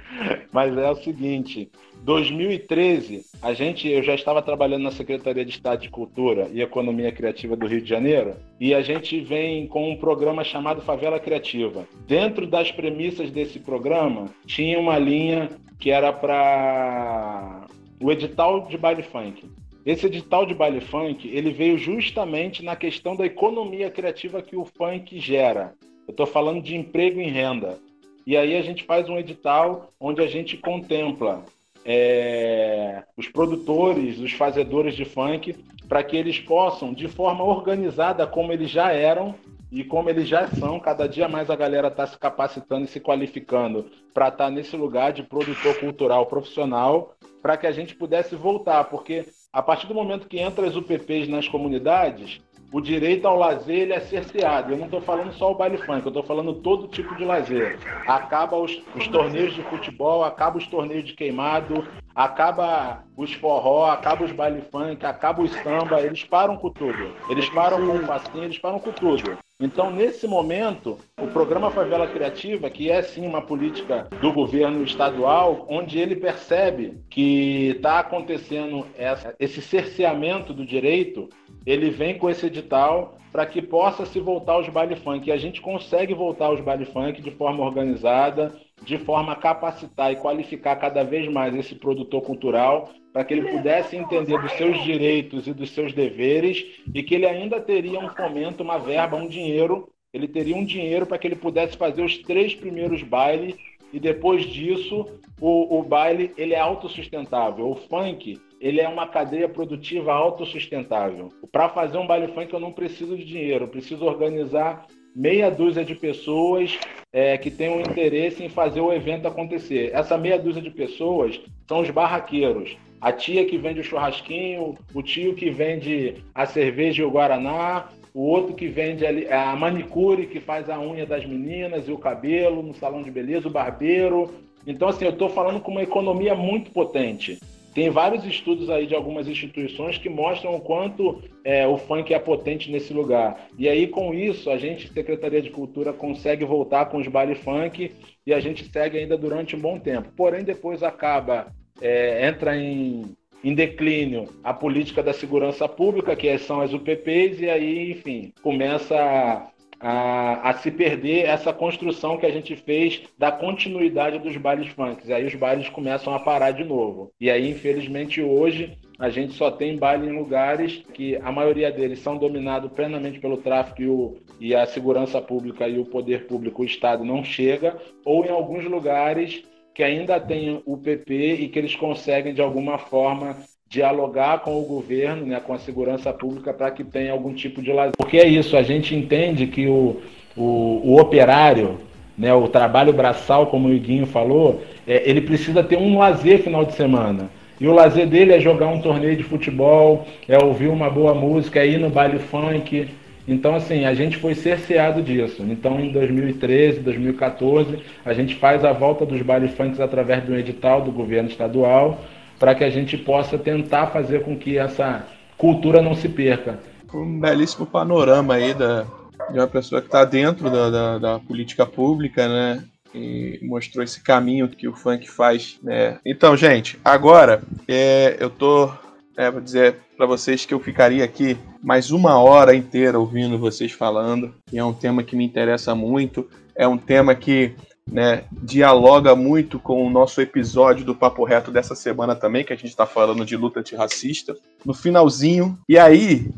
Mas 0.50 0.74
é 0.78 0.90
o 0.90 0.94
seguinte: 0.94 1.70
2013, 2.04 3.26
a 3.42 3.52
gente, 3.52 3.86
eu 3.86 4.02
já 4.02 4.14
estava 4.14 4.40
trabalhando 4.40 4.84
na 4.84 4.92
Secretaria 4.92 5.44
de 5.44 5.50
Estado 5.50 5.82
de 5.82 5.90
Cultura 5.90 6.48
e 6.54 6.62
Economia 6.62 7.12
Criativa 7.12 7.54
do 7.54 7.66
Rio 7.66 7.82
de 7.82 7.88
Janeiro, 7.90 8.34
e 8.58 8.72
a 8.72 8.80
gente 8.80 9.20
vem 9.20 9.66
com 9.66 9.90
um 9.90 9.96
programa 9.96 10.42
chamado 10.42 10.80
Favela 10.80 11.20
Criativa. 11.20 11.86
Dentro 12.06 12.46
das 12.46 12.72
premissas 12.72 13.30
desse 13.30 13.58
programa, 13.58 14.30
tinha 14.46 14.80
uma 14.80 14.98
linha 14.98 15.50
que 15.78 15.90
era 15.90 16.14
para 16.14 17.66
o 18.02 18.10
edital 18.10 18.66
de 18.68 18.78
baile 18.78 19.02
funk. 19.02 19.46
Esse 19.84 20.06
edital 20.06 20.44
de 20.44 20.54
baile 20.54 20.80
funk, 20.80 21.26
ele 21.28 21.50
veio 21.50 21.78
justamente 21.78 22.62
na 22.62 22.76
questão 22.76 23.16
da 23.16 23.24
economia 23.24 23.90
criativa 23.90 24.42
que 24.42 24.54
o 24.54 24.64
funk 24.64 25.18
gera. 25.18 25.74
Eu 26.06 26.12
estou 26.12 26.26
falando 26.26 26.62
de 26.62 26.76
emprego 26.76 27.20
e 27.20 27.30
renda. 27.30 27.78
E 28.26 28.36
aí 28.36 28.56
a 28.56 28.62
gente 28.62 28.84
faz 28.84 29.08
um 29.08 29.16
edital 29.16 29.90
onde 29.98 30.20
a 30.20 30.26
gente 30.26 30.56
contempla 30.56 31.44
é, 31.84 33.04
os 33.16 33.28
produtores, 33.28 34.18
os 34.18 34.32
fazedores 34.32 34.94
de 34.94 35.06
funk, 35.06 35.54
para 35.88 36.04
que 36.04 36.16
eles 36.16 36.38
possam, 36.38 36.92
de 36.92 37.08
forma 37.08 37.42
organizada, 37.42 38.26
como 38.26 38.52
eles 38.52 38.70
já 38.70 38.92
eram 38.92 39.34
e 39.72 39.82
como 39.82 40.10
eles 40.10 40.28
já 40.28 40.46
são, 40.48 40.78
cada 40.78 41.08
dia 41.08 41.28
mais 41.28 41.48
a 41.48 41.56
galera 41.56 41.88
está 41.88 42.06
se 42.06 42.18
capacitando 42.18 42.84
e 42.84 42.88
se 42.88 43.00
qualificando 43.00 43.86
para 44.12 44.28
estar 44.28 44.44
tá 44.44 44.50
nesse 44.50 44.76
lugar 44.76 45.12
de 45.12 45.22
produtor 45.22 45.78
cultural 45.78 46.26
profissional, 46.26 47.14
para 47.40 47.56
que 47.56 47.66
a 47.66 47.72
gente 47.72 47.94
pudesse 47.94 48.34
voltar, 48.34 48.84
porque 48.84 49.24
a 49.52 49.62
partir 49.62 49.86
do 49.86 49.94
momento 49.94 50.28
que 50.28 50.38
entra 50.38 50.66
as 50.66 50.76
UPPs 50.76 51.28
nas 51.28 51.48
comunidades, 51.48 52.40
o 52.72 52.80
direito 52.80 53.26
ao 53.26 53.36
lazer 53.36 53.80
ele 53.80 53.92
é 53.92 54.00
cerceado. 54.00 54.72
Eu 54.72 54.78
não 54.78 54.84
estou 54.84 55.00
falando 55.00 55.32
só 55.32 55.50
o 55.50 55.56
baile 55.56 55.78
funk, 55.78 56.04
eu 56.04 56.10
estou 56.10 56.22
falando 56.22 56.54
todo 56.54 56.86
tipo 56.86 57.16
de 57.16 57.24
lazer. 57.24 57.78
Acaba 58.06 58.56
os, 58.56 58.80
os, 58.94 59.08
torneios 59.08 59.52
de 59.54 59.62
futebol, 59.62 60.22
acaba 60.22 60.58
os 60.58 60.66
torneios 60.68 61.04
de 61.04 61.14
queimado, 61.14 61.84
acaba 62.14 63.02
os 63.16 63.32
forró, 63.34 63.90
acaba 63.90 64.24
os 64.24 64.30
baile 64.30 64.62
funk, 64.70 65.04
acaba 65.04 65.42
os 65.42 65.50
samba, 65.50 66.00
eles 66.00 66.22
param 66.22 66.56
com 66.56 66.70
tudo. 66.70 67.12
Eles 67.28 67.48
param 67.50 67.84
com 67.84 67.96
o 67.96 68.06
passinho, 68.06 68.44
eles 68.44 68.58
param 68.58 68.78
com 68.78 68.92
tudo. 68.92 69.36
Então, 69.60 69.90
nesse 69.90 70.26
momento, 70.26 70.96
o 71.20 71.26
programa 71.26 71.70
Favela 71.70 72.06
Criativa, 72.06 72.70
que 72.70 72.90
é 72.90 73.02
sim 73.02 73.26
uma 73.26 73.42
política 73.42 74.08
do 74.18 74.32
governo 74.32 74.82
estadual, 74.82 75.66
onde 75.68 75.98
ele 75.98 76.16
percebe 76.16 76.98
que 77.10 77.74
está 77.76 77.98
acontecendo 77.98 78.86
essa, 78.96 79.34
esse 79.38 79.60
cerceamento 79.60 80.54
do 80.54 80.64
direito, 80.64 81.28
ele 81.66 81.90
vem 81.90 82.16
com 82.16 82.30
esse 82.30 82.46
edital 82.46 83.18
para 83.30 83.46
que 83.46 83.60
possa 83.60 84.06
se 84.06 84.18
voltar 84.18 84.54
aos 84.54 84.68
baile 84.70 84.96
funk. 84.96 85.28
E 85.28 85.32
a 85.32 85.36
gente 85.36 85.60
consegue 85.60 86.14
voltar 86.14 86.46
aos 86.46 86.60
baile 86.60 86.86
funk 86.86 87.20
de 87.20 87.30
forma 87.30 87.62
organizada, 87.62 88.52
de 88.82 88.98
forma 88.98 89.32
a 89.32 89.36
capacitar 89.36 90.12
e 90.12 90.16
qualificar 90.16 90.76
cada 90.76 91.02
vez 91.02 91.30
mais 91.30 91.54
esse 91.54 91.74
produtor 91.74 92.22
cultural 92.22 92.90
para 93.12 93.24
que 93.24 93.34
ele 93.34 93.50
pudesse 93.50 93.96
entender 93.96 94.40
dos 94.40 94.52
seus 94.52 94.82
direitos 94.82 95.46
e 95.46 95.52
dos 95.52 95.70
seus 95.70 95.92
deveres 95.92 96.64
e 96.94 97.02
que 97.02 97.14
ele 97.14 97.26
ainda 97.26 97.60
teria 97.60 97.98
um 97.98 98.08
fomento, 98.10 98.62
uma 98.62 98.78
verba, 98.78 99.16
um 99.16 99.28
dinheiro, 99.28 99.88
ele 100.12 100.28
teria 100.28 100.56
um 100.56 100.64
dinheiro 100.64 101.06
para 101.06 101.18
que 101.18 101.26
ele 101.26 101.36
pudesse 101.36 101.76
fazer 101.76 102.02
os 102.02 102.18
três 102.18 102.54
primeiros 102.54 103.02
bailes 103.02 103.54
e 103.92 103.98
depois 103.98 104.44
disso 104.44 105.06
o, 105.40 105.78
o 105.78 105.82
baile 105.82 106.32
ele 106.36 106.54
é 106.54 106.60
autossustentável. 106.60 107.68
O 107.68 107.76
funk 107.76 108.40
ele 108.60 108.80
é 108.80 108.88
uma 108.88 109.06
cadeia 109.06 109.48
produtiva 109.48 110.12
autossustentável. 110.12 111.30
Para 111.50 111.68
fazer 111.68 111.98
um 111.98 112.06
baile 112.06 112.28
funk 112.28 112.52
eu 112.52 112.60
não 112.60 112.72
preciso 112.72 113.16
de 113.16 113.24
dinheiro, 113.24 113.64
eu 113.64 113.68
preciso 113.68 114.04
organizar 114.04 114.86
meia 115.14 115.50
dúzia 115.50 115.84
de 115.84 115.94
pessoas 115.94 116.78
é, 117.12 117.36
que 117.36 117.50
tenham 117.50 117.80
interesse 117.80 118.42
em 118.42 118.48
fazer 118.48 118.80
o 118.80 118.92
evento 118.92 119.26
acontecer. 119.26 119.90
Essa 119.92 120.16
meia 120.16 120.38
dúzia 120.38 120.62
de 120.62 120.70
pessoas 120.70 121.40
são 121.68 121.80
os 121.80 121.90
barraqueiros. 121.90 122.76
A 123.00 123.12
tia 123.12 123.44
que 123.44 123.56
vende 123.56 123.80
o 123.80 123.84
churrasquinho, 123.84 124.76
o 124.94 125.02
tio 125.02 125.34
que 125.34 125.50
vende 125.50 126.22
a 126.34 126.46
cerveja 126.46 127.02
e 127.02 127.04
o 127.04 127.10
guaraná, 127.10 127.88
o 128.12 128.22
outro 128.22 128.54
que 128.54 128.68
vende 128.68 129.04
a 129.28 129.56
manicure, 129.56 130.26
que 130.26 130.40
faz 130.40 130.68
a 130.68 130.78
unha 130.78 131.06
das 131.06 131.24
meninas 131.24 131.88
e 131.88 131.92
o 131.92 131.98
cabelo 131.98 132.62
no 132.62 132.74
salão 132.74 133.02
de 133.02 133.10
beleza, 133.10 133.48
o 133.48 133.50
barbeiro. 133.50 134.30
Então, 134.66 134.88
assim, 134.88 135.06
eu 135.06 135.12
estou 135.12 135.30
falando 135.30 135.60
com 135.60 135.70
uma 135.70 135.82
economia 135.82 136.34
muito 136.34 136.70
potente. 136.70 137.38
Tem 137.74 137.88
vários 137.88 138.24
estudos 138.24 138.68
aí 138.68 138.86
de 138.86 138.94
algumas 138.94 139.28
instituições 139.28 139.96
que 139.96 140.08
mostram 140.08 140.54
o 140.54 140.60
quanto 140.60 141.22
é, 141.44 141.66
o 141.66 141.78
funk 141.78 142.12
é 142.12 142.18
potente 142.18 142.70
nesse 142.70 142.92
lugar. 142.92 143.48
E 143.56 143.68
aí, 143.68 143.86
com 143.86 144.12
isso, 144.12 144.50
a 144.50 144.58
gente, 144.58 144.92
Secretaria 144.92 145.40
de 145.40 145.50
Cultura, 145.50 145.92
consegue 145.92 146.44
voltar 146.44 146.86
com 146.86 146.98
os 146.98 147.06
baile 147.06 147.34
funk 147.34 147.92
e 148.26 148.34
a 148.34 148.40
gente 148.40 148.68
segue 148.70 148.98
ainda 148.98 149.16
durante 149.16 149.54
um 149.54 149.60
bom 149.60 149.78
tempo. 149.78 150.10
Porém, 150.16 150.42
depois 150.42 150.82
acaba, 150.82 151.52
é, 151.80 152.26
entra 152.26 152.56
em, 152.56 153.04
em 153.44 153.54
declínio 153.54 154.24
a 154.42 154.52
política 154.52 155.02
da 155.02 155.12
segurança 155.12 155.68
pública, 155.68 156.16
que 156.16 156.36
são 156.38 156.60
as 156.60 156.72
UPPs, 156.72 157.40
e 157.40 157.48
aí, 157.48 157.92
enfim, 157.92 158.32
começa 158.42 159.48
a, 159.80 160.50
a, 160.50 160.52
se 160.54 160.70
perder 160.70 161.24
essa 161.24 161.52
construção 161.52 162.18
que 162.18 162.26
a 162.26 162.30
gente 162.30 162.54
fez 162.54 163.02
da 163.18 163.32
continuidade 163.32 164.18
dos 164.18 164.36
bailes 164.36 164.68
funk. 164.68 165.10
Aí 165.10 165.24
os 165.24 165.34
bailes 165.34 165.68
começam 165.70 166.14
a 166.14 166.20
parar 166.20 166.50
de 166.50 166.62
novo. 166.62 167.10
E 167.18 167.30
aí, 167.30 167.50
infelizmente, 167.50 168.20
hoje 168.20 168.76
a 168.98 169.08
gente 169.08 169.32
só 169.32 169.50
tem 169.50 169.78
baile 169.78 170.08
em 170.08 170.18
lugares 170.18 170.82
que 170.92 171.16
a 171.16 171.32
maioria 171.32 171.72
deles 171.72 172.00
são 172.00 172.18
dominados 172.18 172.70
plenamente 172.72 173.18
pelo 173.18 173.38
tráfico 173.38 173.80
e, 173.80 173.88
o, 173.88 174.16
e 174.38 174.54
a 174.54 174.66
segurança 174.66 175.20
pública 175.22 175.66
e 175.66 175.78
o 175.78 175.86
poder 175.86 176.26
público, 176.26 176.60
o 176.60 176.66
Estado 176.66 177.02
não 177.02 177.24
chega, 177.24 177.80
ou 178.04 178.26
em 178.26 178.28
alguns 178.28 178.64
lugares 178.66 179.42
que 179.74 179.82
ainda 179.82 180.20
tem 180.20 180.62
o 180.66 180.76
PP 180.76 181.14
e 181.36 181.48
que 181.48 181.58
eles 181.58 181.74
conseguem 181.74 182.34
de 182.34 182.42
alguma 182.42 182.76
forma 182.76 183.38
dialogar 183.70 184.40
com 184.40 184.60
o 184.60 184.64
governo, 184.64 185.24
né, 185.24 185.38
com 185.38 185.54
a 185.54 185.58
segurança 185.58 186.12
pública, 186.12 186.52
para 186.52 186.72
que 186.72 186.82
tenha 186.82 187.12
algum 187.12 187.32
tipo 187.32 187.62
de 187.62 187.72
lazer. 187.72 187.92
Porque 187.96 188.16
é 188.16 188.26
isso, 188.26 188.56
a 188.56 188.64
gente 188.64 188.96
entende 188.96 189.46
que 189.46 189.68
o, 189.68 190.00
o, 190.36 190.42
o 190.84 191.00
operário, 191.00 191.78
né, 192.18 192.34
o 192.34 192.48
trabalho 192.48 192.92
braçal, 192.92 193.46
como 193.46 193.68
o 193.68 193.72
Iguinho 193.72 194.06
falou, 194.06 194.60
é, 194.88 195.08
ele 195.08 195.20
precisa 195.20 195.62
ter 195.62 195.76
um 195.76 195.96
lazer 195.96 196.42
final 196.42 196.64
de 196.64 196.72
semana. 196.74 197.30
E 197.60 197.68
o 197.68 197.72
lazer 197.72 198.08
dele 198.08 198.32
é 198.32 198.40
jogar 198.40 198.66
um 198.66 198.80
torneio 198.80 199.14
de 199.14 199.22
futebol, 199.22 200.04
é 200.26 200.36
ouvir 200.36 200.66
uma 200.66 200.90
boa 200.90 201.14
música, 201.14 201.60
é 201.60 201.68
ir 201.68 201.78
no 201.78 201.90
baile 201.90 202.18
funk. 202.18 202.88
Então, 203.28 203.54
assim, 203.54 203.84
a 203.84 203.94
gente 203.94 204.16
foi 204.16 204.34
cerceado 204.34 205.00
disso. 205.00 205.44
Então, 205.48 205.78
em 205.78 205.92
2013, 205.92 206.80
2014, 206.80 207.78
a 208.04 208.12
gente 208.12 208.34
faz 208.34 208.64
a 208.64 208.72
volta 208.72 209.06
dos 209.06 209.22
bailes 209.22 209.52
funk 209.52 209.80
através 209.80 210.24
do 210.24 210.34
edital 210.34 210.80
do 210.80 210.90
governo 210.90 211.28
estadual 211.28 212.00
para 212.40 212.54
que 212.54 212.64
a 212.64 212.70
gente 212.70 212.96
possa 212.96 213.38
tentar 213.38 213.88
fazer 213.88 214.24
com 214.24 214.36
que 214.36 214.56
essa 214.56 215.06
cultura 215.36 215.82
não 215.82 215.94
se 215.94 216.08
perca. 216.08 216.58
Um 216.92 217.20
belíssimo 217.20 217.66
panorama 217.66 218.34
aí 218.34 218.54
da, 218.54 218.86
de 219.30 219.38
uma 219.38 219.46
pessoa 219.46 219.82
que 219.82 219.88
está 219.88 220.04
dentro 220.06 220.50
da, 220.50 220.70
da, 220.70 220.98
da, 220.98 221.18
política 221.20 221.66
pública, 221.66 222.26
né? 222.26 222.64
E 222.94 223.38
mostrou 223.42 223.84
esse 223.84 224.02
caminho 224.02 224.48
que 224.48 224.66
o 224.66 224.74
funk 224.74 225.08
faz, 225.08 225.58
né? 225.62 225.98
Então, 226.04 226.36
gente, 226.36 226.80
agora 226.82 227.42
é, 227.68 228.16
eu 228.18 228.30
tô 228.30 228.72
é, 229.16 229.30
vou 229.30 229.40
dizer 229.40 229.76
para 229.96 230.06
vocês 230.06 230.46
que 230.46 230.54
eu 230.54 230.58
ficaria 230.58 231.04
aqui 231.04 231.36
mais 231.62 231.90
uma 231.90 232.18
hora 232.18 232.54
inteira 232.54 232.98
ouvindo 232.98 233.38
vocês 233.38 233.70
falando. 233.70 234.34
E 234.50 234.58
é 234.58 234.64
um 234.64 234.72
tema 234.72 235.02
que 235.02 235.14
me 235.14 235.24
interessa 235.24 235.74
muito. 235.74 236.26
É 236.56 236.66
um 236.66 236.78
tema 236.78 237.14
que 237.14 237.54
né, 237.90 238.24
dialoga 238.30 239.16
muito 239.16 239.58
com 239.58 239.84
o 239.84 239.90
nosso 239.90 240.20
episódio 240.20 240.84
do 240.84 240.94
Papo 240.94 241.24
Reto 241.24 241.50
dessa 241.50 241.74
semana 241.74 242.14
também, 242.14 242.44
que 242.44 242.52
a 242.52 242.56
gente 242.56 242.68
está 242.68 242.86
falando 242.86 243.24
de 243.24 243.36
luta 243.36 243.60
antirracista, 243.60 244.36
no 244.64 244.72
finalzinho. 244.72 245.58
E 245.68 245.76
aí, 245.78 246.30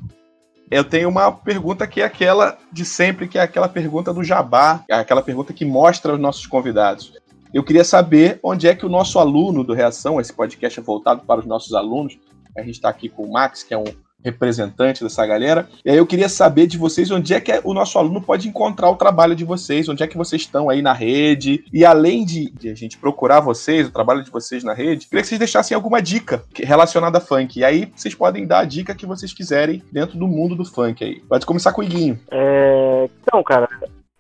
eu 0.71 0.83
tenho 0.83 1.09
uma 1.09 1.31
pergunta 1.31 1.87
que 1.87 2.01
é 2.01 2.05
aquela 2.05 2.57
de 2.73 2.85
sempre, 2.85 3.29
que 3.29 3.39
é 3.39 3.43
aquela 3.43 3.69
pergunta 3.69 4.13
do 4.15 4.25
jabá, 4.25 4.83
é 4.89 4.95
aquela 4.95 5.23
pergunta 5.23 5.53
que 5.53 5.65
mostra 5.65 6.15
os 6.15 6.21
nossos 6.21 6.47
convidados. 6.47 7.13
Eu 7.53 7.63
queria 7.63 7.85
saber 7.85 8.41
onde 8.43 8.67
é 8.67 8.75
que 8.75 8.87
o 8.87 8.89
nosso 8.89 9.19
aluno 9.19 9.63
do 9.63 9.75
Reação, 9.75 10.19
esse 10.19 10.33
podcast 10.33 10.81
é 10.81 10.83
voltado 10.83 11.23
para 11.27 11.41
os 11.41 11.47
nossos 11.47 11.75
alunos, 11.75 12.19
a 12.57 12.63
gente 12.63 12.77
está 12.77 12.89
aqui 12.89 13.11
com 13.11 13.25
o 13.25 13.33
Max, 13.33 13.63
que 13.63 13.75
é 13.75 13.79
um 13.79 13.85
representante 14.25 15.03
dessa 15.03 15.27
galera. 15.27 15.69
E 15.85 15.91
aí 15.91 15.97
eu 15.97 16.07
queria 16.07 16.29
saber 16.29 16.67
de 16.67 16.79
vocês 16.79 17.11
onde 17.11 17.35
é 17.35 17.41
que 17.41 17.61
o 17.65 17.75
nosso 17.75 17.99
aluno 17.99 18.21
pode 18.21 18.49
encontrar 18.49 18.91
o 18.91 18.97
trabalho 18.97 19.35
de 19.35 19.45
vocês, 19.45 19.89
onde 19.89 20.03
é 20.03 20.07
que 20.07 20.17
vocês 20.17 20.43
estão 20.43 20.69
aí 20.69 20.83
na 20.83 20.93
rede. 20.93 21.65
E 21.73 21.85
além 21.85 22.25
de, 22.25 22.51
de 22.51 22.69
a 22.69 22.75
gente 22.75 22.99
procurar 22.99 23.41
vocês, 23.41 23.89
o 23.89 23.93
trabalho 23.93 24.23
de 24.23 24.31
vocês 24.31 24.65
na 24.65 24.75
rede, 24.75 25.07
queria 25.07 25.23
que 25.23 25.29
vocês 25.29 25.39
deixassem 25.39 25.75
alguma 25.75 26.01
dica 26.01 26.45
relacionada 26.55 27.19
a 27.19 27.21
funk. 27.21 27.59
E 27.59 27.65
aí 27.65 27.93
vocês 27.95 28.15
podem 28.15 28.47
dar 28.47 28.61
a 28.61 28.65
dica 28.65 28.95
que 28.95 29.07
vocês 29.07 29.33
quiserem 29.33 29.83
dentro 29.91 30.19
do 30.19 30.27
mundo 30.27 30.55
do 30.55 30.65
funk 30.65 31.05
aí. 31.05 31.21
Pode 31.21 31.47
começar 31.47 31.73
com 31.73 31.81
o 31.81 31.85
Iguinho. 31.85 32.19
É... 32.31 33.09
Então, 33.23 33.43
cara, 33.43 33.69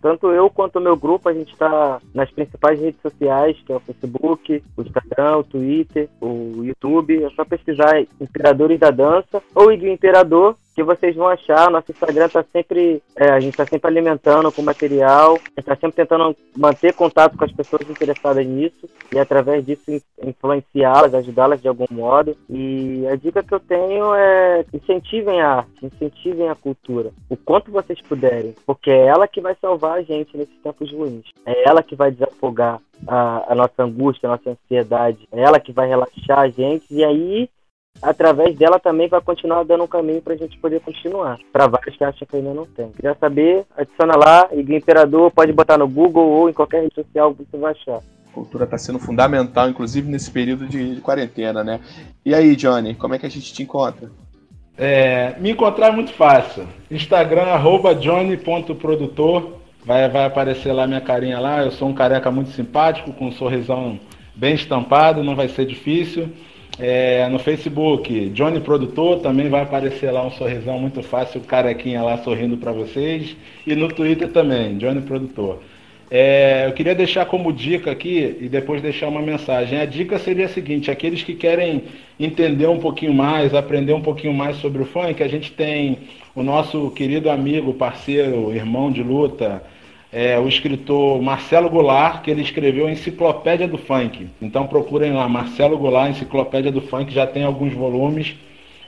tanto 0.02 0.32
eu 0.32 0.50
quanto 0.50 0.76
o 0.76 0.82
meu 0.82 0.96
grupo, 0.96 1.28
a 1.28 1.32
gente 1.32 1.52
está 1.52 2.00
nas 2.12 2.28
principais 2.30 2.80
redes 2.80 3.00
sociais, 3.00 3.56
que 3.64 3.72
é 3.72 3.76
o 3.76 3.80
Facebook, 3.80 4.62
o 4.76 4.82
Instagram, 4.82 5.38
o 5.38 5.44
Twitter, 5.44 6.08
o 6.20 6.64
YouTube. 6.64 7.22
É 7.22 7.30
só 7.30 7.44
pesquisar 7.44 8.04
Imperadores 8.20 8.80
da 8.80 8.90
Dança 8.90 9.40
ou 9.54 9.72
Iguo 9.72 9.88
Imperador 9.88 10.56
que 10.74 10.82
vocês 10.82 11.14
vão 11.14 11.28
achar. 11.28 11.70
Nosso 11.70 11.90
Instagram 11.90 12.26
está 12.26 12.44
sempre, 12.44 13.02
é, 13.16 13.30
a 13.30 13.40
gente 13.40 13.52
está 13.52 13.66
sempre 13.66 13.90
alimentando 13.90 14.50
com 14.52 14.62
material, 14.62 15.38
está 15.56 15.74
sempre 15.76 15.96
tentando 15.96 16.36
manter 16.56 16.94
contato 16.94 17.36
com 17.36 17.44
as 17.44 17.52
pessoas 17.52 17.88
interessadas 17.88 18.46
nisso 18.46 18.88
e 19.12 19.18
através 19.18 19.64
disso 19.64 19.82
influenciá-las, 20.22 21.14
ajudá-las 21.14 21.60
de 21.60 21.68
algum 21.68 21.86
modo. 21.90 22.36
E 22.48 23.06
a 23.06 23.16
dica 23.16 23.42
que 23.42 23.52
eu 23.52 23.60
tenho 23.60 24.14
é 24.14 24.64
incentivem 24.72 25.40
a 25.40 25.56
arte, 25.56 25.86
incentivem 25.86 26.48
a 26.48 26.54
cultura, 26.54 27.10
o 27.28 27.36
quanto 27.36 27.70
vocês 27.70 28.00
puderem, 28.00 28.54
porque 28.66 28.90
é 28.90 29.06
ela 29.06 29.28
que 29.28 29.40
vai 29.40 29.56
salvar 29.60 29.98
a 29.98 30.02
gente 30.02 30.36
nesses 30.36 30.56
tempos 30.62 30.90
ruins. 30.92 31.26
É 31.46 31.68
ela 31.68 31.82
que 31.82 31.94
vai 31.94 32.10
desafogar 32.10 32.80
a, 33.06 33.52
a 33.52 33.54
nossa 33.54 33.82
angústia, 33.82 34.28
a 34.28 34.32
nossa 34.32 34.50
ansiedade. 34.50 35.28
É 35.32 35.42
ela 35.42 35.60
que 35.60 35.72
vai 35.72 35.88
relaxar 35.88 36.40
a 36.40 36.48
gente 36.48 36.84
e 36.90 37.04
aí 37.04 37.48
através 38.02 38.56
dela 38.56 38.80
também 38.80 39.08
vai 39.08 39.20
continuar 39.20 39.62
dando 39.64 39.84
um 39.84 39.86
caminho 39.86 40.20
para 40.20 40.34
a 40.34 40.36
gente 40.36 40.58
poder 40.58 40.80
continuar. 40.80 41.38
Para 41.52 41.68
vários 41.68 41.96
que 41.96 42.02
acham 42.02 42.26
que 42.28 42.36
ainda 42.36 42.52
não 42.52 42.66
tem. 42.66 42.90
Queria 42.90 43.14
saber, 43.14 43.64
adiciona 43.76 44.16
lá, 44.16 44.48
Igreja 44.52 44.82
Imperador, 44.82 45.30
pode 45.30 45.52
botar 45.52 45.78
no 45.78 45.88
Google 45.88 46.28
ou 46.28 46.50
em 46.50 46.52
qualquer 46.52 46.82
rede 46.82 46.94
social 46.96 47.32
que 47.32 47.46
você 47.48 47.56
vai 47.56 47.72
achar. 47.72 47.98
A 47.98 48.34
cultura 48.34 48.64
está 48.64 48.76
sendo 48.76 48.98
fundamental, 48.98 49.68
inclusive 49.68 50.10
nesse 50.10 50.30
período 50.30 50.66
de, 50.66 50.96
de, 50.96 51.00
quarentena, 51.00 51.62
né? 51.62 51.80
E 52.24 52.34
aí, 52.34 52.56
Johnny, 52.56 52.94
como 52.94 53.14
é 53.14 53.18
que 53.18 53.26
a 53.26 53.30
gente 53.30 53.52
te 53.52 53.62
encontra? 53.62 54.10
É, 54.76 55.36
me 55.38 55.50
encontrar 55.50 55.88
é 55.88 55.92
muito 55.92 56.12
fácil. 56.14 56.66
Instagram, 56.90 57.44
arroba 57.44 57.94
johnny.produtor. 57.94 59.60
Vai, 59.84 60.08
vai 60.08 60.24
aparecer 60.24 60.72
lá 60.72 60.86
minha 60.86 61.00
carinha 61.00 61.38
lá. 61.38 61.62
Eu 61.62 61.72
sou 61.72 61.88
um 61.88 61.94
careca 61.94 62.30
muito 62.30 62.50
simpático, 62.50 63.12
com 63.12 63.26
um 63.26 63.32
sorrisão 63.32 64.00
bem 64.34 64.54
estampado, 64.54 65.22
não 65.22 65.36
vai 65.36 65.48
ser 65.48 65.66
difícil. 65.66 66.30
É, 66.78 67.28
no 67.28 67.38
Facebook, 67.38 68.30
Johnny 68.30 68.60
Produtor, 68.60 69.20
também 69.20 69.48
vai 69.48 69.62
aparecer 69.62 70.10
lá 70.10 70.24
um 70.26 70.30
sorrisão 70.30 70.78
muito 70.78 71.02
fácil, 71.02 71.40
o 71.40 71.44
carequinha 71.44 72.02
lá 72.02 72.18
sorrindo 72.18 72.56
para 72.56 72.72
vocês. 72.72 73.36
E 73.66 73.74
no 73.74 73.88
Twitter 73.88 74.28
também, 74.28 74.78
Johnny 74.78 75.02
Produtor. 75.02 75.60
É, 76.14 76.66
eu 76.66 76.72
queria 76.72 76.94
deixar 76.94 77.24
como 77.24 77.50
dica 77.50 77.90
aqui 77.90 78.36
e 78.38 78.46
depois 78.46 78.82
deixar 78.82 79.08
uma 79.08 79.22
mensagem. 79.22 79.80
A 79.80 79.86
dica 79.86 80.18
seria 80.18 80.44
a 80.44 80.48
seguinte: 80.48 80.90
aqueles 80.90 81.22
que 81.22 81.34
querem 81.34 81.84
entender 82.20 82.66
um 82.66 82.78
pouquinho 82.78 83.14
mais, 83.14 83.54
aprender 83.54 83.94
um 83.94 84.02
pouquinho 84.02 84.34
mais 84.34 84.56
sobre 84.56 84.82
o 84.82 84.84
funk, 84.84 85.22
a 85.22 85.28
gente 85.28 85.52
tem 85.52 85.98
o 86.34 86.42
nosso 86.42 86.90
querido 86.90 87.30
amigo, 87.30 87.72
parceiro, 87.72 88.54
irmão 88.54 88.92
de 88.92 89.02
luta, 89.02 89.62
é, 90.12 90.38
o 90.38 90.46
escritor 90.46 91.22
Marcelo 91.22 91.70
Goulart, 91.70 92.22
que 92.22 92.30
ele 92.30 92.42
escreveu 92.42 92.86
a 92.86 92.92
Enciclopédia 92.92 93.66
do 93.66 93.78
Funk. 93.78 94.28
Então 94.42 94.66
procurem 94.66 95.12
lá, 95.12 95.26
Marcelo 95.26 95.78
Goulart, 95.78 96.10
Enciclopédia 96.10 96.70
do 96.70 96.82
Funk, 96.82 97.12
já 97.12 97.26
tem 97.26 97.44
alguns 97.44 97.72
volumes. 97.72 98.34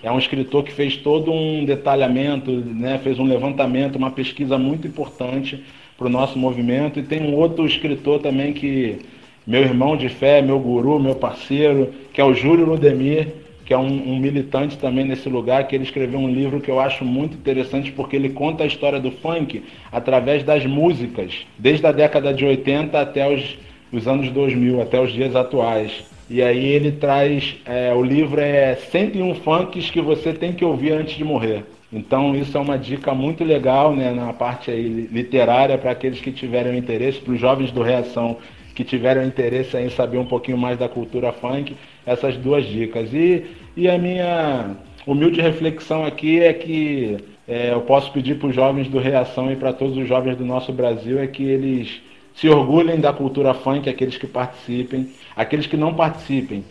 É 0.03 0.12
um 0.12 0.18
escritor 0.18 0.62
que 0.62 0.70
fez 0.70 0.99
todo 0.99 1.33
um 1.33 1.64
detalhamento, 1.64 2.51
né, 2.51 3.01
fez 3.03 3.18
um 3.18 3.25
levantamento, 3.25 3.97
uma 3.97 4.11
pesquisa 4.11 4.59
muito 4.59 4.87
importante 4.87 5.64
para 5.97 6.07
o 6.07 6.11
nosso 6.11 6.39
movimento. 6.39 6.99
E 6.99 7.03
tem 7.03 7.22
um 7.22 7.35
outro 7.35 7.64
escritor 7.64 8.20
também 8.20 8.53
que, 8.53 8.99
meu 9.47 9.62
irmão 9.62 9.97
de 9.97 10.11
fé, 10.11 10.43
meu 10.43 10.59
guru, 10.59 11.01
meu 11.01 11.14
parceiro, 11.14 11.91
que 12.12 12.20
é 12.20 12.25
o 12.25 12.35
Júlio 12.35 12.66
Ludemir, 12.66 13.29
que 13.65 13.73
é 13.73 13.79
um, 13.79 14.12
um, 14.12 14.19
militante 14.19 14.77
também 14.79 15.05
nesse 15.05 15.29
lugar, 15.29 15.67
que 15.67 15.75
ele 15.75 15.85
escreveu 15.85 16.19
um 16.19 16.31
livro 16.31 16.61
que 16.61 16.71
eu 16.71 16.79
acho 16.79 17.05
muito 17.05 17.37
interessante 17.37 17.91
porque 17.93 18.15
ele 18.15 18.29
conta 18.29 18.65
a 18.65 18.67
história 18.67 19.01
do 19.01 19.11
funk 19.11 19.62
através 19.91 20.43
das 20.43 20.67
músicas, 20.67 21.47
desde 21.59 21.87
a 21.87 21.93
década 21.93 22.33
de 22.35 22.45
80 22.45 23.01
até 23.01 23.29
os, 23.33 23.59
os 23.91 24.07
anos 24.07 24.31
2000, 24.31 24.83
até 24.83 25.01
os 25.01 25.12
dias 25.12 25.35
atuais. 25.35 26.05
E 26.29 26.43
aí 26.43 26.67
ele 26.67 26.93
traz, 26.93 27.57
é, 27.65 27.93
o 27.95 28.03
livro 28.03 28.41
é 28.41 28.75
101 28.75 29.35
funks 29.37 29.91
que 29.91 30.01
você 30.01 30.33
tem 30.33 30.53
que 30.53 30.65
ouvir 30.65 30.93
antes 30.93 31.17
de 31.17 31.25
morrer. 31.25 31.65
Então 31.93 32.35
isso 32.35 32.57
é 32.59 32.61
uma 32.61 32.79
dica 32.79 33.15
muito 33.15 33.45
legal 33.45 33.95
né, 33.95 34.11
na 34.12 34.33
parte 34.33 34.71
literária 34.71 35.79
para 35.79 35.93
aqueles 35.93 36.21
que 36.21 36.33
tiverem 36.33 36.77
interesse, 36.77 37.21
para 37.21 37.33
os 37.33 37.41
jovens 37.41 37.71
do 37.71 37.83
Reação 37.83 38.39
que 38.75 38.83
tiverem 38.83 39.27
interesse 39.27 39.77
em 39.77 39.89
saber 39.89 40.19
um 40.19 40.25
pouquinho 40.25 40.59
mais 40.59 40.77
da 40.77 40.89
cultura 40.89 41.33
funk, 41.33 41.77
essas 42.07 42.37
duas 42.37 42.65
dicas. 42.67 43.13
E, 43.13 43.45
e 43.77 43.89
a 43.89 43.99
minha 43.99 44.77
humilde 45.07 45.41
reflexão 45.41 46.05
aqui 46.05 46.41
é 46.41 46.53
que 46.53 47.17
é, 47.47 47.73
eu 47.73 47.83
posso 47.83 48.11
pedir 48.13 48.39
para 48.39 48.49
os 48.49 48.55
jovens 48.55 48.89
do 48.89 48.99
Reação 48.99 49.53
e 49.53 49.57
para 49.57 49.73
todos 49.73 49.97
os 49.97 50.09
jovens 50.09 50.37
do 50.37 50.45
nosso 50.45 50.73
Brasil 50.73 51.19
é 51.19 51.27
que 51.27 51.43
eles 51.43 52.01
se 52.35 52.49
orgulhem 52.49 52.99
da 52.99 53.13
cultura 53.13 53.55
funk, 53.55 53.89
aqueles 53.89 54.17
que 54.17 54.27
participem, 54.27 55.09
aqueles 55.37 55.67
que 55.67 55.77
não 55.77 55.95
participem, 55.95 56.65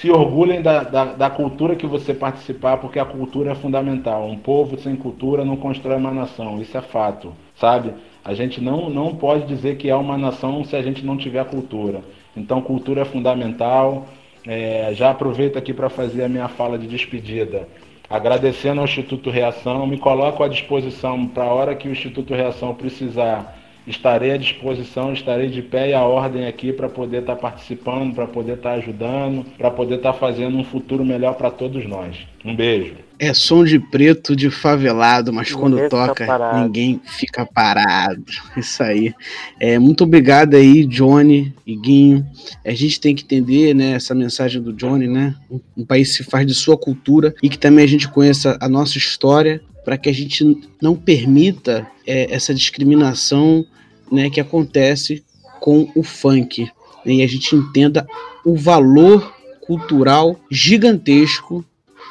se 0.00 0.10
orgulhem 0.10 0.60
da, 0.60 0.82
da, 0.82 1.04
da, 1.04 1.30
cultura 1.30 1.76
que 1.76 1.86
você 1.86 2.12
participar, 2.12 2.78
porque 2.78 2.98
a 2.98 3.04
cultura 3.04 3.52
é 3.52 3.54
fundamental. 3.54 4.26
Um 4.28 4.36
povo 4.36 4.76
sem 4.76 4.96
cultura 4.96 5.44
não 5.44 5.56
constrói 5.56 5.96
uma 5.96 6.10
nação, 6.10 6.60
isso 6.60 6.76
é 6.76 6.80
fato, 6.80 7.32
sabe? 7.54 7.92
A 8.24 8.34
gente 8.34 8.60
não, 8.60 8.90
não 8.90 9.14
pode 9.14 9.46
dizer 9.46 9.76
que 9.76 9.88
é 9.88 9.94
uma 9.94 10.18
nação 10.18 10.64
se 10.64 10.74
a 10.74 10.82
gente 10.82 11.04
não 11.04 11.16
tiver 11.16 11.44
cultura. 11.44 12.00
Então, 12.36 12.60
cultura 12.60 13.02
é 13.02 13.04
fundamental. 13.04 14.08
É, 14.46 14.90
já 14.94 15.10
aproveito 15.10 15.56
aqui 15.56 15.72
para 15.72 15.88
fazer 15.88 16.24
a 16.24 16.28
minha 16.28 16.48
fala 16.48 16.78
de 16.78 16.86
despedida. 16.86 17.66
Agradecendo 18.08 18.80
ao 18.80 18.84
Instituto 18.84 19.30
Reação, 19.30 19.86
me 19.86 19.98
coloco 19.98 20.42
à 20.42 20.48
disposição 20.48 21.26
para 21.26 21.44
a 21.44 21.52
hora 21.54 21.74
que 21.74 21.88
o 21.88 21.92
Instituto 21.92 22.34
Reação 22.34 22.74
precisar 22.74 23.56
estarei 23.86 24.32
à 24.32 24.36
disposição, 24.36 25.12
estarei 25.12 25.48
de 25.48 25.62
pé 25.62 25.90
e 25.90 25.94
à 25.94 26.02
ordem 26.02 26.46
aqui 26.46 26.72
para 26.72 26.88
poder 26.88 27.20
estar 27.20 27.34
tá 27.34 27.40
participando, 27.40 28.14
para 28.14 28.26
poder 28.26 28.54
estar 28.54 28.70
tá 28.70 28.76
ajudando, 28.76 29.44
para 29.58 29.70
poder 29.70 29.96
estar 29.96 30.12
tá 30.12 30.18
fazendo 30.18 30.56
um 30.56 30.64
futuro 30.64 31.04
melhor 31.04 31.34
para 31.34 31.50
todos 31.50 31.86
nós. 31.86 32.16
Um 32.44 32.54
beijo. 32.54 32.94
É 33.18 33.32
som 33.32 33.64
de 33.64 33.78
preto 33.78 34.34
de 34.34 34.50
favelado, 34.50 35.32
mas 35.32 35.48
ninguém 35.48 35.60
quando 35.60 35.88
toca, 35.88 36.60
ninguém 36.60 37.00
fica 37.04 37.46
parado. 37.46 38.24
Isso 38.56 38.82
aí. 38.82 39.14
É, 39.60 39.78
muito 39.78 40.02
obrigado 40.04 40.54
aí, 40.54 40.84
Johnny 40.84 41.54
e 41.66 41.76
Guinho. 41.76 42.26
A 42.64 42.72
gente 42.72 43.00
tem 43.00 43.14
que 43.14 43.22
entender 43.22 43.72
né, 43.72 43.92
essa 43.92 44.14
mensagem 44.14 44.60
do 44.60 44.72
Johnny, 44.72 45.06
né? 45.06 45.34
Um 45.76 45.84
país 45.84 46.12
se 46.12 46.24
faz 46.24 46.46
de 46.46 46.54
sua 46.54 46.76
cultura 46.76 47.34
e 47.42 47.48
que 47.48 47.58
também 47.58 47.84
a 47.84 47.88
gente 47.88 48.08
conheça 48.08 48.58
a 48.60 48.68
nossa 48.68 48.98
história 48.98 49.62
para 49.84 49.98
que 49.98 50.08
a 50.08 50.12
gente 50.12 50.60
não 50.80 50.96
permita 50.96 51.86
é, 52.06 52.32
essa 52.34 52.54
discriminação 52.54 53.64
né, 54.10 54.30
que 54.30 54.40
acontece 54.40 55.24
com 55.60 55.90
o 55.94 56.02
funk. 56.02 56.64
Né, 57.04 57.14
e 57.14 57.22
a 57.22 57.26
gente 57.26 57.54
entenda 57.54 58.06
o 58.44 58.56
valor 58.56 59.34
cultural 59.60 60.38
gigantesco 60.50 61.64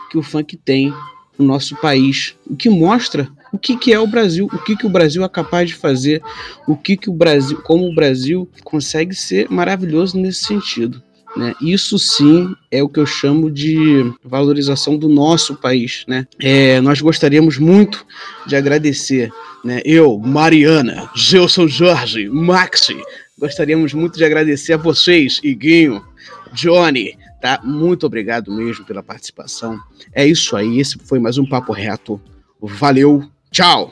que 0.09 0.17
o 0.17 0.24
funk 0.24 0.55
tem 0.57 0.93
no 1.38 1.45
nosso 1.45 1.76
país, 1.78 2.36
o 2.45 2.55
que 2.55 2.69
mostra 2.69 3.30
o 3.53 3.57
que, 3.57 3.78
que 3.78 3.93
é 3.93 3.99
o 3.99 4.07
Brasil, 4.07 4.47
o 4.51 4.57
que, 4.57 4.76
que 4.76 4.86
o 4.86 4.89
Brasil 4.89 5.24
é 5.24 5.30
capaz 5.30 5.69
de 5.69 5.76
fazer, 5.76 6.24
o 6.67 6.76
que, 6.76 6.97
que 6.97 7.07
o 7.07 7.13
Brasil, 7.13 7.61
como 7.61 7.88
o 7.88 7.93
Brasil 7.93 8.49
consegue 8.63 9.13
ser 9.13 9.47
maravilhoso 9.47 10.17
nesse 10.17 10.45
sentido. 10.45 11.01
Né? 11.36 11.55
Isso 11.61 11.97
sim 11.97 12.55
é 12.69 12.84
o 12.84 12.89
que 12.89 12.99
eu 12.99 13.05
chamo 13.05 13.49
de 13.49 14.11
valorização 14.23 14.97
do 14.97 15.09
nosso 15.09 15.55
país. 15.55 16.03
Né? 16.07 16.27
É, 16.39 16.79
nós 16.81 17.01
gostaríamos 17.01 17.57
muito 17.57 18.05
de 18.45 18.55
agradecer, 18.55 19.31
né? 19.63 19.81
eu, 19.84 20.17
Mariana, 20.19 21.09
Gelson 21.15 21.67
Jorge, 21.67 22.29
Maxi, 22.29 23.01
gostaríamos 23.38 23.93
muito 23.93 24.17
de 24.17 24.23
agradecer 24.23 24.73
a 24.73 24.77
vocês, 24.77 25.39
Iguinho, 25.43 26.03
Johnny, 26.53 27.17
tá? 27.41 27.59
Muito 27.63 28.05
obrigado 28.05 28.51
mesmo 28.51 28.86
pela 28.86 29.01
participação. 29.01 29.79
É 30.13 30.25
isso 30.25 30.55
aí, 30.55 30.79
esse 30.79 30.97
foi 30.99 31.19
mais 31.19 31.38
um 31.38 31.45
Papo 31.45 31.73
Reto. 31.73 32.21
Valeu, 32.61 33.23
tchau! 33.51 33.91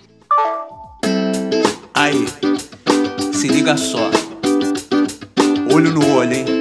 Aí, 1.93 2.25
se 3.33 3.47
liga 3.47 3.75
só. 3.75 4.09
Olho 5.73 5.91
no 5.91 6.15
olho, 6.15 6.33
hein? 6.33 6.60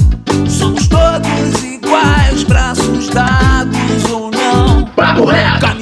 Papo 4.95 5.25
reto! 5.29 5.80